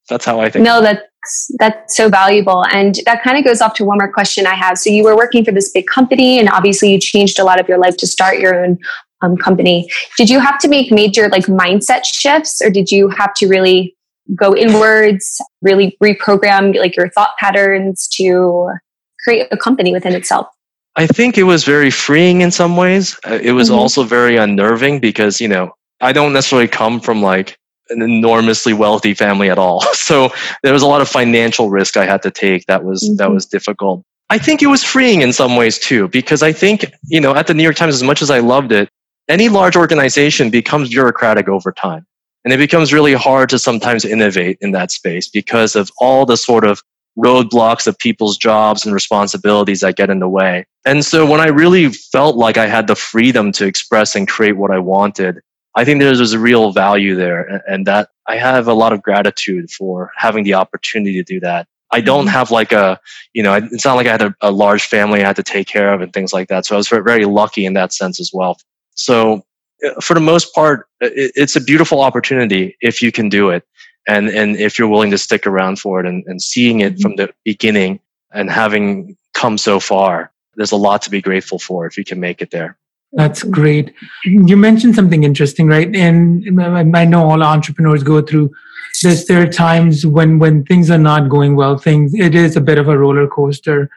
that's 0.09 0.25
how 0.25 0.41
I 0.41 0.51
think. 0.51 0.65
No, 0.65 0.81
that's, 0.81 1.55
that's 1.59 1.97
so 1.97 2.09
valuable. 2.09 2.65
And 2.67 2.97
that 3.07 3.23
kind 3.23 3.39
of 3.39 3.45
goes 3.45 3.61
off 3.61 3.75
to 3.75 3.85
one 3.85 3.99
more 3.99 4.13
question 4.13 4.47
I 4.47 4.55
have. 4.55 4.79
So 4.79 4.91
you 4.91 5.05
were 5.05 5.17
working 5.17 5.45
for 5.45 5.53
this 5.53 5.71
big 5.71 5.87
company 5.87 6.39
and 6.39 6.49
obviously 6.49 6.93
you 6.93 6.99
changed 6.99 7.39
a 7.39 7.45
lot 7.45 7.61
of 7.61 7.69
your 7.69 7.79
life 7.79 7.97
to 7.99 8.07
start 8.07 8.39
your 8.39 8.65
own 8.65 8.79
um, 9.23 9.37
company. 9.37 9.91
Did 10.17 10.31
you 10.31 10.41
have 10.41 10.59
to 10.61 10.69
make 10.69 10.91
major 10.91 11.29
like 11.29 11.45
mindset 11.45 12.05
shifts 12.05 12.61
or 12.63 12.71
did 12.71 12.91
you 12.91 13.09
have 13.09 13.35
to 13.35 13.49
really 13.49 13.97
go 14.35 14.57
inwards, 14.57 15.41
really 15.63 15.97
reprogram 16.03 16.77
like 16.77 16.97
your 16.97 17.11
thought 17.11 17.37
patterns 17.39 18.09
to 18.15 18.71
create 19.25 19.49
a 19.51 19.57
company 19.57 19.93
within 19.93 20.15
itself? 20.15 20.47
I 20.97 21.07
think 21.07 21.39
it 21.39 21.45
was 21.45 21.65
very 21.65 21.91
freeing 21.91 22.41
in 22.41 22.51
some 22.51 22.77
ways. 22.77 23.19
Uh, 23.27 23.39
it 23.41 23.53
was 23.53 23.69
mm-hmm. 23.69 23.79
also 23.79 24.03
very 24.03 24.37
unnerving 24.37 25.01
because, 25.01 25.41
you 25.41 25.49
know, 25.49 25.73
I 26.01 26.13
don't 26.13 26.33
necessarily 26.33 26.69
come 26.69 27.01
from 27.01 27.23
like 27.23 27.57
an 27.91 28.03
enormously 28.03 28.73
wealthy 28.73 29.15
family 29.15 29.51
at 29.51 29.59
all. 29.59 29.85
So 30.11 30.33
there 30.65 30.73
was 30.73 30.83
a 30.83 30.89
lot 30.89 31.01
of 31.01 31.09
financial 31.09 31.71
risk 31.71 31.97
I 31.97 32.05
had 32.05 32.21
to 32.23 32.33
take 32.33 32.67
that 32.67 32.83
was 32.83 33.05
mm-hmm. 33.05 33.17
that 33.17 33.31
was 33.31 33.47
difficult. 33.47 34.05
I 34.29 34.39
think 34.39 34.61
it 34.61 34.67
was 34.67 34.83
freeing 34.83 35.23
in 35.23 35.33
some 35.33 35.55
ways 35.55 35.79
too 35.79 36.09
because 36.09 36.43
I 36.43 36.53
think, 36.53 36.85
you 37.05 37.21
know, 37.21 37.35
at 37.35 37.47
the 37.47 37.55
New 37.55 37.63
York 37.63 37.77
Times 37.77 37.95
as 37.95 38.03
much 38.03 38.23
as 38.23 38.31
I 38.31 38.41
loved 38.41 38.73
it, 38.73 38.89
any 39.29 39.49
large 39.49 39.77
organization 39.77 40.51
becomes 40.51 40.89
bureaucratic 40.89 41.49
over 41.49 41.71
time. 41.71 42.07
And 42.45 42.53
it 42.53 42.57
becomes 42.57 42.93
really 42.93 43.13
hard 43.13 43.49
to 43.51 43.59
sometimes 43.59 44.05
innovate 44.05 44.59
in 44.61 44.73
that 44.73 44.91
space 44.91 45.29
because 45.29 45.77
of 45.77 45.91
all 45.99 46.27
the 46.27 46.37
sort 46.37 46.65
of 46.65 46.83
roadblocks 47.19 47.87
of 47.87 47.99
people's 47.99 48.37
jobs 48.37 48.85
and 48.85 48.95
responsibilities 48.95 49.81
that 49.81 49.97
get 49.97 50.11
in 50.11 50.21
the 50.21 50.29
way. 50.29 50.67
And 50.85 51.05
so 51.05 51.27
when 51.27 51.41
I 51.41 51.49
really 51.49 51.89
felt 51.89 52.37
like 52.37 52.57
I 52.57 52.67
had 52.67 52.87
the 52.87 52.95
freedom 52.95 53.53
to 53.53 53.67
express 53.67 54.17
and 54.17 54.27
create 54.27 54.57
what 54.57 54.71
I 54.71 54.79
wanted, 54.79 55.41
I 55.75 55.85
think 55.85 56.01
there's 56.01 56.33
a 56.33 56.39
real 56.39 56.73
value 56.73 57.15
there 57.15 57.63
and 57.69 57.87
that 57.87 58.09
I 58.27 58.37
have 58.37 58.67
a 58.67 58.75
lot 58.75 58.93
of 58.93 59.03
gratitude 59.03 59.71
for 59.71 60.13
having 60.17 60.45
the 60.45 60.55
opportunity 60.55 61.15
to 61.15 61.23
do 61.23 61.41
that. 61.41 61.69
I 61.93 62.01
don't 62.01 62.27
mm-hmm. 62.27 62.35
have 62.35 62.51
like 62.51 62.73
a, 62.73 63.01
you 63.33 63.43
know, 63.43 63.55
it's 63.55 63.85
not 63.85 63.95
like 63.95 64.07
I 64.07 64.13
had 64.13 64.23
a, 64.23 64.35
a, 64.41 64.51
large 64.51 64.85
family 64.85 65.23
I 65.23 65.27
had 65.27 65.37
to 65.37 65.43
take 65.43 65.67
care 65.67 65.93
of 65.93 66.01
and 66.01 66.13
things 66.13 66.33
like 66.33 66.49
that. 66.49 66.65
So 66.65 66.77
I 66.77 66.79
was 66.79 66.89
very 66.89 67.25
lucky 67.25 67.65
in 67.65 67.75
that 67.75 67.93
sense 67.93 68.21
as 68.21 68.31
well. 68.33 68.59
So 68.95 69.45
uh, 69.85 70.01
for 70.01 70.15
the 70.15 70.21
most 70.21 70.55
part, 70.55 70.87
it's 71.01 71.57
a 71.57 71.61
beautiful 71.61 72.01
opportunity 72.01 72.77
if 72.81 73.03
you 73.03 73.11
can 73.11 73.29
do 73.29 73.51
it. 73.51 73.65
And, 74.09 74.29
and 74.29 74.57
if 74.57 74.79
you're 74.79 74.89
willing 74.89 75.11
to 75.11 75.19
stick 75.19 75.47
around 75.47 75.79
for 75.79 76.01
it 76.01 76.07
and, 76.07 76.25
and 76.27 76.41
seeing 76.41 76.81
it 76.81 77.01
from 77.01 77.17
the 77.17 77.33
beginning 77.45 78.01
and 78.33 78.51
having 78.51 79.17
come 79.35 79.59
so 79.59 79.81
far, 79.81 80.33
there's 80.55 80.73
a 80.73 80.77
lot 80.77 81.03
to 81.03 81.11
be 81.11 81.21
grateful 81.21 81.59
for 81.59 81.87
if 81.87 81.97
you 81.97 82.05
can 82.05 82.21
make 82.21 82.41
it 82.41 82.51
there. 82.51 82.77
That's 83.13 83.41
mm-hmm. 83.41 83.51
great. 83.51 83.95
You 84.25 84.57
mentioned 84.57 84.95
something 84.95 85.25
interesting, 85.25 85.67
right? 85.67 85.95
And 85.95 86.61
I 86.97 87.05
know 87.05 87.31
all 87.31 87.43
entrepreneurs 87.43 88.03
go 88.03 88.23
through 88.23 88.51
this. 89.03 89.27
There 89.27 89.43
are 89.43 89.49
times 89.49 90.07
when, 90.07 90.39
when 90.39 90.65
things 90.65 90.91
are 90.91 90.99
not 90.99 91.29
going 91.29 91.57
well, 91.57 91.79
things, 91.79 92.15
it 92.15 92.35
is 92.35 92.57
a 92.57 92.61
bit 92.61 92.79
of 92.79 92.89
a 92.89 92.99
roller 92.99 93.27
coaster. 93.27 93.91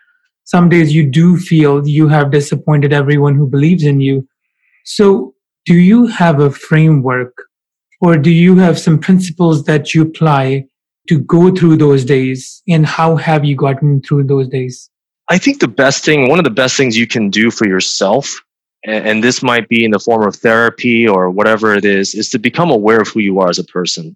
Some 0.45 0.69
days 0.69 0.93
you 0.93 1.09
do 1.09 1.37
feel 1.37 1.87
you 1.87 2.07
have 2.07 2.31
disappointed 2.31 2.91
everyone 2.91 3.35
who 3.35 3.47
believes 3.47 3.83
in 3.83 4.01
you. 4.01 4.27
So, 4.83 5.33
do 5.65 5.75
you 5.75 6.07
have 6.07 6.41
a 6.41 6.51
framework 6.51 7.33
or 8.01 8.17
do 8.17 8.29
you 8.29 8.57
have 8.57 8.77
some 8.77 8.99
principles 8.99 9.63
that 9.63 9.93
you 9.93 10.01
apply 10.01 10.65
to 11.07 11.19
go 11.19 11.55
through 11.55 11.77
those 11.77 12.03
days? 12.03 12.61
And 12.67 12.85
how 12.85 13.15
have 13.15 13.45
you 13.45 13.55
gotten 13.55 14.01
through 14.01 14.25
those 14.25 14.49
days? 14.49 14.89
I 15.29 15.37
think 15.37 15.61
the 15.61 15.69
best 15.69 16.03
thing, 16.03 16.27
one 16.27 16.37
of 16.37 16.43
the 16.43 16.51
best 16.51 16.75
things 16.75 16.97
you 16.97 17.07
can 17.07 17.29
do 17.29 17.49
for 17.49 17.65
yourself, 17.65 18.41
and 18.85 19.23
this 19.23 19.41
might 19.41 19.69
be 19.69 19.85
in 19.85 19.91
the 19.91 19.99
form 19.99 20.27
of 20.27 20.35
therapy 20.35 21.07
or 21.07 21.29
whatever 21.29 21.73
it 21.73 21.85
is, 21.85 22.13
is 22.13 22.29
to 22.29 22.39
become 22.39 22.69
aware 22.69 23.01
of 23.01 23.07
who 23.07 23.19
you 23.19 23.39
are 23.39 23.49
as 23.49 23.59
a 23.59 23.63
person. 23.63 24.15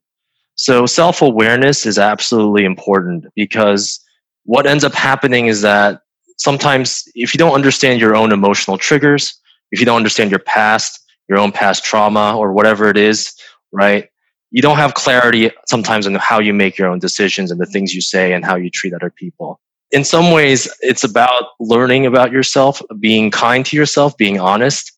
So 0.56 0.86
self 0.86 1.22
awareness 1.22 1.86
is 1.86 1.98
absolutely 1.98 2.66
important 2.66 3.26
because 3.36 4.04
what 4.44 4.66
ends 4.66 4.84
up 4.84 4.94
happening 4.94 5.48
is 5.48 5.62
that 5.62 6.02
sometimes 6.38 7.04
if 7.16 7.34
you 7.34 7.38
don't 7.38 7.54
understand 7.54 8.02
your 8.02 8.16
own 8.16 8.32
emotional 8.32 8.78
triggers, 8.78 9.40
if 9.72 9.80
you 9.80 9.86
don't 9.86 9.98
understand 9.98 10.32
your 10.32 10.40
past, 10.40 11.00
your 11.30 11.38
own 11.38 11.52
past 11.52 11.84
trauma 11.84 12.38
or 12.38 12.54
whatever 12.54 12.90
it 12.90 12.98
is, 12.98 13.34
right? 13.72 14.10
You 14.52 14.62
don't 14.62 14.78
have 14.78 14.94
clarity 14.94 15.52
sometimes 15.68 16.08
on 16.08 16.16
how 16.16 16.40
you 16.40 16.54
make 16.54 16.78
your 16.78 16.88
own 16.88 17.00
decisions 17.00 17.52
and 17.52 17.60
the 17.60 17.66
things 17.66 17.94
you 17.94 18.02
say 18.02 18.34
and 18.34 18.46
how 18.46 18.56
you 18.56 18.70
treat 18.70 18.94
other 18.94 19.10
people. 19.10 19.60
In 19.92 20.04
some 20.04 20.32
ways, 20.32 20.68
it's 20.82 21.04
about 21.04 21.46
learning 21.60 22.06
about 22.06 22.32
yourself, 22.32 22.82
being 23.00 23.32
kind 23.32 23.66
to 23.66 23.76
yourself, 23.76 24.18
being 24.18 24.40
honest, 24.40 24.92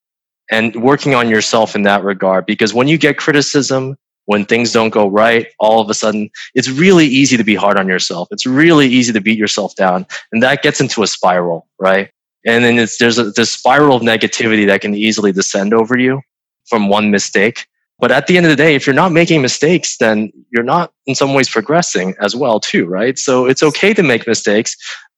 and 0.52 0.76
working 0.78 1.14
on 1.14 1.30
yourself 1.30 1.76
in 1.76 1.84
that 1.84 2.04
regard. 2.04 2.46
Because 2.46 2.74
when 2.74 2.88
you 2.88 2.98
get 2.98 3.18
criticism, 3.18 3.98
when 4.26 4.46
things 4.46 4.72
don't 4.72 4.90
go 4.90 5.08
right, 5.08 5.48
all 5.60 5.80
of 5.80 5.90
a 5.90 5.94
sudden, 5.94 6.30
it's 6.56 6.70
really 6.70 7.06
easy 7.06 7.38
to 7.38 7.44
be 7.44 7.56
hard 7.56 7.78
on 7.78 7.88
yourself. 7.88 8.28
It's 8.32 8.46
really 8.46 8.88
easy 8.88 9.14
to 9.14 9.22
beat 9.22 9.38
yourself 9.38 9.76
down. 9.76 10.06
And 10.32 10.42
that 10.42 10.64
gets 10.64 10.82
into 10.82 11.04
a 11.04 11.08
spiral, 11.08 11.68
right? 11.80 12.10
and 12.46 12.64
then 12.64 12.76
there's 13.00 13.18
a 13.18 13.32
this 13.32 13.52
spiral 13.52 13.98
of 13.98 14.02
negativity 14.02 14.66
that 14.68 14.82
can 14.82 14.96
easily 14.96 15.32
descend 15.32 15.74
over 15.74 15.98
you 15.98 16.22
from 16.66 16.88
one 16.88 17.12
mistake 17.12 17.68
but 18.00 18.12
at 18.12 18.28
the 18.28 18.38
end 18.38 18.46
of 18.46 18.50
the 18.50 18.56
day 18.56 18.76
if 18.76 18.86
you're 18.86 18.94
not 18.94 19.12
making 19.12 19.42
mistakes 19.42 19.98
then 19.98 20.32
you're 20.52 20.64
not 20.64 20.92
in 21.06 21.16
some 21.16 21.34
ways 21.34 21.50
progressing 21.50 22.16
as 22.22 22.36
well 22.36 22.60
too 22.60 22.86
right? 22.86 23.18
So 23.18 23.46
it's 23.46 23.64
okay 23.64 23.94
to 23.94 24.04
make 24.04 24.28
mistakes. 24.28 24.76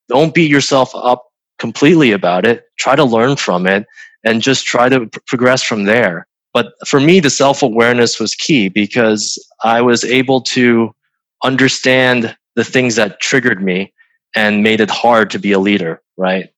Don't 0.10 0.34
beat 0.34 0.52
yourself 0.52 0.92
up 0.96 1.26
completely 1.60 2.12
about 2.12 2.46
it. 2.46 2.64
Try 2.80 2.96
to 2.96 3.04
learn 3.04 3.36
from 3.36 3.68
it 3.68 3.86
and 4.24 4.42
just 4.42 4.66
try 4.66 4.90
to 4.90 5.08
progress 5.28 5.64
from 5.64 5.86
there. 5.86 6.28
But 6.54 6.74
for 6.86 7.00
me 7.00 7.20
the 7.20 7.30
self-awareness 7.30 8.20
was 8.20 8.36
key 8.36 8.70
because 8.70 9.38
i 9.64 9.82
was 9.82 10.04
able 10.04 10.42
to 10.42 10.94
understand 11.44 12.36
the 12.56 12.64
things 12.64 12.96
that 12.96 13.20
triggered 13.22 13.64
me 13.64 13.94
and 14.36 14.64
made 14.64 14.82
it 14.82 14.90
hard 14.90 15.30
to 15.32 15.40
be 15.40 15.52
a 15.52 15.60
leader 15.60 16.02
right? 16.22 16.50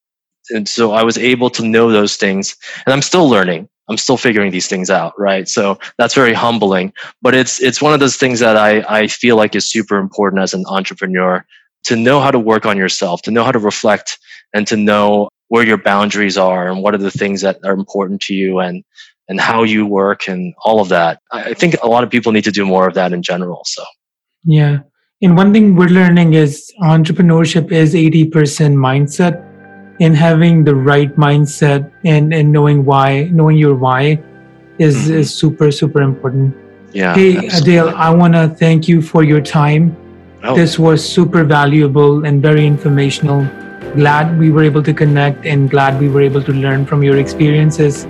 And 0.49 0.67
so 0.67 0.91
I 0.91 1.03
was 1.03 1.17
able 1.17 1.49
to 1.51 1.65
know 1.65 1.89
those 1.89 2.17
things 2.17 2.55
and 2.85 2.93
I'm 2.93 3.01
still 3.01 3.29
learning. 3.29 3.69
I'm 3.89 3.97
still 3.97 4.17
figuring 4.17 4.51
these 4.51 4.67
things 4.67 4.89
out, 4.89 5.13
right? 5.19 5.47
So 5.47 5.77
that's 5.97 6.13
very 6.13 6.33
humbling, 6.33 6.93
but 7.21 7.35
it's, 7.35 7.61
it's 7.61 7.81
one 7.81 7.93
of 7.93 7.99
those 7.99 8.15
things 8.15 8.39
that 8.39 8.55
I, 8.55 8.83
I 8.87 9.07
feel 9.07 9.35
like 9.35 9.55
is 9.55 9.69
super 9.69 9.97
important 9.97 10.41
as 10.41 10.53
an 10.53 10.63
entrepreneur 10.67 11.45
to 11.85 11.95
know 11.95 12.21
how 12.21 12.31
to 12.31 12.39
work 12.39 12.65
on 12.65 12.77
yourself, 12.77 13.21
to 13.23 13.31
know 13.31 13.43
how 13.43 13.51
to 13.51 13.59
reflect 13.59 14.17
and 14.53 14.65
to 14.67 14.77
know 14.77 15.29
where 15.49 15.65
your 15.65 15.77
boundaries 15.77 16.37
are 16.37 16.69
and 16.69 16.81
what 16.81 16.95
are 16.95 16.99
the 16.99 17.11
things 17.11 17.41
that 17.41 17.59
are 17.63 17.73
important 17.73 18.21
to 18.21 18.33
you 18.33 18.59
and, 18.59 18.83
and 19.27 19.39
how 19.39 19.63
you 19.63 19.85
work 19.85 20.27
and 20.27 20.53
all 20.63 20.79
of 20.79 20.89
that. 20.89 21.19
I 21.31 21.53
think 21.53 21.75
a 21.83 21.87
lot 21.87 22.03
of 22.03 22.09
people 22.09 22.31
need 22.31 22.43
to 22.45 22.51
do 22.51 22.65
more 22.65 22.87
of 22.87 22.93
that 22.93 23.13
in 23.13 23.21
general. 23.21 23.63
So, 23.65 23.83
yeah. 24.45 24.79
And 25.21 25.37
one 25.37 25.53
thing 25.53 25.75
we're 25.75 25.87
learning 25.87 26.33
is 26.33 26.71
entrepreneurship 26.81 27.71
is 27.71 27.93
80% 27.93 28.31
mindset 28.75 29.52
and 30.03 30.15
having 30.21 30.63
the 30.67 30.75
right 30.91 31.15
mindset 31.25 31.89
and 32.13 32.33
and 32.37 32.51
knowing 32.57 32.83
why 32.91 33.07
knowing 33.39 33.57
your 33.57 33.75
why 33.85 34.01
is 34.87 34.95
mm-hmm. 34.95 35.21
is 35.21 35.33
super 35.43 35.71
super 35.81 36.01
important 36.11 36.59
Yeah. 36.93 37.15
Hey, 37.17 37.29
absolutely. 37.37 37.77
Adele, 37.77 37.95
I 38.07 38.09
want 38.21 38.35
to 38.37 38.41
thank 38.57 38.87
you 38.87 38.97
for 39.01 39.21
your 39.29 39.41
time. 39.41 39.85
Oh, 40.43 40.55
This 40.55 40.77
was 40.77 41.05
super 41.15 41.43
valuable 41.53 42.25
and 42.27 42.45
very 42.47 42.67
informational. 42.67 43.39
Glad 43.95 44.37
we 44.43 44.51
were 44.57 44.65
able 44.71 44.83
to 44.89 44.93
connect 44.93 45.49
and 45.53 45.73
glad 45.73 45.99
we 46.03 46.09
were 46.17 46.21
able 46.29 46.43
to 46.49 46.53
learn 46.67 46.85
from 46.85 47.01
your 47.07 47.17
experiences. 47.23 48.05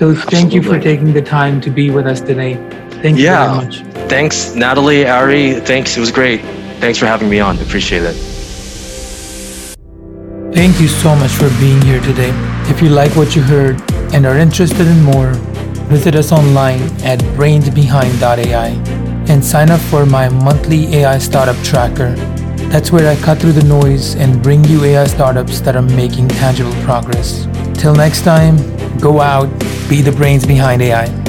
So 0.00 0.14
thank 0.14 0.54
you 0.58 0.62
for 0.70 0.78
taking 0.78 1.12
the 1.18 1.24
time 1.34 1.60
to 1.66 1.70
be 1.82 1.90
with 1.98 2.06
us 2.14 2.20
today. 2.32 2.54
Thank 3.02 3.18
you 3.18 3.24
Yeah. 3.24 3.44
very 3.44 3.64
much. 3.64 3.82
thanks, 4.16 4.54
Natalie, 4.54 5.04
Ari. 5.18 5.44
Thanks. 5.74 5.96
It 5.96 6.00
was 6.06 6.12
great. 6.22 6.40
Thanks 6.80 6.98
for 7.04 7.06
having 7.14 7.28
me 7.36 7.40
on. 7.50 7.58
Appreciate 7.68 8.04
it. 8.14 8.37
Thank 10.52 10.80
you 10.80 10.88
so 10.88 11.14
much 11.14 11.32
for 11.32 11.50
being 11.60 11.80
here 11.82 12.00
today. 12.00 12.32
If 12.70 12.80
you 12.80 12.88
like 12.88 13.14
what 13.16 13.36
you 13.36 13.42
heard 13.42 13.80
and 14.14 14.24
are 14.24 14.38
interested 14.38 14.86
in 14.86 15.02
more, 15.02 15.32
visit 15.88 16.14
us 16.14 16.32
online 16.32 16.80
at 17.02 17.20
brainsbehind.ai 17.36 18.68
and 19.28 19.44
sign 19.44 19.70
up 19.70 19.80
for 19.80 20.06
my 20.06 20.30
monthly 20.30 20.86
AI 20.96 21.18
startup 21.18 21.56
tracker. 21.62 22.14
That's 22.70 22.90
where 22.90 23.08
I 23.08 23.16
cut 23.20 23.38
through 23.38 23.52
the 23.52 23.64
noise 23.64 24.14
and 24.16 24.42
bring 24.42 24.64
you 24.64 24.82
AI 24.84 25.04
startups 25.04 25.60
that 25.60 25.76
are 25.76 25.82
making 25.82 26.28
tangible 26.28 26.74
progress. 26.82 27.46
Till 27.74 27.94
next 27.94 28.22
time, 28.22 28.56
go 28.98 29.20
out, 29.20 29.50
be 29.88 30.00
the 30.00 30.12
brains 30.12 30.46
behind 30.46 30.80
AI. 30.80 31.27